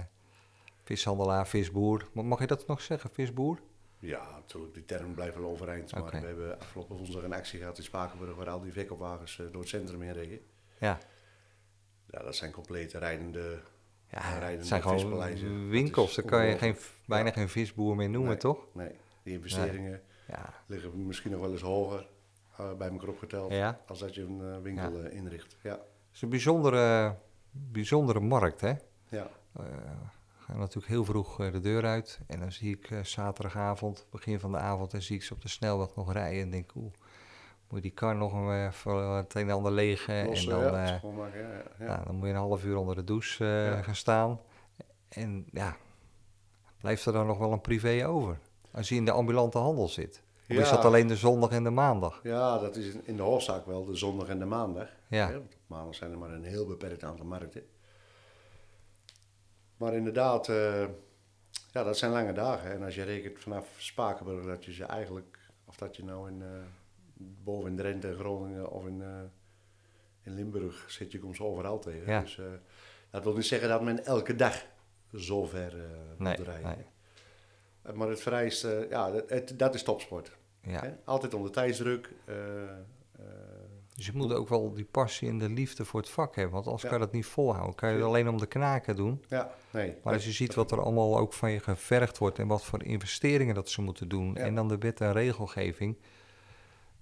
vishandelaar, 0.84 1.46
visboer. 1.46 2.08
Ma- 2.12 2.22
Mag 2.22 2.38
je 2.40 2.46
dat 2.46 2.66
nog 2.66 2.80
zeggen, 2.80 3.10
visboer? 3.12 3.58
Ja, 3.98 4.30
natuurlijk, 4.30 4.74
die 4.74 4.84
term 4.84 5.14
blijft 5.14 5.36
wel 5.36 5.50
overeind. 5.50 5.92
Maar 5.92 6.10
we 6.10 6.26
hebben 6.26 6.60
afgelopen 6.60 6.96
woensdag 6.96 7.22
een 7.22 7.32
actie 7.32 7.58
gehad 7.58 7.78
in 7.78 7.84
Spakenburg 7.84 8.36
waar 8.36 8.48
al 8.48 8.60
die 8.60 8.72
verkoopwagens 8.72 9.38
eh, 9.38 9.46
door 9.52 9.60
het 9.60 9.70
centrum 9.70 10.00
heen 10.00 10.12
reden. 10.12 10.40
Ja, 10.78 10.98
Ja, 12.10 12.22
dat 12.22 12.36
zijn 12.36 12.52
complete 12.52 12.98
rijdende... 12.98 13.60
ja 14.10 14.38
rijdende 14.38 14.64
zijn 14.66 14.82
gewoon 14.82 15.68
winkels. 15.68 16.14
Daar 16.14 16.24
kan 16.24 16.46
je 16.46 16.58
geen, 16.58 16.76
bijna 17.06 17.26
Ja. 17.28 17.32
geen 17.32 17.48
visboer 17.48 17.96
meer 17.96 18.10
noemen, 18.10 18.30
Nee. 18.30 18.38
toch? 18.40 18.66
Nee, 18.74 18.90
die 19.22 19.32
investeringen 19.34 20.02
Ja, 20.28 20.54
liggen 20.66 21.06
misschien 21.06 21.30
nog 21.30 21.40
wel 21.40 21.52
eens 21.52 21.60
hoger 21.60 22.06
bij 22.78 22.88
elkaar 22.88 23.08
opgeteld. 23.08 23.52
ja. 23.52 23.80
Als 23.86 23.98
dat 23.98 24.14
je 24.14 24.22
een 24.22 24.40
eh, 24.54 24.60
winkel 24.62 25.02
eh, 25.02 25.16
inricht. 25.16 25.56
Ja, 25.62 25.70
Het 25.70 25.80
is 26.14 26.22
een 26.22 26.28
bijzondere, 26.28 27.16
bijzondere 27.50 28.20
markt, 28.20 28.60
hè? 28.60 28.74
ja. 29.08 29.26
Eh, 29.52 29.64
we 30.38 30.54
gaan 30.54 30.58
natuurlijk 30.58 30.86
heel 30.86 31.04
vroeg 31.04 31.40
eh, 31.40 31.52
de 31.52 31.60
deur 31.60 31.84
uit. 31.84 32.20
En 32.26 32.40
dan 32.40 32.52
zie 32.52 32.74
ik 32.76 32.90
eh, 32.90 33.02
zaterdagavond, 33.04 34.06
begin 34.10 34.40
van 34.40 34.52
de 34.52 34.58
avond, 34.58 34.94
en 34.94 35.02
zie 35.02 35.16
ik 35.16 35.22
ze 35.22 35.34
op 35.34 35.42
de 35.42 35.48
snelweg 35.48 35.94
nog 35.96 36.12
rijden. 36.12 36.42
En 36.42 36.50
denk, 36.50 36.74
oeh, 36.74 36.92
moet 37.68 37.76
je 37.76 37.80
die 37.80 37.90
kar 37.90 38.16
nog 38.16 38.32
eh, 38.32 38.70
voor 38.70 39.02
het 39.02 39.34
een 39.34 39.48
en 39.48 39.54
ander 39.54 39.72
legen. 39.72 40.26
Lossen, 40.26 40.52
en 40.52 40.60
dan, 40.72 40.72
ja, 40.72 41.00
eh, 41.78 41.86
nou, 41.88 42.04
dan 42.04 42.14
moet 42.14 42.24
je 42.26 42.30
een 42.32 42.38
half 42.38 42.64
uur 42.64 42.76
onder 42.76 42.94
de 42.94 43.04
douche 43.04 43.70
eh, 43.76 43.82
gaan 43.84 43.94
staan. 43.94 44.40
En 45.08 45.46
ja, 45.52 45.76
blijft 46.80 47.04
er 47.04 47.12
dan 47.12 47.26
nog 47.26 47.38
wel 47.38 47.52
een 47.52 47.60
privé 47.60 48.06
over? 48.06 48.38
Als 48.70 48.88
je 48.88 48.94
in 48.94 49.04
de 49.04 49.10
ambulante 49.12 49.58
handel 49.58 49.88
zit. 49.88 50.22
Of 50.48 50.56
is 50.56 50.70
dat 50.70 50.84
alleen 50.84 51.06
de 51.06 51.16
zondag 51.16 51.50
en 51.50 51.64
de 51.64 51.70
maandag? 51.70 52.20
Ja, 52.22 52.58
dat 52.58 52.76
is 52.76 52.94
in- 53.02 53.16
de 53.16 53.22
hoofdzaak 53.22 53.66
wel 53.66 53.84
de 53.84 53.96
zondag 53.96 54.28
en 54.28 54.38
de 54.38 54.44
maandag. 54.44 54.88
Ja. 55.08 55.26
Hè, 55.26 55.32
want 55.32 55.54
op 55.54 55.60
maandag 55.66 55.94
zijn 55.94 56.10
er 56.12 56.18
maar 56.18 56.30
een 56.30 56.44
heel 56.44 56.66
beperkt 56.66 57.02
aantal 57.04 57.26
markten. 57.26 57.62
Maar 59.76 59.94
inderdaad, 59.94 60.48
eh, 60.48 60.84
ja, 61.72 61.84
dat 61.84 61.98
zijn 61.98 62.12
lange 62.12 62.32
dagen. 62.32 62.70
En 62.70 62.82
als 62.82 62.94
je 62.94 63.02
rekent 63.02 63.38
vanaf 63.38 63.68
Spakenburg 63.78 64.44
dat 64.46 64.64
je 64.64 64.72
ze 64.72 64.84
eigenlijk, 64.84 65.38
of 65.64 65.76
dat 65.76 65.96
je 65.96 66.04
nou 66.04 66.28
in, 66.28 66.42
eh, 66.42 66.48
boven 67.44 67.70
in 67.70 67.76
Drenthe, 67.76 68.14
Groningen 68.18 68.70
of 68.70 68.86
in, 68.86 69.02
eh, 69.02 69.08
in 70.22 70.34
Limburg 70.34 70.84
zit, 70.90 71.12
je 71.12 71.18
komt 71.18 71.36
ze 71.36 71.44
overal 71.44 71.78
tegen. 71.78 72.12
Ja. 72.12 72.20
Dus 72.20 72.40
dat 73.10 73.24
wil 73.24 73.34
niet 73.34 73.46
zeggen 73.46 73.68
dat 73.68 73.82
men 73.82 74.04
elke 74.04 74.34
dag 74.36 74.64
zo 75.14 75.44
ver 75.46 75.74
Nee, 76.18 76.36
moet 76.36 76.46
rijden. 76.46 76.76
nee. 76.76 77.94
Maar 77.94 78.08
het 78.08 78.20
vereist, 78.20 78.62
ja, 78.90 79.12
het- 79.26 79.58
dat 79.58 79.74
is 79.74 79.82
topsport. 79.82 80.36
Ja. 80.62 80.80
Hè? 80.80 80.90
Altijd 81.04 81.34
onder 81.34 81.50
tijdsdruk. 81.52 82.12
eh, 82.24 82.34
Dus 83.94 84.06
je 84.06 84.12
moet 84.14 84.32
ook 84.32 84.48
wel 84.48 84.72
die 84.74 84.84
passie 84.84 85.28
en 85.28 85.38
de 85.38 85.48
liefde 85.48 85.84
voor 85.84 86.00
het 86.00 86.08
vak 86.08 86.36
hebben. 86.36 86.62
Want 86.62 86.80
Ja. 86.82 86.88
kan 86.88 86.98
je 86.98 87.04
dat 87.04 87.14
niet 87.14 87.26
volhouden. 87.26 87.74
Kan 87.74 87.88
je 87.90 87.94
het 87.96 88.04
alleen 88.04 88.28
om 88.28 88.38
de 88.38 88.46
knaken 88.46 88.96
doen. 88.96 89.24
ja, 89.28 89.50
nee. 89.70 89.96
Maar 90.02 90.12
als 90.14 90.24
je 90.24 90.32
ziet 90.32 90.54
wat 90.54 90.70
er 90.72 90.80
allemaal 90.80 91.18
ook 91.18 91.32
van 91.32 91.50
je 91.50 91.60
gevergd 91.60 92.18
wordt 92.18 92.38
en 92.38 92.46
wat 92.46 92.64
voor 92.64 92.82
investeringen 92.82 93.54
dat 93.54 93.68
ze 93.68 93.82
moeten 93.82 94.08
doen, 94.08 94.32
Ja. 94.34 94.40
en 94.40 94.54
dan 94.54 94.68
de 94.68 94.78
wet 94.78 95.00
en 95.00 95.12
regelgeving, 95.12 95.96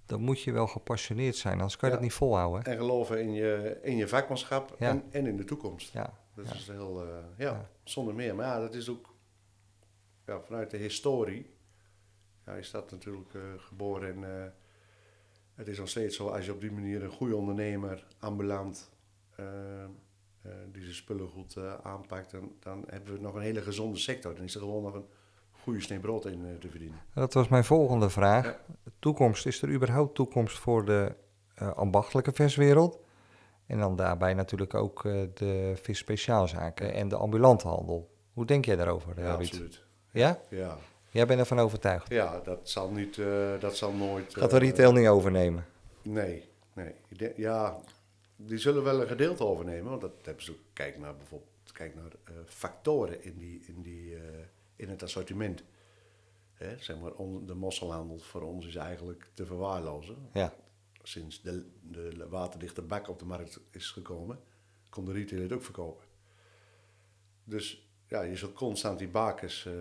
dan 0.05 0.21
moet 0.21 0.41
je 0.41 0.51
wel 0.51 0.67
gepassioneerd 0.67 1.35
zijn, 1.35 1.53
anders 1.53 1.77
kan 1.77 1.89
je 1.89 1.95
Ja. 1.95 2.01
dat 2.01 2.09
niet 2.09 2.17
volhouden. 2.17 2.63
hè? 2.63 2.71
En 2.71 2.77
geloven 2.77 3.21
in 3.21 3.33
je, 3.33 3.79
in 3.81 3.97
je 3.97 4.07
vakmanschap 4.07 4.75
en, 4.79 5.03
en 5.11 5.25
in 5.27 5.37
de 5.37 5.43
toekomst. 5.43 5.93
Ja, 5.93 6.13
Dat 6.35 6.45
is 6.53 6.67
heel, 6.67 7.01
eh, 7.03 7.07
ja, 7.37 7.45
Ja. 7.51 7.69
zonder 7.83 8.13
meer. 8.15 8.35
Maar 8.35 8.45
ja, 8.45 8.59
dat 8.59 8.73
is 8.73 8.89
ook 8.89 9.15
ja, 10.25 10.41
vanuit 10.41 10.71
de 10.71 10.77
historie. 10.77 11.55
Ja, 12.47 12.53
is 12.53 12.71
dat 12.71 12.91
natuurlijk 12.91 13.33
eh, 13.33 13.41
geboren. 13.57 14.15
En 14.15 14.43
eh, 14.43 14.49
het 15.55 15.67
is 15.67 15.77
nog 15.77 15.89
steeds 15.89 16.15
zo, 16.15 16.27
als 16.27 16.45
je 16.45 16.53
op 16.53 16.61
die 16.61 16.71
manier 16.71 17.03
een 17.03 17.11
goede 17.11 17.35
ondernemer, 17.35 18.07
ambulant, 18.19 18.91
eh, 19.35 19.45
die 20.71 20.81
zijn 20.81 20.95
spullen 20.95 21.27
goed 21.29 21.57
aanpakt, 21.83 22.31
dan, 22.31 22.51
dan 22.59 22.83
hebben 22.87 23.13
we 23.13 23.19
nog 23.19 23.33
een 23.35 23.41
hele 23.41 23.61
gezonde 23.61 23.97
sector. 23.97 24.35
Dan 24.35 24.43
is 24.43 24.55
er 24.55 24.59
gewoon 24.61 24.83
nog 24.83 24.93
een 24.93 25.07
goede 25.51 25.81
snee 25.81 25.99
brood 25.99 26.25
in 26.25 26.57
te 26.59 26.69
verdienen. 26.69 26.99
dat 27.13 27.33
was 27.33 27.47
mijn 27.47 27.63
volgende 27.63 28.09
vraag. 28.09 28.45
Ja. 28.45 28.59
Toekomst, 28.99 29.45
is 29.45 29.61
er 29.61 29.69
überhaupt 29.69 30.15
toekomst 30.15 30.57
voor 30.57 30.85
de 30.85 31.15
ambachtelijke 31.75 32.31
viswereld? 32.31 32.99
En 33.67 33.79
dan 33.79 33.95
daarbij 33.95 34.33
natuurlijk 34.33 34.73
ook 34.73 35.05
eh, 35.05 35.21
de 35.33 35.73
visspeciaalzaken 35.81 36.93
en 36.93 37.07
de 37.07 37.15
ambulante 37.15 37.67
handel. 37.67 38.15
Hoe 38.33 38.45
denk 38.45 38.65
jij 38.65 38.75
daarover, 38.75 39.19
Ja, 39.19 39.35
Ruud? 39.35 39.39
absoluut. 39.39 39.83
Ja? 40.11 40.39
Ja, 40.49 40.77
Jij 41.11 41.25
bent 41.25 41.39
ervan 41.39 41.59
overtuigd. 41.59 42.09
ja 42.09 42.39
dat 42.39 42.69
zal 42.69 42.91
niet, 42.91 43.17
eh, 43.17 43.59
dat 43.59 43.77
zal 43.77 43.91
nooit... 43.93 44.33
Gaat 44.37 44.49
de 44.49 44.57
retail 44.57 44.91
niet 44.91 45.07
overnemen? 45.07 45.65
Nee, 46.01 46.43
nee. 46.73 46.93
Ja, 47.35 47.79
die 48.35 48.57
zullen 48.57 48.83
wel 48.83 49.01
een 49.01 49.07
gedeelte 49.07 49.43
overnemen. 49.43 49.89
Want 49.89 50.01
dat 50.01 50.11
hebben 50.21 50.43
ze 50.43 50.51
ook. 50.51 50.57
Kijk 50.73 50.97
naar 50.97 51.15
bijvoorbeeld 51.15 51.51
kijk 51.71 51.95
naar, 51.95 52.11
eh, 52.23 52.33
factoren 52.45 53.23
in, 53.23 53.37
die, 53.37 53.63
in, 53.67 53.81
die, 53.81 54.15
eh, 54.15 54.21
in 54.75 54.89
het 54.89 55.03
assortiment. 55.03 55.63
Hè, 56.53 56.77
zeg 56.79 56.99
maar, 56.99 57.11
on- 57.11 57.45
de 57.45 57.53
mosselhandel 57.53 58.19
voor 58.19 58.41
ons 58.41 58.65
is 58.65 58.75
eigenlijk 58.75 59.29
te 59.33 59.45
verwaarlozen. 59.45 60.15
Ja, 60.33 60.53
Sinds 61.03 61.41
de, 61.41 61.65
de 61.81 62.25
waterdichte 62.29 62.81
bak 62.81 63.07
op 63.09 63.19
de 63.19 63.25
markt 63.25 63.59
is 63.71 63.91
gekomen, 63.91 64.39
kon 64.89 65.05
de 65.05 65.11
retailer 65.11 65.43
het 65.43 65.53
ook 65.53 65.63
verkopen. 65.63 66.05
Dus 67.43 67.87
ja, 68.07 68.21
je 68.21 68.35
zult 68.35 68.53
constant 68.53 68.99
die 68.99 69.07
bakers, 69.07 69.65
eh, 69.65 69.73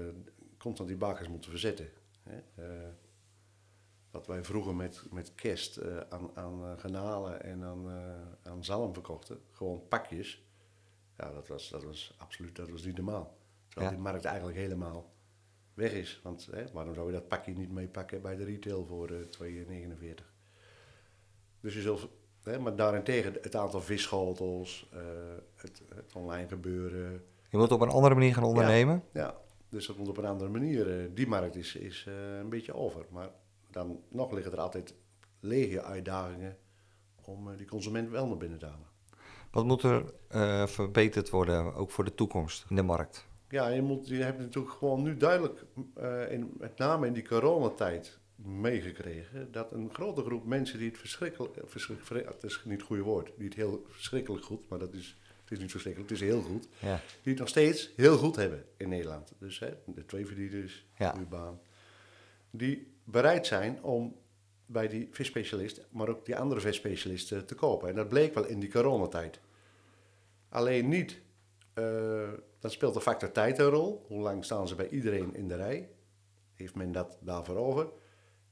constant 0.66 0.88
die 0.88 0.96
bakers 0.98 1.28
moeten 1.28 1.50
verzetten. 1.50 1.88
Hè. 2.22 2.36
Eh, 2.54 2.88
wat 4.10 4.26
wij 4.26 4.44
vroeger 4.44 4.74
met, 4.74 5.02
met 5.10 5.34
kerst 5.34 5.76
eh, 5.76 5.98
aan, 6.08 6.30
aan 6.34 6.64
eh, 6.64 6.76
granalen 6.78 7.42
en 7.42 7.62
aan, 7.64 7.90
eh, 7.90 8.50
aan 8.50 8.64
zalm 8.64 8.92
verkochten, 8.92 9.40
gewoon 9.52 9.88
pakjes. 9.88 10.44
Ja, 11.16 11.32
dat 11.32 11.48
was, 11.48 11.68
dat 11.68 11.84
was 11.84 12.14
absoluut 12.18 12.56
dat 12.56 12.70
was 12.70 12.84
niet 12.84 12.96
normaal. 12.96 13.36
Terwijl 13.68 13.90
Ja. 13.90 13.96
die 13.96 14.04
markt 14.10 14.24
eigenlijk 14.24 14.56
helemaal 14.58 15.12
weg 15.74 15.92
is. 15.92 16.20
Want 16.22 16.48
hè, 16.50 16.64
waarom 16.72 16.94
zou 16.94 17.06
je 17.06 17.12
dat 17.12 17.28
pakje 17.28 17.52
niet 17.52 17.72
meepakken 17.72 18.22
bij 18.22 18.36
de 18.36 18.44
retail 18.44 18.86
voor 18.86 19.10
eh 19.10 19.20
2,49? 19.28 20.24
Dus 21.60 21.74
je 21.74 21.80
zult, 21.80 22.08
hè, 22.42 22.58
maar 22.58 22.76
daarentegen 22.76 23.32
het 23.42 23.56
aantal 23.56 23.80
visschotels, 23.80 24.88
eh, 24.92 25.00
het, 25.54 25.82
het 25.94 26.12
online 26.14 26.48
gebeuren. 26.48 27.24
je 27.50 27.56
moet 27.56 27.72
op 27.72 27.80
een 27.80 27.88
andere 27.88 28.14
manier 28.14 28.34
gaan 28.34 28.44
ondernemen. 28.44 29.02
Ja, 29.12 29.36
dus 29.68 29.86
dat 29.86 29.96
moet 29.96 30.08
op 30.08 30.16
een 30.16 30.24
andere 30.24 30.50
manier. 30.50 31.00
eh, 31.00 31.06
die 31.14 31.26
markt 31.26 31.56
is, 31.56 31.74
is 31.74 32.04
eh, 32.08 32.38
een 32.38 32.48
beetje 32.48 32.74
over. 32.74 33.06
Maar 33.10 33.30
dan 33.70 34.00
nog 34.08 34.32
liggen 34.32 34.52
er 34.52 34.60
altijd 34.60 34.94
lege 35.40 35.82
uitdagingen 35.82 36.56
om 37.24 37.50
eh, 37.50 37.56
die 37.56 37.66
consument 37.66 38.10
wel 38.10 38.26
naar 38.26 38.36
binnen 38.36 38.58
te 38.58 38.66
halen. 38.66 38.94
Wat 39.50 39.64
moet 39.64 39.82
er 39.82 40.14
verbeterd 40.68 41.30
worden, 41.30 41.74
ook 41.74 41.90
voor 41.90 42.04
de 42.04 42.14
toekomst 42.14 42.64
in 42.68 42.76
de 42.76 42.82
markt? 42.82 43.26
Ja, 43.48 43.68
je, 43.68 43.82
moet, 43.82 44.08
je 44.08 44.22
hebt 44.22 44.38
natuurlijk 44.38 44.74
gewoon 44.74 45.02
nu 45.02 45.16
duidelijk, 45.16 45.64
in, 46.28 46.54
met 46.58 46.78
name 46.78 47.06
in 47.06 47.12
die 47.12 47.26
coronatijd, 47.26 48.18
meegekregen 48.36 49.52
dat 49.52 49.72
een 49.72 49.94
grote 49.94 50.22
groep 50.22 50.44
mensen 50.44 50.78
die 50.78 50.88
het 50.88 50.98
verschrikkelijk, 50.98 51.58
verschrikkelijk 51.64 52.26
het 52.26 52.42
is 52.44 52.62
niet 52.64 52.78
het 52.78 52.86
goede 52.86 53.02
woord, 53.02 53.38
niet 53.38 53.54
heel 53.54 53.84
verschrikkelijk 53.88 54.44
goed, 54.44 54.68
maar 54.68 54.78
dat 54.78 54.94
is, 54.94 55.20
het 55.48 55.54
is 55.54 55.58
niet 55.58 55.70
verschrikkelijk, 55.70 56.10
het 56.10 56.20
is 56.20 56.26
heel 56.28 56.40
goed, 56.42 56.68
Ja, 56.78 57.00
die 57.22 57.32
het 57.32 57.38
nog 57.38 57.48
steeds 57.48 57.90
heel 57.96 58.16
goed 58.18 58.36
hebben 58.36 58.64
in 58.76 58.88
Nederland. 58.88 59.32
Dus 59.38 59.58
hè, 59.58 59.68
de 59.86 60.06
twee 60.06 60.26
verdieners, 60.26 60.86
Ja. 60.98 61.10
goede 61.10 61.26
baan, 61.26 61.60
die 62.50 62.92
bereid 63.04 63.46
zijn 63.46 63.82
om 63.82 64.16
bij 64.66 64.88
die 64.88 65.08
visspecialist, 65.10 65.86
maar 65.90 66.08
ook 66.08 66.24
die 66.26 66.36
andere 66.36 66.60
visspecialisten 66.60 67.46
te 67.46 67.54
kopen. 67.54 67.88
En 67.88 67.94
dat 67.94 68.08
bleek 68.08 68.34
wel 68.34 68.46
in 68.46 68.60
die 68.60 68.70
coronatijd. 68.70 69.40
Alleen 70.48 70.88
niet, 70.88 71.20
eh, 71.74 72.32
dan 72.58 72.70
speelt 72.70 72.94
de 72.94 73.00
factor 73.00 73.32
tijd 73.32 73.58
een 73.58 73.68
rol. 73.68 74.04
Hoe 74.08 74.20
lang 74.22 74.44
staan 74.44 74.68
ze 74.68 74.74
bij 74.74 74.88
iedereen 74.88 75.34
in 75.34 75.48
de 75.48 75.56
rij? 75.56 75.88
Heeft 76.54 76.74
men 76.74 76.92
dat 76.92 77.16
daarvoor 77.20 77.56
over? 77.56 77.88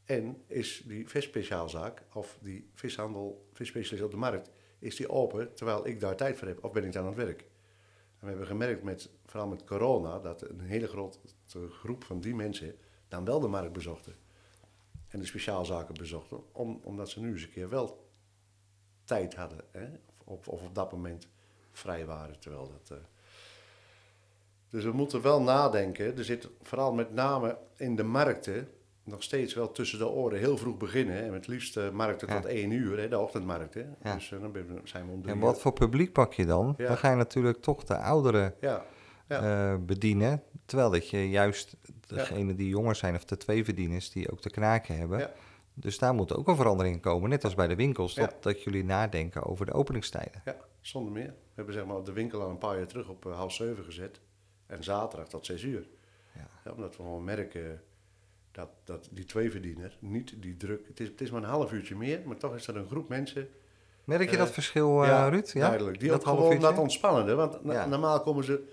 En 0.04 0.42
is 0.46 0.82
die 0.86 1.08
visspeciaalzaak 1.08 2.02
of 2.12 2.38
die 2.42 2.70
vishandel, 2.74 3.48
visspecialist 3.52 4.04
op 4.04 4.10
de 4.10 4.16
markt, 4.16 4.50
is 4.84 4.96
die 4.96 5.08
open 5.08 5.54
terwijl 5.54 5.86
ik 5.86 6.00
daar 6.00 6.16
tijd 6.16 6.38
voor 6.38 6.48
heb? 6.48 6.64
Of 6.64 6.72
ben 6.72 6.84
ik 6.84 6.92
dan 6.92 7.02
aan 7.02 7.08
het 7.08 7.24
werk? 7.24 7.40
En 7.40 8.20
we 8.20 8.26
hebben 8.28 8.46
gemerkt, 8.46 8.82
met, 8.82 9.10
vooral 9.26 9.48
met 9.48 9.64
corona, 9.64 10.18
dat 10.18 10.42
een 10.42 10.60
hele 10.60 10.86
grote 10.86 11.18
groep 11.70 12.04
van 12.04 12.20
die 12.20 12.34
mensen 12.34 12.76
dan 13.08 13.24
wel 13.24 13.40
de 13.40 13.48
markt 13.48 13.72
bezochten. 13.72 14.14
En 15.08 15.18
de 15.18 15.26
speciaalzaken 15.26 15.94
bezochten, 15.94 16.42
om, 16.52 16.80
omdat 16.82 17.08
ze 17.08 17.20
nu 17.20 17.32
eens 17.32 17.42
een 17.42 17.50
keer 17.50 17.68
wel 17.68 18.08
tijd 19.04 19.34
hadden. 19.34 19.64
Hè? 19.70 19.88
Of, 20.24 20.48
of 20.48 20.62
op 20.62 20.74
dat 20.74 20.92
moment 20.92 21.28
vrij 21.72 22.06
waren. 22.06 22.38
Terwijl 22.38 22.68
dat, 22.68 22.98
eh, 22.98 23.04
Dus 24.70 24.84
we 24.84 24.92
moeten 24.92 25.22
wel 25.22 25.42
nadenken. 25.42 26.16
Er 26.16 26.24
zit 26.24 26.48
vooral 26.62 26.92
met 26.92 27.12
name 27.12 27.58
in 27.76 27.96
de 27.96 28.02
markten 28.02 28.68
nog 29.04 29.22
steeds 29.22 29.54
wel 29.54 29.72
tussen 29.72 29.98
de 29.98 30.08
oren 30.08 30.38
heel 30.38 30.56
vroeg 30.56 30.76
beginnen. 30.76 31.22
En 31.22 31.32
het 31.32 31.46
liefst 31.46 31.76
uh, 31.76 31.90
markten 31.90 32.28
tot 32.28 32.44
één 32.44 32.70
uur, 32.70 32.98
hè, 32.98 33.08
de 33.08 33.18
ochtendmarkten. 33.18 33.96
Ja. 34.02 34.14
Dus 34.14 34.30
uh, 34.30 34.40
dan 34.40 34.80
zijn 34.84 35.06
we 35.06 35.12
om 35.12 35.24
En 35.24 35.38
wat 35.38 35.60
voor 35.60 35.72
publiek 35.72 36.12
pak 36.12 36.32
je 36.32 36.46
dan? 36.46 36.74
Dan 36.76 36.96
ga 36.96 37.10
je 37.10 37.16
natuurlijk 37.16 37.60
toch 37.60 37.84
de 37.84 37.96
ouderen 37.96 38.54
ja. 38.60 38.84
Uh, 39.28 39.74
bedienen. 39.80 40.42
Terwijl 40.64 40.90
dat 40.90 41.10
je 41.10 41.30
juist 41.30 41.76
degene 42.06 42.54
die 42.54 42.68
jonger 42.68 42.94
zijn 42.94 43.14
of 43.14 43.24
de 43.24 43.36
twee 43.36 43.64
verdieners 43.64 44.10
die 44.10 44.30
ook 44.30 44.40
te 44.40 44.50
knaken 44.50 44.96
hebben. 44.96 45.30
Dus 45.74 45.98
daar 45.98 46.14
moet 46.14 46.34
ook 46.34 46.48
een 46.48 46.56
verandering 46.56 47.00
komen. 47.00 47.30
Net 47.30 47.44
als 47.44 47.54
bij 47.54 47.66
de 47.66 47.76
winkels, 47.76 48.14
dat, 48.14 48.36
dat 48.40 48.62
jullie 48.62 48.84
nadenken 48.84 49.42
over 49.42 49.66
de 49.66 49.72
openingstijden. 49.72 50.42
Ja, 50.44 50.56
zonder 50.80 51.12
meer. 51.12 51.26
We 51.26 51.52
hebben 51.54 51.74
zeg 51.74 51.84
maar 51.84 52.04
de 52.04 52.12
winkel 52.12 52.42
al 52.42 52.50
een 52.50 52.58
paar 52.58 52.76
jaar 52.76 52.86
terug 52.86 53.08
op 53.08 53.24
half 53.24 53.52
zeven 53.52 53.84
gezet. 53.84 54.20
En 54.66 54.84
zaterdag 54.84 55.28
tot 55.28 55.46
zes 55.46 55.62
uur. 55.62 55.88
Ja. 56.64 56.72
omdat 56.72 56.96
we 56.96 57.02
gewoon 57.02 57.24
merken 57.24 57.82
dat, 58.54 58.68
dat 58.84 59.08
die 59.10 59.24
twee 59.24 59.50
verdiener 59.50 59.96
niet 59.98 60.34
die 60.42 60.56
druk. 60.56 60.86
Het 60.86 61.00
is, 61.00 61.08
het 61.08 61.20
is 61.20 61.30
maar 61.30 61.42
een 61.42 61.48
half 61.48 61.72
uurtje 61.72 61.96
meer, 61.96 62.20
maar 62.24 62.36
toch 62.36 62.54
is 62.54 62.66
er 62.66 62.76
een 62.76 62.88
groep 62.88 63.08
mensen. 63.08 63.48
Merk 64.04 64.30
je 64.30 64.36
dat 64.36 64.50
verschil, 64.50 65.02
uh, 65.02 65.08
ja, 65.08 65.28
Ruud? 65.28 65.50
Ja, 65.52 65.60
duidelijk. 65.60 66.00
Die 66.00 66.08
dat 66.08 66.24
ook 66.24 66.36
gewoon 66.36 66.60
dat 66.60 66.78
ontspannende. 66.78 67.34
Want 67.34 67.64
normaal 67.64 68.20
komen 68.20 68.44
ze 68.44 68.72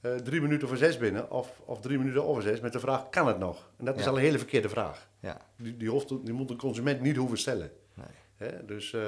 uh, 0.00 0.14
drie 0.14 0.40
minuten 0.40 0.68
voor 0.68 0.76
zes 0.76 0.98
binnen 0.98 1.30
of, 1.30 1.60
of 1.64 1.80
drie 1.80 1.98
minuten 1.98 2.24
over 2.24 2.42
zes 2.42 2.60
met 2.60 2.72
de 2.72 2.80
vraag: 2.80 3.08
kan 3.08 3.26
het 3.26 3.38
nog? 3.38 3.70
En 3.76 3.84
dat 3.84 3.98
is 3.98 4.06
al 4.06 4.16
een 4.16 4.22
hele 4.22 4.38
verkeerde 4.38 4.68
vraag. 4.68 5.08
Ja. 5.20 5.40
Die, 5.56 5.76
die, 5.76 5.90
hoeft, 5.90 6.08
die 6.08 6.32
moet 6.32 6.50
een 6.50 6.56
consument 6.56 7.00
niet 7.00 7.16
hoeven 7.16 7.38
stellen. 7.38 7.70
Nee. 7.94 8.06
Hè? 8.36 8.64
Dus. 8.64 8.92
Uh, 8.92 9.02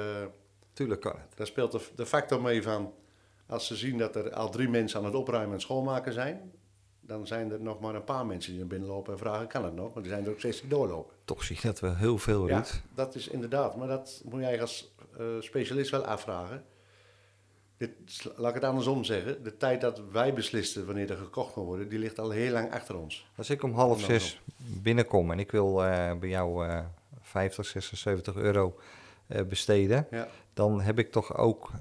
Tuurlijk 0.73 1.01
kan 1.01 1.15
het. 1.15 1.37
Daar 1.37 1.47
speelt 1.47 1.71
de, 1.71 1.81
de 1.95 2.05
factor 2.05 2.41
mee 2.41 2.61
van. 2.61 2.93
Als 3.45 3.67
ze 3.67 3.75
zien 3.75 3.97
dat 3.97 4.15
er 4.15 4.33
al 4.33 4.49
drie 4.49 4.69
mensen 4.69 4.99
aan 4.99 5.05
het 5.05 5.15
opruimen 5.15 5.53
en 5.53 5.61
schoonmaken 5.61 6.13
zijn, 6.13 6.51
dan 7.07 7.27
zijn 7.27 7.51
er 7.51 7.61
nog 7.61 7.79
maar 7.79 7.95
een 7.95 8.03
paar 8.03 8.25
mensen 8.25 8.51
die 8.51 8.61
er 8.61 8.67
binnenlopen 8.67 9.13
en 9.13 9.19
vragen: 9.19 9.47
kan 9.47 9.63
het 9.63 9.75
nog? 9.75 9.93
Want 9.93 10.05
er 10.05 10.11
zijn 10.11 10.25
er 10.25 10.31
ook 10.31 10.39
steeds 10.39 10.61
die 10.61 10.69
doorlopen. 10.69 11.15
Toch 11.25 11.43
zie 11.43 11.55
je 11.55 11.61
dat 11.61 11.79
we 11.79 11.95
heel 11.95 12.17
veel, 12.17 12.47
Ruud. 12.47 12.67
Ja, 12.67 12.79
dat 12.93 13.15
is 13.15 13.27
inderdaad. 13.27 13.75
Maar 13.75 13.87
dat 13.87 14.21
moet 14.25 14.41
jij 14.41 14.61
als 14.61 14.95
uh, 15.19 15.25
specialist 15.39 15.91
wel 15.91 16.05
afvragen. 16.05 16.63
Dit, 17.77 17.91
laat 18.35 18.49
ik 18.49 18.55
het 18.55 18.63
andersom 18.63 19.03
zeggen. 19.03 19.43
De 19.43 19.57
tijd 19.57 19.81
dat 19.81 20.01
wij 20.11 20.33
beslisten 20.33 20.85
wanneer 20.85 21.11
er 21.11 21.17
gekocht 21.17 21.53
kan 21.53 21.63
worden, 21.63 21.89
die 21.89 21.99
ligt 21.99 22.19
al 22.19 22.29
heel 22.29 22.51
lang 22.51 22.71
achter 22.71 22.97
ons. 22.97 23.27
Als 23.35 23.49
ik 23.49 23.63
om 23.63 23.73
half 23.73 24.01
zes 24.01 24.41
binnenkom 24.57 25.31
en 25.31 25.39
ik 25.39 25.51
wil 25.51 25.83
uh, 25.83 26.13
bij 26.13 26.29
jou 26.29 26.67
uh, 26.67 26.85
50, 27.21 27.65
76 27.65 28.35
euro 28.35 28.79
besteden, 29.27 30.07
ja. 30.11 30.27
dan 30.53 30.81
heb 30.81 30.99
ik 30.99 31.11
toch 31.11 31.37
ook 31.37 31.71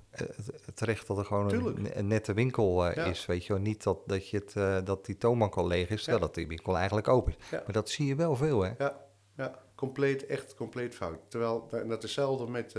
het 0.64 0.80
recht 0.80 1.06
dat 1.06 1.18
er 1.18 1.24
gewoon 1.24 1.52
een, 1.52 1.98
een, 1.98 2.06
nette 2.06 2.34
winkel 2.34 2.84
ja. 2.84 3.04
is. 3.04 3.26
Weet 3.26 3.46
je 3.46 3.52
wel, 3.52 3.62
niet 3.62 3.82
dat, 3.82 3.98
dat, 4.06 4.28
je 4.28 4.42
het, 4.44 4.86
dat 4.86 5.06
die 5.06 5.16
toonbank 5.16 5.54
al 5.56 5.66
leeg 5.66 5.88
is, 5.88 6.02
terwijl 6.02 6.24
dat 6.24 6.34
die 6.34 6.46
winkel 6.46 6.76
eigenlijk 6.76 7.08
open 7.08 7.34
is. 7.38 7.50
Maar 7.50 7.72
dat 7.72 7.88
zie 7.90 8.06
je 8.06 8.14
wel 8.14 8.36
veel, 8.36 8.62
hè? 8.62 8.72
Ja, 8.78 9.00
ja. 9.36 9.58
compleet, 9.74 10.26
echt 10.26 10.54
compleet 10.54 10.94
fout. 10.94 11.18
Terwijl, 11.28 11.68
dat 11.70 11.82
is 11.82 11.88
hetzelfde 12.02 12.50
met, 12.50 12.74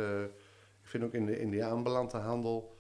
ik 0.82 0.90
vind 0.90 1.04
ook 1.04 1.14
in 1.14 1.26
de, 1.26 1.40
in 1.40 1.50
de 1.50 1.64
aanbelante 1.64 2.18
handel, 2.18 2.78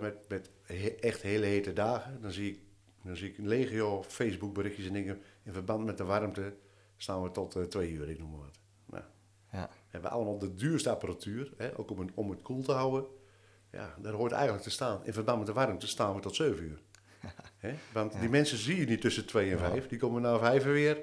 met, 0.00 0.28
met 0.28 0.50
he 0.62 0.88
echt 1.00 1.22
hele 1.22 1.46
hete 1.46 1.72
dagen. 1.72 2.20
Dan 2.20 2.32
zie 2.32 2.50
ik, 2.50 2.60
dan 3.02 3.16
zie 3.16 3.28
ik 3.28 3.38
een 3.38 3.48
legio 3.48 4.02
Facebook 4.02 4.54
berichtjes 4.54 4.86
en 4.86 4.92
dingen. 4.92 5.22
In 5.42 5.52
verband 5.52 5.84
met 5.84 5.98
de 5.98 6.04
warmte 6.04 6.54
staan 6.96 7.22
we 7.22 7.30
tot 7.30 7.70
twee 7.70 7.90
uur, 7.90 8.10
ik 8.10 8.18
noem 8.18 8.30
maar 8.30 8.40
wat. 8.40 8.58
Nou, 8.86 9.04
ja. 9.52 9.70
Hebben 9.94 10.10
we 10.10 10.16
allemaal 10.16 10.38
de 10.38 10.54
duurste 10.54 10.90
apparatuur, 10.90 11.52
hè, 11.56 11.78
ook 11.78 11.90
om, 11.90 12.08
om 12.14 12.30
het 12.30 12.42
koel 12.42 12.62
te 12.62 12.72
houden. 12.72 13.04
Ja, 13.70 13.94
daar 13.98 14.12
hoort 14.12 14.32
eigenlijk 14.32 14.62
te 14.62 14.70
staan. 14.70 15.00
In 15.04 15.12
verband 15.12 15.38
met 15.38 15.46
de 15.46 15.52
warmte 15.52 15.86
staan 15.86 16.14
we 16.14 16.20
tot 16.20 16.34
zeven 16.34 16.64
uur. 16.64 16.82
Hè? 17.58 17.74
Want 17.92 18.12
ja. 18.12 18.20
die 18.20 18.28
mensen 18.28 18.58
zie 18.58 18.76
je 18.76 18.86
niet 18.86 19.00
tussen 19.00 19.26
twee 19.26 19.50
en 19.50 19.58
vijf. 19.58 19.86
Die 19.86 19.98
komen 19.98 20.22
na 20.22 20.38
vijf 20.38 20.64
weer. 20.64 20.96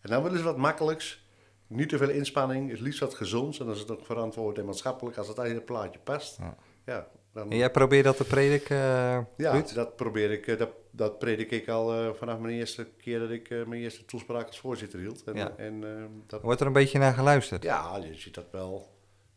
En 0.00 0.10
dan 0.10 0.22
willen 0.22 0.38
ze 0.38 0.44
wat 0.44 0.56
makkelijks. 0.56 1.26
Niet 1.66 1.88
te 1.88 1.98
veel 1.98 2.08
inspanning. 2.08 2.70
Het 2.70 2.80
liefst 2.80 3.00
wat 3.00 3.14
gezonds. 3.14 3.58
En 3.58 3.64
dan 3.64 3.74
is 3.74 3.80
het 3.80 3.90
ook 3.90 4.06
verantwoord 4.06 4.58
en 4.58 4.64
maatschappelijk. 4.64 5.16
Als 5.16 5.28
het 5.28 5.38
in 5.38 5.54
het 5.54 5.64
plaatje 5.64 5.98
past. 5.98 6.38
Ja. 6.38 6.56
ja 6.84 7.08
dan... 7.32 7.50
En 7.50 7.56
jij 7.56 7.70
probeert 7.70 8.04
dat 8.04 8.16
te 8.16 8.24
prediken, 8.24 8.76
uh, 8.76 9.18
Ja, 9.36 9.52
Ruud? 9.52 9.74
dat 9.74 9.96
probeer 9.96 10.30
ik. 10.30 10.58
Dat, 10.58 10.70
dat 10.90 11.18
predik 11.18 11.50
ik 11.50 11.68
al 11.68 11.94
uh, 11.94 12.12
vanaf 12.12 12.38
mijn 12.38 12.54
eerste 12.54 12.84
keer 12.84 13.18
dat 13.18 13.30
ik 13.30 13.48
mijn 13.48 13.82
eerste 13.82 14.04
toespraak 14.04 14.46
als 14.46 14.60
voorzitter 14.60 14.98
hield. 14.98 15.24
En, 15.24 15.34
ja. 15.34 15.56
en, 15.56 15.84
dat... 16.26 16.42
Wordt 16.42 16.60
er 16.60 16.66
een 16.66 16.72
beetje 16.72 16.98
naar 16.98 17.14
geluisterd? 17.14 17.62
Ja, 17.62 17.96
je 17.96 18.14
ziet 18.14 18.34
dat 18.34 18.50
wel. 18.50 18.90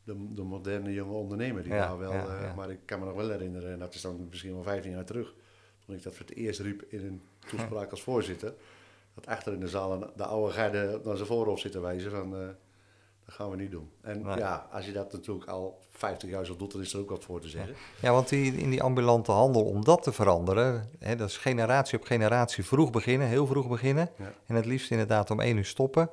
De, 0.04 0.34
de 0.34 0.44
moderne 0.44 0.94
jonge 0.94 1.14
ondernemer, 1.14 1.64
die 1.64 1.74
ja, 1.74 1.88
daar 1.88 1.98
wel. 1.98 2.14
Maar 2.56 2.70
ik 2.70 2.80
kan 2.86 3.00
me 3.00 3.06
nog 3.06 3.16
wel 3.16 3.30
herinneren, 3.30 3.72
en 3.72 3.80
dat 3.80 3.94
is 3.94 4.02
dan 4.02 4.28
misschien 4.30 4.54
wel 4.54 4.64
15 4.64 4.92
jaar 4.92 5.06
terug, 5.06 5.34
toen 5.86 5.96
ik 5.96 6.04
dat 6.04 6.16
voor 6.16 6.26
het 6.26 6.36
eerst 6.36 6.60
riep 6.60 6.84
in 6.88 7.06
een 7.06 7.22
toespraak 7.50 7.92
als 7.92 8.02
voorzitter, 8.02 8.54
dat 9.14 9.26
achter 9.26 9.54
in 9.54 9.60
de 9.60 9.68
zaal 9.68 10.12
de 10.16 10.26
oude 10.26 10.54
garde 10.54 11.02
naar 11.04 11.16
zijn 11.16 11.28
voorhoofd 11.28 11.62
zitten 11.62 11.82
wijzen 11.82 12.12
van 12.12 12.56
dat 13.26 13.36
gaan 13.36 13.50
we 13.50 13.56
niet 13.56 13.72
doen. 13.72 13.92
En 14.02 14.22
nee. 14.22 14.38
ja, 14.38 14.68
als 14.72 14.86
je 14.86 14.92
dat 14.92 15.12
natuurlijk 15.12 15.50
al 15.50 15.80
50 15.92 16.30
jaar 16.30 16.46
zo 16.46 16.56
doet, 16.56 16.72
dan 16.72 16.82
is 16.82 16.94
er 16.94 17.00
ook 17.00 17.10
wat 17.10 17.24
voor 17.24 17.42
te 17.42 17.50
zeggen. 17.50 17.76
Ja, 18.02 18.12
want 18.12 18.30
die, 18.30 18.58
in 18.58 18.70
die 18.70 18.84
ambulante 18.84 19.32
handel, 19.32 19.64
om 19.64 19.84
dat 19.84 20.04
te 20.04 20.12
veranderen, 20.12 20.90
hè, 21.00 21.16
dat 21.16 21.30
is 21.30 21.38
generatie 21.38 22.00
op 22.00 22.06
generatie 22.06 22.66
vroeg 22.66 22.92
beginnen, 22.92 23.28
heel 23.28 23.48
vroeg 23.48 23.68
beginnen. 23.68 24.10
Ja. 24.18 24.34
En 24.46 24.56
het 24.56 24.66
liefst 24.66 24.92
inderdaad 24.92 25.32
om 25.32 25.40
één 25.40 25.58
uur 25.58 25.66
stoppen. 25.66 26.10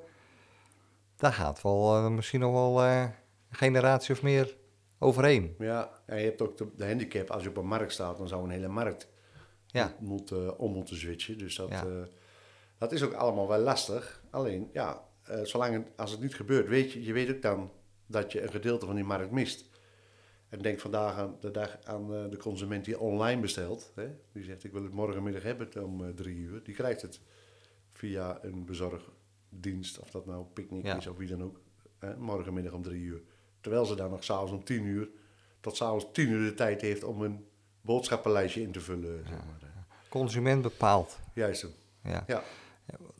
Daar 1.16 1.32
gaat 1.32 1.62
wel 1.62 1.96
uh, 1.96 2.08
misschien 2.08 2.40
nog 2.40 2.52
wel 2.52 2.84
uh, 2.84 3.00
een 3.00 3.12
generatie 3.50 4.14
of 4.14 4.22
meer 4.22 4.56
overheen. 4.98 5.54
Ja, 5.58 5.90
en 6.06 6.18
je 6.18 6.24
hebt 6.24 6.42
ook 6.42 6.56
de, 6.56 6.68
de, 6.76 6.86
handicap, 6.86 7.30
als 7.30 7.42
je 7.42 7.48
op 7.48 7.56
een 7.56 7.66
markt 7.66 7.92
staat, 7.92 8.16
dan 8.16 8.28
zou 8.28 8.44
een 8.44 8.50
hele 8.50 8.68
markt 8.68 9.08
ja. 9.66 9.94
moet, 9.98 10.30
uh, 10.30 10.60
om 10.60 10.72
moeten 10.72 10.96
switchen. 10.96 11.38
Dus 11.38 11.56
dat, 11.56 11.68
ja. 11.68 11.84
dat 12.78 12.92
is 12.92 13.02
ook 13.02 13.12
allemaal 13.12 13.48
wel 13.48 13.58
lastig. 13.58 14.22
Alleen, 14.30 14.70
ja, 14.72 15.02
uh, 15.32 15.44
zolang 15.44 15.74
het, 15.74 15.86
als 15.96 16.10
het 16.10 16.20
niet 16.20 16.34
gebeurt, 16.34 16.68
weet 16.68 16.92
je, 16.92 17.04
je 17.04 17.12
weet 17.12 17.30
ook 17.30 17.42
dan 17.42 17.70
dat 18.06 18.32
je 18.32 18.42
een 18.42 18.50
gedeelte 18.50 18.86
van 18.86 18.94
die 18.94 19.04
markt 19.04 19.30
mist. 19.30 19.70
En 20.48 20.62
denk 20.62 20.80
vandaag 20.80 21.16
aan 21.16 21.36
de 21.40 21.50
dag 21.50 21.78
aan 21.84 22.14
uh, 22.14 22.30
de 22.30 22.36
consument 22.36 22.84
die 22.84 22.98
online 22.98 23.40
bestelt. 23.40 23.92
Hè? 23.94 24.08
Die 24.32 24.44
zegt, 24.44 24.64
ik 24.64 24.72
wil 24.72 24.82
het 24.82 24.92
morgenmiddag 24.92 25.42
hebben 25.42 25.84
om 25.84 26.00
uh, 26.00 26.08
drie 26.08 26.36
uur. 26.36 26.62
Die 26.62 26.74
krijgt 26.74 27.02
het 27.02 27.20
via 27.92 28.38
een 28.42 28.64
bezorgdienst, 28.64 29.98
of 29.98 30.10
dat 30.10 30.26
nou 30.26 30.44
Picnic 30.52 30.84
ja. 30.84 30.96
is 30.96 31.06
of 31.06 31.16
wie 31.16 31.28
dan 31.28 31.42
ook. 31.42 31.60
Hè? 31.98 32.16
Morgenmiddag 32.16 32.72
om 32.72 32.82
drie 32.82 33.02
uur. 33.02 33.22
Terwijl 33.60 33.84
ze 33.84 33.94
dan 33.94 34.10
nog 34.10 34.24
s'avonds 34.24 34.52
om 34.52 34.64
tien 34.64 34.84
uur, 34.84 35.08
tot 35.60 35.76
s'avonds 35.76 36.06
tien 36.12 36.28
uur 36.28 36.48
de 36.48 36.54
tijd 36.54 36.80
heeft 36.80 37.04
om 37.04 37.22
een 37.22 37.46
boodschappenlijstje 37.80 38.62
in 38.62 38.72
te 38.72 38.80
vullen. 38.80 39.16
Ja. 39.16 39.28
Zeg 39.28 39.36
maar. 39.36 39.86
Consument 40.08 40.62
bepaalt. 40.62 41.18
Juist. 41.34 41.66
Ja. 42.04 42.24
ja. 42.26 42.42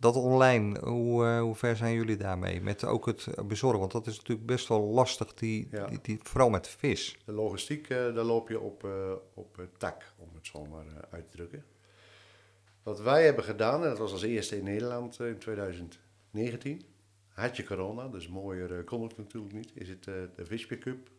Dat 0.03 0.16
online, 0.16 0.78
hoe, 0.78 1.24
uh, 1.24 1.40
hoe 1.40 1.55
ver 1.55 1.76
zijn 1.76 1.94
jullie 1.94 2.16
daarmee? 2.16 2.61
Met 2.61 2.84
ook 2.84 3.07
het 3.07 3.26
bezorgen, 3.46 3.78
want 3.78 3.92
dat 3.92 4.07
is 4.07 4.16
natuurlijk 4.16 4.46
best 4.46 4.68
wel 4.68 4.80
lastig, 4.80 5.34
die, 5.34 5.68
ja. 5.70 5.86
die, 5.86 5.98
die, 6.03 6.18
vooral 6.22 6.50
met 6.50 6.68
vis. 6.68 7.18
De 7.24 7.32
logistiek, 7.32 7.88
uh, 7.88 8.14
daar 8.14 8.24
loop 8.24 8.48
je 8.48 8.61
op, 8.61 8.84
uh, 8.84 9.12
op 9.34 9.68
tak, 9.78 10.14
om 10.18 10.28
het 10.34 10.46
zo 10.46 10.64
maar 10.64 10.86
uit 11.11 11.28
te 11.28 11.36
drukken. 11.36 11.64
Wat 12.82 13.00
wij 13.00 13.24
hebben 13.24 13.44
gedaan, 13.44 13.82
en 13.82 13.88
dat 13.88 13.98
was 13.98 14.12
als 14.12 14.22
eerste 14.22 14.57
in 14.57 14.64
Nederland 14.64 15.20
in 15.20 15.38
2019, 15.38 16.82
had 17.28 17.57
je 17.57 17.64
corona, 17.64 18.09
dus 18.09 18.28
mooier 18.28 18.84
kon 18.84 19.03
het 19.03 19.16
natuurlijk 19.16 19.55
niet, 19.55 19.70
is 19.74 19.88
het 19.88 20.05
de 20.05 20.30
Vispie 20.36 20.78
Cup 20.78 21.11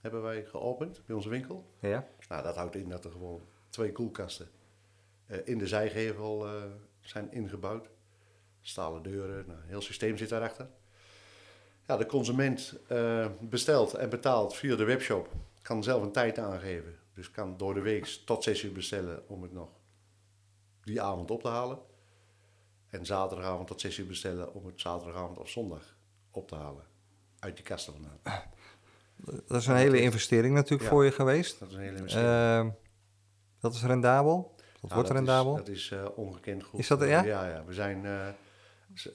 hebben 0.00 0.22
wij 0.22 0.44
geopend 0.44 1.02
bij 1.06 1.16
onze 1.16 1.28
winkel. 1.28 1.70
Ja. 1.80 2.08
Nou, 2.28 2.42
dat 2.42 2.56
houdt 2.56 2.74
in 2.74 2.88
dat 2.88 3.04
er 3.04 3.10
gewoon 3.10 3.42
twee 3.68 3.92
koelkasten 3.92 4.48
in 5.44 5.58
de 5.58 5.66
zijgevel 5.66 6.46
zijn 7.00 7.32
ingebouwd. 7.32 7.94
Stalen 8.68 9.02
deuren, 9.02 9.44
nou, 9.46 9.60
een 9.60 9.68
heel 9.68 9.80
systeem 9.80 10.16
zit 10.16 10.28
daarachter. 10.28 10.68
Ja, 11.86 11.96
de 11.96 12.06
consument 12.06 12.74
uh, 12.92 13.26
bestelt 13.40 13.94
en 13.94 14.08
betaalt 14.08 14.54
via 14.54 14.76
de 14.76 14.84
webshop. 14.84 15.28
Kan 15.62 15.82
zelf 15.82 16.02
een 16.02 16.12
tijd 16.12 16.38
aangeven. 16.38 16.98
Dus 17.14 17.30
kan 17.30 17.56
door 17.56 17.74
de 17.74 17.80
week 17.80 18.04
tot 18.04 18.42
6 18.42 18.62
uur 18.62 18.72
bestellen 18.72 19.28
om 19.28 19.42
het 19.42 19.52
nog 19.52 19.68
die 20.82 21.02
avond 21.02 21.30
op 21.30 21.42
te 21.42 21.48
halen. 21.48 21.78
En 22.90 23.06
zaterdagavond 23.06 23.66
tot 23.66 23.80
6 23.80 23.98
uur 23.98 24.06
bestellen 24.06 24.54
om 24.54 24.66
het 24.66 24.80
zaterdagavond 24.80 25.38
of 25.38 25.48
zondag 25.48 25.96
op 26.30 26.48
te 26.48 26.54
halen. 26.54 26.84
Uit 27.38 27.56
die 27.56 27.64
kasten 27.64 27.92
vandaan. 27.92 28.42
Dat 29.46 29.60
is 29.60 29.66
een 29.66 29.76
hele 29.76 30.00
investering 30.00 30.54
natuurlijk 30.54 30.82
ja, 30.82 30.88
voor 30.88 31.04
je 31.04 31.12
geweest. 31.12 31.58
Dat 31.58 31.68
is 31.68 31.74
een 31.74 31.80
hele 31.80 31.96
investering. 31.96 32.66
Uh, 32.66 32.72
dat 33.60 33.74
is 33.74 33.82
rendabel? 33.82 34.54
Dat 34.56 34.90
Ja, 34.90 34.94
wordt 34.94 35.08
dat 35.08 35.16
rendabel. 35.16 35.52
Is, 35.52 35.58
dat 35.58 35.68
is 35.68 35.90
eh, 35.90 36.04
ongekend 36.16 36.62
goed. 36.62 36.80
Is 36.80 36.86
dat 36.88 37.00
er, 37.00 37.08
ja? 37.08 37.24
Ja, 37.24 37.48
ja. 37.48 37.64
We 37.64 37.72
zijn 37.72 38.04
eh, 38.04 38.28
eh, 38.28 38.34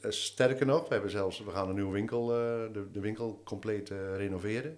sterker 0.09 0.65
nog. 0.65 0.87
We, 0.87 0.93
hebben 0.93 1.11
zelfs, 1.11 1.43
we 1.43 1.51
gaan 1.51 1.69
een 1.69 1.75
nieuwe 1.75 1.93
winkel, 1.93 2.31
eh, 2.31 2.73
de, 2.73 2.91
de 2.91 2.99
winkel 2.99 3.41
compleet 3.43 3.89
eh, 3.89 4.15
renoveren. 4.15 4.77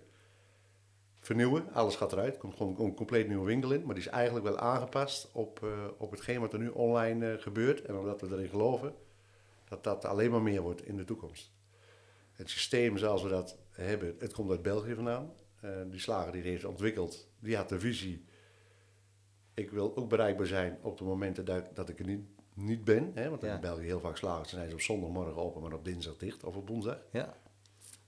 Vernieuwen, 1.23 1.73
alles 1.73 1.95
gaat 1.95 2.11
eruit. 2.11 2.33
Er 2.33 2.39
komt 2.39 2.55
gewoon 2.55 2.79
een 2.79 2.95
compleet 2.95 3.27
nieuwe 3.27 3.45
winkel 3.45 3.71
in. 3.71 3.85
Maar 3.85 3.95
die 3.95 4.03
is 4.03 4.09
eigenlijk 4.09 4.45
wel 4.45 4.57
aangepast 4.59 5.29
op, 5.31 5.63
eh, 5.63 5.87
op 5.97 6.11
hetgeen 6.11 6.39
wat 6.39 6.53
er 6.53 6.59
nu 6.59 6.67
online 6.67 7.31
eh, 7.31 7.41
gebeurt. 7.41 7.81
En 7.81 7.97
omdat 7.97 8.21
we 8.21 8.27
erin 8.27 8.49
geloven 8.49 8.93
dat 9.69 9.83
dat 9.83 10.05
alleen 10.05 10.31
maar 10.31 10.41
meer 10.41 10.61
wordt 10.61 10.85
in 10.85 10.97
de 10.97 11.03
toekomst. 11.03 11.51
Het 12.31 12.49
systeem 12.49 12.97
zoals 12.97 13.23
we 13.23 13.29
dat 13.29 13.57
hebben, 13.69 14.15
het 14.19 14.33
komt 14.33 14.49
uit 14.49 14.61
België 14.61 14.95
vandaan. 14.95 15.33
Eh, 15.61 15.69
die 15.87 15.99
slager 15.99 16.31
die 16.31 16.41
heeft 16.41 16.65
ontwikkeld, 16.65 17.27
die 17.39 17.55
had 17.55 17.69
de 17.69 17.79
visie. 17.79 18.25
Ik 19.53 19.71
wil 19.71 19.97
ook 19.97 20.09
bereikbaar 20.09 20.47
zijn 20.47 20.77
op 20.81 20.97
de 20.97 21.03
momenten 21.03 21.45
dat, 21.45 21.75
dat 21.75 21.89
ik 21.89 21.99
er 21.99 22.05
niet, 22.05 22.25
niet 22.53 22.83
ben. 22.83 23.11
Hè? 23.13 23.29
Want 23.29 23.43
in 23.43 23.59
België 23.59 23.85
heel 23.85 23.99
vaak 23.99 24.17
slagers 24.17 24.49
zijn 24.49 24.67
ze 24.69 24.73
op 24.73 24.81
zondagmorgen 24.81 25.35
open, 25.35 25.61
maar 25.61 25.73
op 25.73 25.85
dinsdag 25.85 26.17
dicht 26.17 26.43
of 26.43 26.55
op 26.55 26.67
woensdag. 26.67 26.97
Ja. 27.11 27.37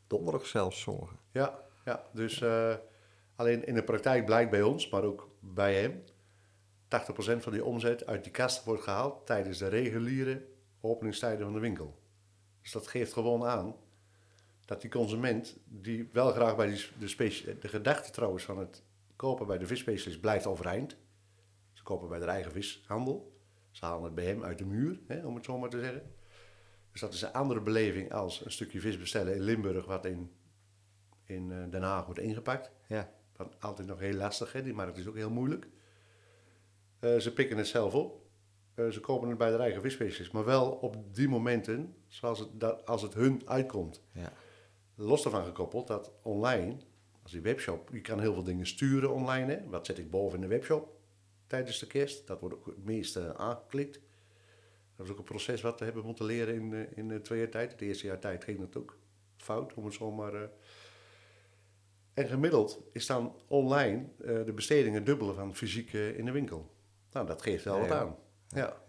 Donderdag 0.07 0.45
zelfs 0.45 0.81
sommigen. 0.81 1.17
Ja, 1.31 1.59
ja. 1.85 2.03
dus 2.13 2.41
eh, 2.41 2.75
alleen 3.35 3.65
in 3.65 3.73
de 3.73 3.83
praktijk 3.83 4.25
blijkt 4.25 4.51
bij 4.51 4.61
ons, 4.61 4.89
maar 4.89 5.03
ook 5.03 5.29
bij 5.39 5.81
hem, 5.81 6.03
80% 6.83 7.37
van 7.37 7.51
die 7.51 7.65
omzet 7.65 8.05
uit 8.05 8.23
die 8.23 8.31
kast 8.31 8.63
wordt 8.63 8.83
gehaald 8.83 9.25
tijdens 9.25 9.57
de 9.57 9.67
reguliere 9.67 10.45
openingstijden 10.81 11.45
van 11.45 11.53
de 11.53 11.59
winkel. 11.59 11.99
Dus 12.61 12.71
dat 12.71 12.87
geeft 12.87 13.13
gewoon 13.13 13.43
aan 13.43 13.75
dat 14.65 14.81
die 14.81 14.89
consument, 14.89 15.57
die 15.65 16.09
wel 16.13 16.31
graag 16.31 16.55
bij 16.55 16.67
die, 16.67 16.87
de, 16.99 17.07
specie- 17.07 17.57
de 17.57 17.67
gedachte 17.67 18.11
trouwens 18.11 18.43
van 18.43 18.57
het 18.57 18.83
kopen 19.15 19.47
bij 19.47 19.57
de 19.57 19.67
visspecialist 19.67 20.21
blijft 20.21 20.45
overeind. 20.45 20.97
Ze 21.71 21.83
kopen 21.83 22.09
bij 22.09 22.19
de 22.19 22.25
eigen 22.25 22.51
vishandel. 22.51 23.34
Ze 23.75 23.85
halen 23.85 24.03
het 24.03 24.15
bij 24.15 24.25
hem 24.25 24.43
uit 24.43 24.57
de 24.57 24.65
muur, 24.65 24.99
hè, 25.07 25.25
om 25.25 25.35
het 25.35 25.45
zo 25.45 25.57
maar 25.57 25.69
te 25.69 25.79
zeggen. 25.79 26.11
Dus 26.91 27.01
dat 27.01 27.13
is 27.13 27.21
een 27.21 27.31
andere 27.31 27.61
beleving 27.61 28.13
als 28.13 28.45
een 28.45 28.51
stukje 28.51 28.79
vis 28.79 28.99
bestellen 28.99 29.35
in 29.35 29.41
Limburg, 29.41 29.85
wat 29.85 30.05
in, 30.05 30.31
in 31.23 31.51
eh, 31.51 31.57
Den 31.69 31.81
Haag 31.81 32.05
wordt 32.05 32.19
ingepakt. 32.19 32.71
Ja. 32.87 33.11
Altijd 33.59 33.87
nog 33.87 33.99
heel 33.99 34.13
lastig, 34.13 34.51
hè? 34.51 34.63
die 34.63 34.73
markt 34.73 34.97
is 34.97 35.07
ook 35.07 35.15
heel 35.15 35.29
moeilijk. 35.29 35.67
Eh, 36.99 37.17
ze 37.17 37.33
pikken 37.33 37.57
het 37.57 37.67
zelf 37.67 37.93
op. 37.93 38.21
Eh, 38.73 38.87
ze 38.87 38.99
kopen 38.99 39.29
het 39.29 39.37
bij 39.37 39.51
de 39.51 39.57
eigen 39.57 39.81
visspecialist, 39.81 40.31
maar 40.31 40.45
wel 40.45 40.71
op 40.71 41.15
die 41.15 41.29
momenten 41.29 41.95
zoals 42.07 42.39
het, 42.39 42.59
dat, 42.59 42.85
als 42.85 43.01
het 43.01 43.13
hun 43.13 43.41
uitkomt. 43.45 44.03
Ja. 44.11 44.33
Los 44.95 45.23
daarvan 45.23 45.45
gekoppeld 45.45 45.87
dat 45.87 46.11
online, 46.21 46.77
als 47.23 47.31
die 47.31 47.41
webshop, 47.41 47.89
je 47.91 48.01
kan 48.01 48.19
heel 48.19 48.33
veel 48.33 48.43
dingen 48.43 48.67
sturen 48.67 49.13
online. 49.13 49.53
Hè? 49.53 49.69
Wat 49.69 49.85
zet 49.85 49.97
ik 49.97 50.09
boven 50.09 50.35
in 50.35 50.41
de 50.41 50.55
webshop 50.55 50.94
tijdens 51.47 51.79
de 51.79 51.87
kerst? 51.87 52.27
Dat 52.27 52.39
wordt 52.39 52.55
ook 52.55 52.65
het 52.65 52.85
meeste 52.85 53.37
aangeklikt. 53.37 53.99
Dat 54.95 55.05
is 55.05 55.11
ook 55.11 55.17
een 55.17 55.23
proces 55.23 55.61
wat 55.61 55.79
we 55.79 55.85
hebben 55.85 56.05
moeten 56.05 56.25
leren 56.25 56.55
in, 56.55 56.73
eh, 56.73 56.97
in 56.97 57.11
eh, 57.11 57.17
twee 57.19 57.39
jaar 57.39 57.49
tijd. 57.49 57.71
Het 57.71 57.81
eerste 57.81 58.05
jaar 58.07 58.19
tijd 58.19 58.43
ging 58.43 58.59
het 58.59 58.77
ook 58.77 58.97
fout, 59.37 59.73
om 59.73 59.85
het 59.85 59.93
zo 59.93 60.11
maar... 60.11 60.33
eh. 60.33 60.49
En 62.13 62.27
gemiddeld 62.27 62.79
is 62.91 63.05
dan 63.05 63.35
online 63.47 64.05
eh, 64.25 64.45
de 64.45 64.53
bestedingen 64.53 65.03
dubbele 65.03 65.33
van 65.33 65.55
fysiek 65.55 65.93
eh, 65.93 66.17
in 66.17 66.25
de 66.25 66.31
winkel. 66.31 66.73
Nou, 67.11 67.25
dat 67.27 67.41
geeft 67.41 67.63
wel 67.63 67.75
Ja, 67.75 67.81
wat 67.81 67.89
ja. 67.89 67.99
aan. 67.99 68.15
Ja. 68.47 68.81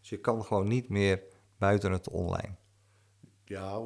Dus 0.00 0.08
je 0.08 0.20
kan 0.20 0.44
gewoon 0.44 0.68
niet 0.68 0.88
meer 0.88 1.22
buiten 1.58 1.92
het 1.92 2.08
online. 2.08 2.54
ja, 3.44 3.80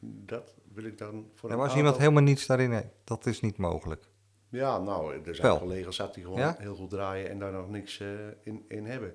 dat 0.00 0.54
wil 0.72 0.84
ik 0.84 0.98
dan 0.98 1.30
voor 1.34 1.50
een 1.50 1.58
als 1.58 1.76
iemand 1.76 1.96
helemaal 1.96 2.22
niets 2.22 2.46
daarin 2.46 2.72
heeft, 2.72 2.88
dat 3.04 3.26
is 3.26 3.40
niet 3.40 3.56
mogelijk. 3.56 4.08
Ja, 4.48 4.78
nou, 4.78 5.14
er 5.24 5.34
zijn 5.34 5.46
Wel. 5.46 5.58
collega's 5.58 5.96
dat 5.96 6.14
die 6.14 6.24
gewoon 6.24 6.38
Ja? 6.38 6.56
heel 6.58 6.74
goed 6.74 6.90
draaien 6.90 7.30
en 7.30 7.38
daar 7.38 7.52
nog 7.52 7.68
niks 7.70 8.00
eh, 8.00 8.08
in, 8.42 8.64
in 8.68 8.86
hebben. 8.86 9.14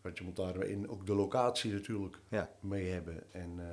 Want 0.00 0.18
je 0.18 0.24
moet 0.24 0.36
daarin 0.36 0.88
ook 0.88 1.06
de 1.06 1.14
locatie 1.14 1.72
natuurlijk 1.72 2.18
Ja. 2.28 2.50
mee 2.60 2.90
hebben 2.90 3.32
en, 3.32 3.54
eh, 3.58 3.66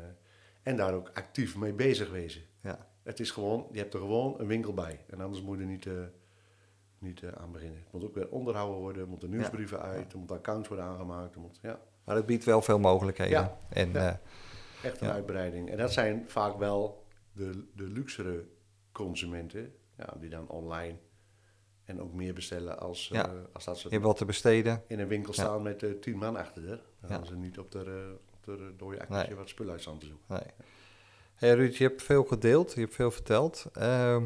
en 0.63 0.75
daar 0.75 0.93
ook 0.93 1.11
actief 1.13 1.57
mee 1.57 1.73
bezig 1.73 2.11
wezen. 2.11 2.41
Ja. 2.61 2.87
Het 3.03 3.19
is 3.19 3.31
gewoon, 3.31 3.67
je 3.71 3.79
hebt 3.79 3.93
er 3.93 3.99
gewoon 3.99 4.35
een 4.39 4.47
winkel 4.47 4.73
bij 4.73 4.99
en 5.09 5.21
anders 5.21 5.41
moet 5.43 5.57
je 5.57 5.63
er 5.63 5.69
niet, 5.69 5.85
eh, 5.85 5.93
niet 6.99 7.23
eh, 7.23 7.31
aan 7.31 7.51
beginnen. 7.51 7.79
Het 7.79 7.91
moet 7.91 8.03
ook 8.03 8.15
weer 8.15 8.29
onderhouden 8.29 8.79
worden, 8.79 9.01
er 9.01 9.07
moeten 9.07 9.29
nieuwsbrieven 9.29 9.81
uit, 9.81 10.11
er 10.11 10.17
moeten 10.17 10.35
accounts 10.35 10.67
worden 10.67 10.85
aangemaakt. 10.85 11.35
Er 11.35 11.41
moet, 11.41 11.59
ja, 11.61 11.79
Maar 12.03 12.15
het 12.15 12.25
biedt 12.25 12.43
wel 12.43 12.61
veel 12.61 12.79
mogelijkheden. 12.79 13.39
Ja. 13.39 13.57
En 13.69 13.91
Ja. 13.91 14.09
eh, 14.09 14.15
echt 14.89 15.01
een 15.01 15.07
Ja. 15.07 15.13
uitbreiding. 15.13 15.69
En 15.69 15.77
dat 15.77 15.91
zijn 15.93 16.23
vaak 16.29 16.57
wel 16.57 17.05
de, 17.33 17.65
de 17.75 17.83
luxere 17.87 18.45
consumenten, 18.91 19.73
ja, 20.07 20.15
die 20.19 20.29
dan 20.29 20.47
online 20.49 20.97
en 21.83 22.01
ook 22.01 22.13
meer 22.13 22.33
bestellen 22.33 22.79
als, 22.79 23.07
Ja. 23.07 23.25
eh, 23.27 23.39
als 23.53 23.65
dat 23.65 23.77
ze 23.77 23.87
je 23.87 23.93
hebt 23.93 24.05
wat 24.05 24.17
te 24.17 24.25
besteden. 24.25 24.83
in 24.87 24.99
een 24.99 25.07
winkel 25.07 25.33
Ja. 25.35 25.41
staan 25.43 25.61
met 25.61 25.83
eh, 25.83 25.91
tien 25.91 26.17
man 26.17 26.35
achter 26.35 26.69
er. 26.69 26.81
Dan 27.01 27.09
gaan 27.09 27.25
ze 27.25 27.35
niet 27.35 27.59
op 27.59 27.71
de, 27.71 27.79
eh, 27.83 28.33
op 28.33 28.43
de 28.43 28.73
dode 28.77 29.05
Nee. 29.09 29.35
wat 29.35 29.49
spullen 29.49 29.71
uit 29.71 29.81
staan 29.81 29.97
te 29.97 30.05
zoeken. 30.05 30.25
Nee. 30.27 30.43
Hey 31.35 31.53
Ruud, 31.53 31.75
je 31.75 31.83
hebt 31.83 32.03
veel 32.03 32.23
gedeeld, 32.23 32.73
je 32.73 32.79
hebt 32.79 32.95
veel 32.95 33.11
verteld. 33.11 33.65
Ehm, 33.73 34.25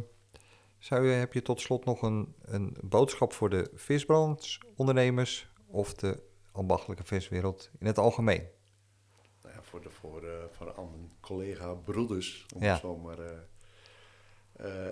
zou 0.80 1.07
je, 1.07 1.11
heb 1.13 1.34
je 1.34 1.41
tot 1.41 1.61
slot 1.61 1.86
nog 1.86 2.01
een, 2.01 2.36
een 2.41 2.78
boodschap 2.84 3.34
voor 3.34 3.49
de 3.49 3.69
visbrancheondernemers 3.74 5.47
of 5.67 5.93
de 5.93 6.24
ambachtelijke 6.51 7.03
viswereld 7.03 7.69
in 7.80 7.86
het 7.88 7.97
algemeen? 7.97 8.47
Nou 9.41 9.55
ja, 9.55 9.61
voor, 9.63 9.82
de, 9.82 9.89
voor, 9.89 10.24
eh, 10.24 10.43
voor 10.51 10.71
al 10.71 10.86
mijn 10.86 11.11
collega-broeders, 11.19 12.45
om 12.55 12.61
Ja. 12.63 12.71
het 12.71 12.80
zo 12.82 12.97
maar... 12.97 13.17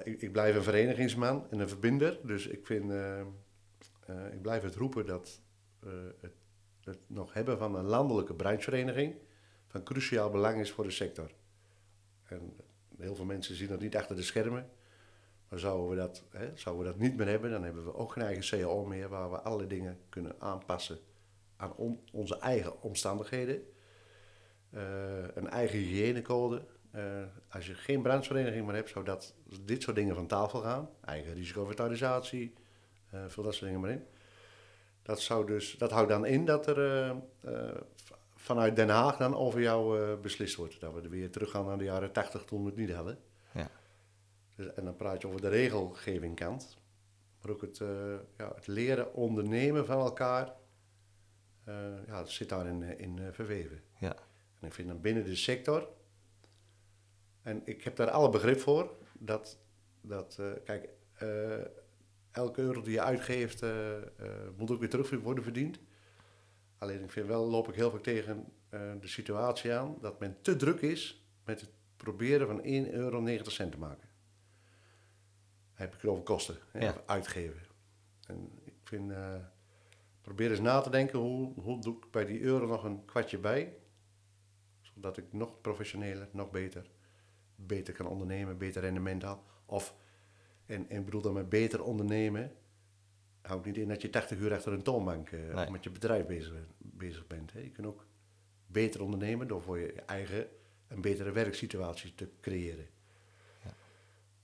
ik, 0.03 0.21
ik 0.21 0.31
blijf 0.31 0.55
een 0.55 0.63
verenigingsman 0.63 1.47
en 1.49 1.59
een 1.59 1.69
verbinder. 1.69 2.19
Dus 2.23 2.47
ik 2.47 2.65
vind... 2.65 2.91
eh, 2.91 3.19
eh, 3.19 3.25
ik 4.33 4.41
blijf 4.41 4.63
het 4.63 4.75
roepen 4.75 5.05
dat 5.05 5.41
eh, 5.83 5.89
het, 6.21 6.33
het 6.83 6.99
nog 7.07 7.33
hebben 7.33 7.57
van 7.57 7.75
een 7.75 7.85
landelijke 7.85 8.33
branchevereniging 8.33 9.15
van 9.67 9.83
cruciaal 9.83 10.29
belang 10.29 10.59
is 10.59 10.71
voor 10.71 10.83
de 10.83 10.91
sector. 10.91 11.31
En 12.23 12.53
heel 12.97 13.15
veel 13.15 13.25
mensen 13.25 13.55
zien 13.55 13.67
dat 13.67 13.79
niet 13.79 13.95
achter 13.95 14.15
de 14.15 14.21
schermen. 14.23 14.69
Maar 15.49 15.59
zouden 15.59 15.89
we, 15.89 15.95
dat, 15.95 16.23
hè, 16.29 16.51
zouden 16.57 16.85
we 16.85 16.91
dat 16.91 16.99
niet 16.99 17.17
meer 17.17 17.27
hebben, 17.27 17.51
dan 17.51 17.63
hebben 17.63 17.85
we 17.85 17.93
ook 17.95 18.11
geen 18.11 18.23
eigen 18.23 18.59
CAO 18.59 18.85
meer 18.85 19.09
waar 19.09 19.31
we 19.31 19.39
alle 19.41 19.67
dingen 19.67 19.99
kunnen 20.09 20.35
aanpassen 20.39 20.97
aan 21.55 21.75
on- 21.75 21.99
onze 22.11 22.39
eigen 22.39 22.81
omstandigheden. 22.81 23.63
Eh, 24.69 25.23
een 25.33 25.49
eigen 25.49 25.79
hygiënecode. 25.79 26.65
Eh, 26.91 27.23
als 27.49 27.67
je 27.67 27.75
geen 27.75 28.01
branchevereniging 28.01 28.65
meer 28.65 28.75
hebt, 28.75 28.89
zou 28.89 29.05
dat, 29.05 29.33
dit 29.65 29.81
soort 29.81 29.95
dingen 29.95 30.15
van 30.15 30.27
tafel 30.27 30.61
gaan. 30.61 30.89
Eigen 31.01 31.33
risicoinventarisatie, 31.33 32.53
eh 33.09 33.19
vul 33.27 33.43
dat 33.43 33.53
soort 33.53 33.65
dingen 33.65 33.81
maar 33.81 33.89
in. 33.89 34.05
Dat, 35.01 35.21
zou 35.21 35.45
dus, 35.45 35.77
dat 35.77 35.91
houdt 35.91 36.09
dan 36.09 36.25
in 36.25 36.45
dat 36.45 36.67
er 36.67 37.11
eh, 37.41 37.81
vanuit 38.35 38.75
Den 38.75 38.89
Haag 38.89 39.17
dan 39.17 39.35
over 39.35 39.61
jou 39.61 40.15
beslist 40.15 40.55
wordt. 40.55 40.79
Dat 40.79 40.93
we 40.93 41.01
er 41.01 41.09
weer 41.09 41.31
teruggaan 41.31 41.65
naar 41.65 41.77
de 41.77 41.83
jaren 41.83 42.11
80 42.11 42.43
toen 42.43 42.61
we 42.61 42.69
het 42.69 42.75
niet 42.75 42.91
hadden. 42.91 43.19
Ja. 43.53 43.69
Dus, 44.55 44.73
en 44.73 44.85
dan 44.85 44.95
praat 44.95 45.21
je 45.21 45.27
over 45.27 45.41
de 45.41 45.49
regelgevingkant. 45.49 46.77
Maar 47.41 47.51
ook 47.51 47.61
het, 47.61 47.77
ja, 48.37 48.51
het 48.55 48.67
leren 48.67 49.13
ondernemen 49.13 49.85
van 49.85 49.99
elkaar. 49.99 50.53
ja, 52.05 52.17
dat 52.17 52.29
zit 52.29 52.49
daarin 52.49 52.83
in, 52.83 52.97
in 52.97 53.33
verweven. 53.33 53.81
Ja. 53.99 54.15
En 54.59 54.67
ik 54.67 54.73
vind 54.73 54.87
dan 54.87 55.01
binnen 55.01 55.23
de 55.23 55.35
sector, 55.35 55.87
en 57.41 57.61
ik 57.65 57.83
heb 57.83 57.95
daar 57.95 58.09
alle 58.09 58.29
begrip 58.29 58.59
voor, 58.59 58.95
dat, 59.13 59.59
dat 60.01 60.37
eh, 60.39 60.51
kijk, 60.63 60.89
eh, 61.13 61.65
elke 62.31 62.61
euro 62.61 62.81
die 62.81 62.93
je 62.93 63.01
uitgeeft 63.01 63.61
eh, 63.61 63.97
moet 64.57 64.71
ook 64.71 64.79
weer 64.79 64.89
terug 64.89 65.09
worden 65.09 65.43
verdiend. 65.43 65.79
Alleen 66.77 67.03
ik 67.03 67.11
vind 67.11 67.27
wel, 67.27 67.49
loop 67.49 67.67
ik 67.67 67.75
heel 67.75 67.91
vaak 67.91 68.03
tegen 68.03 68.45
de 68.69 69.07
situatie 69.07 69.73
aan 69.73 69.97
dat 70.01 70.19
men 70.19 70.37
te 70.41 70.55
druk 70.55 70.81
is 70.81 71.25
met 71.45 71.61
het 71.61 71.69
proberen 71.97 72.47
van 72.47 72.61
1,90 72.63 72.91
euro 72.91 73.23
te 73.23 73.77
maken. 73.77 74.09
Heb 75.73 75.93
ik 75.93 76.01
het 76.01 76.11
over 76.11 76.23
kosten, 76.23 76.57
hè, 76.71 76.79
Ja. 76.79 77.03
uitgeven. 77.05 77.61
En 78.27 78.51
ik 78.63 78.73
vind, 78.83 79.11
eh, 79.11 79.35
probeer 80.21 80.49
eens 80.49 80.59
na 80.59 80.81
te 80.81 80.89
denken, 80.89 81.19
hoe, 81.19 81.53
hoe 81.53 81.81
doe 81.81 81.97
ik 81.97 82.11
bij 82.11 82.25
die 82.25 82.41
euro 82.41 82.67
nog 82.67 82.83
een 82.83 83.05
kwartje 83.05 83.37
bij? 83.37 83.77
Zodat 84.81 85.17
ik 85.17 85.33
nog 85.33 85.61
professioneler, 85.61 86.27
nog 86.31 86.51
beter, 86.51 86.89
beter 87.67 87.93
kan 87.93 88.07
ondernemen, 88.07 88.57
beter 88.57 88.81
rendement 88.81 89.21
haal. 89.23 89.43
Of, 89.65 89.95
en, 90.65 90.89
en 90.89 90.99
ik 90.99 91.05
bedoel 91.05 91.21
dan 91.21 91.33
met 91.33 91.49
beter 91.49 91.83
ondernemen, 91.83 92.51
houdt 93.41 93.65
niet 93.65 93.77
in 93.77 93.87
dat 93.87 94.01
je 94.01 94.09
80 94.09 94.39
uur 94.39 94.53
achter 94.53 94.73
een 94.73 94.83
toonbank 94.83 95.29
eh, 95.29 95.53
Nee. 95.53 95.69
met 95.69 95.83
je 95.83 95.89
bedrijf 95.89 96.25
bezig, 96.25 96.53
bezig 96.77 97.27
bent. 97.27 97.53
Hè. 97.53 97.59
Je 97.59 97.69
kunt 97.71 97.87
ook 97.87 98.05
beter 98.67 99.01
ondernemen 99.01 99.47
door 99.47 99.61
voor 99.61 99.79
je 99.79 99.93
eigen 99.93 100.47
een 100.87 101.01
betere 101.01 101.31
werksituatie 101.31 102.15
te 102.15 102.29
creëren. 102.41 102.87
Ja. 103.63 103.73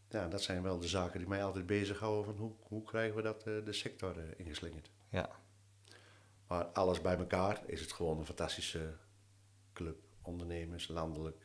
Ja, 0.09 0.27
dat 0.27 0.41
zijn 0.41 0.63
wel 0.63 0.79
de 0.79 0.87
zaken 0.87 1.19
die 1.19 1.27
mij 1.27 1.43
altijd 1.43 1.65
bezighouden 1.65 2.25
van 2.25 2.35
hoe, 2.35 2.51
hoe 2.61 2.83
krijgen 2.83 3.15
we 3.15 3.21
dat 3.21 3.47
eh, 3.47 3.65
de 3.65 3.73
sector 3.73 4.17
eh, 4.19 4.23
ingeslingerd. 4.37 4.89
Ja. 5.09 5.29
Maar 6.47 6.65
alles 6.65 7.01
bij 7.01 7.17
elkaar 7.17 7.61
is 7.65 7.81
het 7.81 7.91
gewoon 7.91 8.17
een 8.19 8.25
fantastische 8.25 8.93
club. 9.73 9.97
Ondernemers, 10.21 10.87
landelijk, 10.87 11.37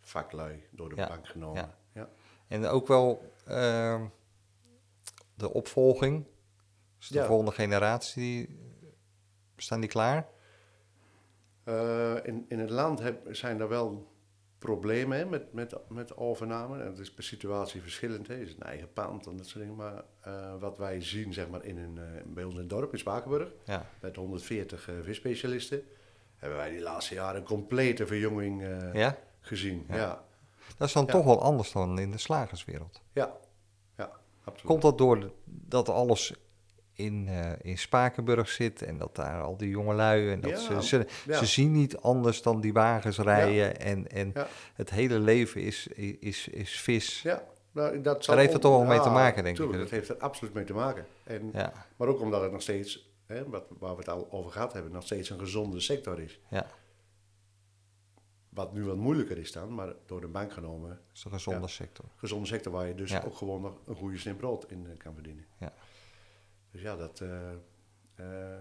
vaklui, 0.00 0.64
door 0.70 0.88
de 0.88 0.94
bank 0.94 1.26
genomen. 1.28 1.74
ja. 1.92 2.08
En 2.48 2.66
ook 2.66 2.86
wel 2.86 3.32
ehm, 3.46 4.06
de 5.34 5.52
opvolging. 5.52 6.26
Dus 6.98 7.08
de 7.08 7.24
volgende 7.24 7.52
generatie 7.52 8.58
Staan 9.62 9.80
die 9.80 9.88
klaar? 9.88 10.28
Eh, 11.64 12.16
in, 12.22 12.44
in 12.48 12.58
het 12.58 12.70
land 12.70 12.98
heb, 12.98 13.26
zijn 13.30 13.60
er 13.60 13.68
wel 13.68 14.12
problemen 14.58 15.18
hè, 15.18 15.24
met, 15.24 15.52
met, 15.52 15.76
met 15.88 16.16
overname. 16.16 16.80
En 16.80 16.86
het 16.86 16.98
is 16.98 17.12
per 17.12 17.22
situatie 17.24 17.80
verschillend. 17.80 18.26
Hè. 18.26 18.34
Is 18.36 18.48
het 18.48 18.60
een 18.60 18.66
eigen 18.66 18.92
pand 18.92 19.26
en 19.26 19.36
dat 19.36 19.46
soort 19.46 19.60
dingen. 19.64 19.76
Maar 19.76 20.04
eh, 20.20 20.54
wat 20.60 20.78
wij 20.78 21.00
zien 21.02 21.32
zeg 21.32 21.48
maar, 21.48 21.64
in 21.64 21.76
een, 21.76 21.98
eh, 21.98 22.22
bij 22.26 22.44
ons 22.44 22.54
in 22.54 22.60
het 22.60 22.68
dorp, 22.68 22.92
in 22.92 22.98
Spakenburg, 22.98 23.52
Ja. 23.64 23.86
met 24.00 24.16
140 24.16 24.88
uh, 24.88 24.94
visspecialisten, 25.02 25.82
hebben 26.36 26.58
wij 26.58 26.70
die 26.70 26.80
laatste 26.80 27.14
jaren 27.14 27.40
een 27.40 27.46
complete 27.46 28.06
verjonging 28.06 28.62
Ja? 28.92 29.16
Gezien. 29.40 29.84
Ja. 29.88 29.96
Ja. 29.96 30.02
Ja. 30.02 30.22
Dat 30.76 30.88
is 30.88 30.94
dan 30.94 31.04
Ja. 31.06 31.12
toch 31.12 31.24
wel 31.24 31.42
anders 31.42 31.72
dan 31.72 31.98
in 31.98 32.10
de 32.10 32.18
slagerswereld. 32.18 33.00
ja, 33.12 33.38
absoluut. 34.44 34.66
Komt 34.66 34.82
dat 34.82 34.98
door 34.98 35.32
dat 35.44 35.88
alles 35.88 36.34
in, 36.92 37.28
eh, 37.28 37.52
in 37.60 37.78
Spakenburg 37.78 38.48
zit 38.48 38.82
en 38.82 38.98
dat 38.98 39.16
daar 39.16 39.42
al 39.42 39.56
die 39.56 39.68
jonge 39.68 39.94
lui 39.94 40.30
en 40.30 40.40
dat 40.40 40.50
Ja, 40.50 40.56
ze, 40.80 40.82
ze, 40.82 41.06
ja. 41.26 41.38
ze 41.38 41.46
zien 41.46 41.72
niet 41.72 41.96
anders 41.96 42.42
dan 42.42 42.60
die 42.60 42.72
wagens 42.72 43.18
rijden 43.18 43.80
en, 43.80 44.08
en 44.08 44.30
Ja. 44.34 44.46
het 44.74 44.90
hele 44.90 45.18
leven 45.18 45.60
is, 45.62 45.86
is, 46.20 46.48
is 46.48 46.80
vis. 46.80 47.22
Ja, 47.22 47.42
nou, 47.72 48.00
dat 48.00 48.24
zal 48.24 48.34
Daar 48.34 48.42
heeft 48.42 48.52
het 48.52 48.62
toch 48.62 48.76
wel 48.76 48.86
mee 48.86 48.98
te 48.98 49.04
Ja, 49.04 49.12
maken, 49.12 49.44
denk 49.44 49.58
ik. 49.58 49.72
Dat 49.72 49.90
heeft 49.90 50.08
er 50.08 50.16
absoluut 50.18 50.54
mee 50.54 50.64
te 50.64 50.74
maken. 50.74 51.06
En, 51.24 51.50
Ja, 51.52 51.72
Maar 51.96 52.08
ook 52.08 52.20
omdat 52.20 52.42
het 52.42 52.52
nog 52.52 52.62
steeds, 52.62 53.10
hè, 53.26 53.48
wat, 53.48 53.64
waar 53.78 53.92
we 53.92 53.98
het 53.98 54.08
al 54.08 54.28
over 54.30 54.52
gehad 54.52 54.72
hebben, 54.72 54.92
nog 54.92 55.04
steeds 55.04 55.30
een 55.30 55.38
gezonde 55.38 55.80
sector 55.80 56.20
is. 56.20 56.40
ja. 56.48 56.66
Wat 58.50 58.72
nu 58.72 58.84
wat 58.84 58.96
moeilijker 58.96 59.38
is 59.38 59.52
dan, 59.52 59.74
maar 59.74 59.94
door 60.06 60.20
de 60.20 60.28
bank 60.28 60.52
genomen, 60.52 60.88
dat 60.88 61.16
is 61.16 61.24
een 61.24 61.30
gezonde 61.30 61.60
Ja. 61.60 61.66
sector. 61.66 62.04
gezonde 62.16 62.46
sector 62.46 62.72
waar 62.72 62.86
je 62.86 62.94
dus 62.94 63.10
Ja. 63.10 63.22
ook 63.26 63.34
gewoon 63.36 63.60
nog 63.60 63.80
een 63.86 63.94
goede 63.94 64.18
snip 64.18 64.36
brood 64.38 64.70
in 64.70 64.86
eh, 64.86 64.96
kan 64.98 65.14
verdienen. 65.14 65.44
Ja. 65.58 65.72
Dus 66.70 66.82
ja, 66.82 66.96
dat. 66.96 67.20
eh, 67.20 67.50
eh, 68.14 68.58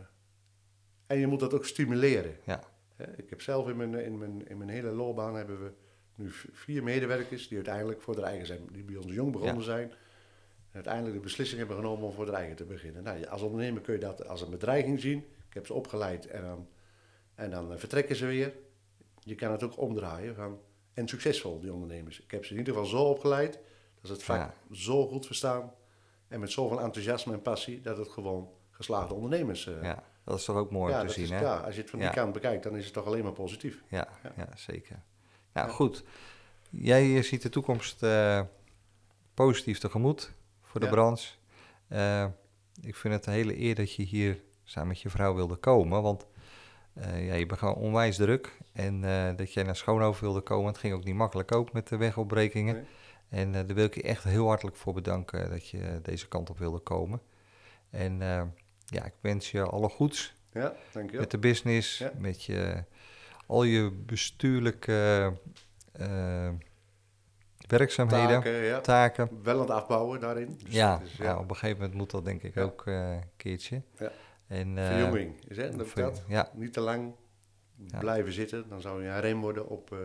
en 1.07 1.17
je 1.19 1.27
moet 1.27 1.39
dat 1.39 1.53
ook 1.53 1.65
stimuleren. 1.65 2.37
Ja. 2.45 2.63
Ik 3.15 3.29
heb 3.29 3.41
zelf 3.41 3.69
in 3.69 3.77
mijn, 3.77 3.93
in, 3.95 4.17
mijn, 4.17 4.47
in 4.47 4.57
mijn 4.57 4.69
hele 4.69 4.91
loopbaan 4.91 5.35
hebben 5.35 5.63
we 5.63 5.71
nu 6.15 6.29
vier 6.51 6.83
medewerkers 6.83 7.47
die 7.47 7.55
uiteindelijk 7.57 8.01
voor 8.01 8.15
de 8.15 8.21
eigen 8.21 8.45
zijn, 8.47 8.67
die 8.71 8.83
bij 8.83 8.95
ons 8.95 9.11
jong 9.13 9.31
begonnen 9.31 9.57
Ja. 9.57 9.63
zijn. 9.63 9.91
Uiteindelijk 10.71 11.15
de 11.15 11.21
beslissing 11.21 11.59
hebben 11.59 11.77
genomen 11.77 12.05
om 12.07 12.13
voor 12.13 12.25
de 12.25 12.31
eigen 12.31 12.55
te 12.55 12.65
beginnen. 12.65 13.03
Nou, 13.03 13.25
als 13.25 13.41
ondernemer 13.41 13.81
kun 13.81 13.93
je 13.93 13.99
dat 13.99 14.27
als 14.27 14.41
een 14.41 14.49
bedreiging 14.49 14.99
zien. 14.99 15.17
Ik 15.47 15.53
heb 15.53 15.65
ze 15.65 15.73
opgeleid 15.73 16.27
en 16.27 16.41
dan, 16.41 16.67
en 17.35 17.49
dan 17.51 17.79
vertrekken 17.79 18.15
ze 18.15 18.25
weer. 18.25 18.53
Je 19.23 19.35
kan 19.35 19.51
het 19.51 19.63
ook 19.63 19.77
omdraaien 19.77 20.35
van, 20.35 20.59
en 20.93 21.07
succesvol, 21.07 21.59
die 21.59 21.73
ondernemers. 21.73 22.21
Ik 22.23 22.31
heb 22.31 22.45
ze 22.45 22.51
in 22.51 22.57
ieder 22.57 22.73
geval 22.73 22.89
zo 22.89 23.03
opgeleid 23.03 23.53
dat 23.53 24.05
ze 24.07 24.11
het 24.11 24.23
vak 24.23 24.37
Ja. 24.37 24.53
zo 24.75 25.07
goed 25.07 25.25
verstaan. 25.25 25.73
En 26.27 26.39
met 26.39 26.51
zoveel 26.51 26.81
enthousiasme 26.81 27.33
en 27.33 27.41
passie 27.41 27.81
dat 27.81 27.97
het 27.97 28.09
gewoon 28.09 28.49
geslaagde 28.71 29.13
ondernemers 29.13 29.65
uh, 29.65 29.83
Ja, 29.83 30.03
dat 30.23 30.37
is 30.39 30.45
toch 30.45 30.55
ook 30.55 30.71
mooi 30.71 30.93
om 30.93 31.07
te 31.07 31.13
zien, 31.13 31.23
is, 31.23 31.29
hè? 31.29 31.39
ja, 31.39 31.57
als 31.57 31.75
je 31.75 31.81
het 31.81 31.89
van 31.89 31.99
Ja. 31.99 32.05
die 32.05 32.15
kant 32.15 32.33
bekijkt, 32.33 32.63
dan 32.63 32.75
is 32.77 32.85
het 32.85 32.93
toch 32.93 33.05
alleen 33.05 33.23
maar 33.23 33.31
positief. 33.31 33.83
Ja, 33.87 34.07
Ja. 34.23 34.33
ja. 34.37 34.49
zeker. 34.55 35.01
Nou, 35.53 35.67
Ja. 35.67 35.73
goed. 35.73 36.03
Jij 36.69 37.15
eh, 37.17 37.23
ziet 37.23 37.41
de 37.41 37.49
toekomst 37.49 38.03
eh, 38.03 38.41
positief 39.33 39.79
tegemoet 39.79 40.31
voor 40.61 40.79
de 40.79 40.87
branche. 40.89 41.33
Ik 42.81 42.95
vind 42.95 43.13
het 43.13 43.25
een 43.25 43.33
hele 43.33 43.59
eer 43.59 43.75
dat 43.75 43.93
je 43.93 44.03
hier 44.03 44.43
samen 44.63 44.87
met 44.89 45.01
je 45.01 45.09
vrouw 45.09 45.35
wilde 45.35 45.55
komen, 45.55 46.01
want 46.01 46.25
eh, 46.99 47.27
ja, 47.27 47.33
je 47.33 47.45
bent 47.45 47.59
gewoon 47.59 47.75
onwijs 47.75 48.15
druk. 48.15 48.57
En 48.73 49.03
eh, 49.03 49.35
dat 49.35 49.53
jij 49.53 49.63
naar 49.63 49.75
Schoonhoven 49.75 50.23
wilde 50.23 50.41
komen, 50.41 50.67
het 50.67 50.77
ging 50.77 50.93
ook 50.93 51.03
niet 51.03 51.15
makkelijk 51.15 51.51
ook 51.51 51.73
met 51.73 51.87
de 51.87 51.97
wegopbrekingen. 51.97 52.75
Nee. 52.75 52.83
En 53.29 53.47
eh, 53.55 53.65
daar 53.67 53.75
wil 53.75 53.85
ik 53.85 53.95
je 53.95 54.01
echt 54.01 54.23
heel 54.23 54.47
hartelijk 54.47 54.75
voor 54.77 54.93
bedanken 54.93 55.49
dat 55.49 55.69
je 55.69 55.99
deze 56.01 56.27
kant 56.27 56.49
op 56.49 56.57
wilde 56.57 56.79
komen. 56.79 57.21
En 57.89 58.17
ja, 58.85 59.05
ik 59.05 59.13
wens 59.21 59.51
je 59.51 59.63
alle 59.63 59.89
goeds 59.89 60.35
Ja, 60.53 60.73
dankjewel. 60.91 61.21
met 61.21 61.31
de 61.31 61.37
business, 61.37 61.97
Ja. 61.97 62.11
met 62.17 62.43
je, 62.43 62.83
al 63.47 63.63
je 63.63 63.91
bestuurlijke 63.91 65.33
werkzaamheden, 67.67 68.41
taken. 68.41 68.81
Taken, 68.81 69.29
ja. 69.31 69.41
Wel 69.43 69.53
aan 69.55 69.61
het 69.61 69.69
afbouwen 69.69 70.19
daarin. 70.19 70.59
Dus 70.65 70.73
ja, 70.73 71.01
is, 71.03 71.17
ja, 71.17 71.37
op 71.37 71.49
een 71.49 71.55
gegeven 71.55 71.77
moment 71.77 71.97
moet 71.97 72.11
dat 72.11 72.25
denk 72.25 72.43
ik 72.43 72.57
ook 72.57 72.85
een 72.85 73.23
keertje. 73.37 73.81
Ja. 73.97 74.11
En, 74.49 74.77
eh, 74.77 74.85
Verjonging 74.87 75.33
is 75.47 75.57
hè, 75.57 75.75
dat, 75.75 75.87
ver- 75.87 76.01
dat. 76.03 76.23
Ja, 76.27 76.49
Niet 76.53 76.73
te 76.73 76.79
lang 76.79 77.13
blijven 77.99 78.33
zitten, 78.33 78.65
dan 78.69 78.81
zou 78.81 79.03
je 79.03 79.09
een 79.09 79.19
rem 79.21 79.41
worden 79.41 79.67
op, 79.69 79.91
eh, 79.91 79.97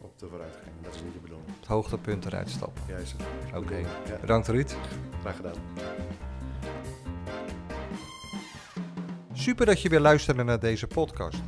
op 0.00 0.18
de 0.18 0.26
vooruitgang. 0.28 0.70
Dat 0.82 0.94
is 0.94 1.02
niet 1.02 1.12
de 1.12 1.18
bedoeling. 1.18 1.48
het 1.58 1.66
hoogtepunt 1.66 2.24
eruit 2.24 2.50
stappen. 2.50 2.82
Juist. 2.88 3.14
Oké. 3.54 3.84
Bedankt 4.20 4.48
Ruud. 4.48 4.74
graag 5.20 5.36
gedaan. 5.36 5.54
Super 9.32 9.66
dat 9.66 9.82
je 9.82 9.88
weer 9.88 10.00
luisterde 10.00 10.42
naar 10.42 10.60
deze 10.60 10.86
podcast. 10.86 11.38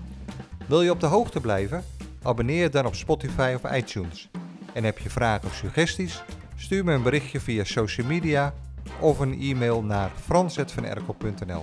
Wil 0.68 0.82
je 0.82 0.90
op 0.90 1.00
de 1.00 1.06
hoogte 1.06 1.40
blijven? 1.40 1.84
Abonneer 2.22 2.62
je 2.62 2.68
dan 2.68 2.86
op 2.86 2.94
Spotify 2.94 3.56
of 3.62 3.72
iTunes. 3.72 4.30
En 4.72 4.84
heb 4.84 4.98
je 4.98 5.10
vragen 5.10 5.48
of 5.48 5.54
suggesties? 5.54 6.22
Stuur 6.56 6.84
me 6.84 6.92
een 6.92 7.02
berichtje 7.02 7.40
via 7.40 7.64
social 7.64 8.06
media 8.06 8.54
of 9.00 9.18
een 9.18 9.40
e-mail 9.40 9.82
naar 9.82 10.10
frans.vanerkel.nl. 10.10 11.62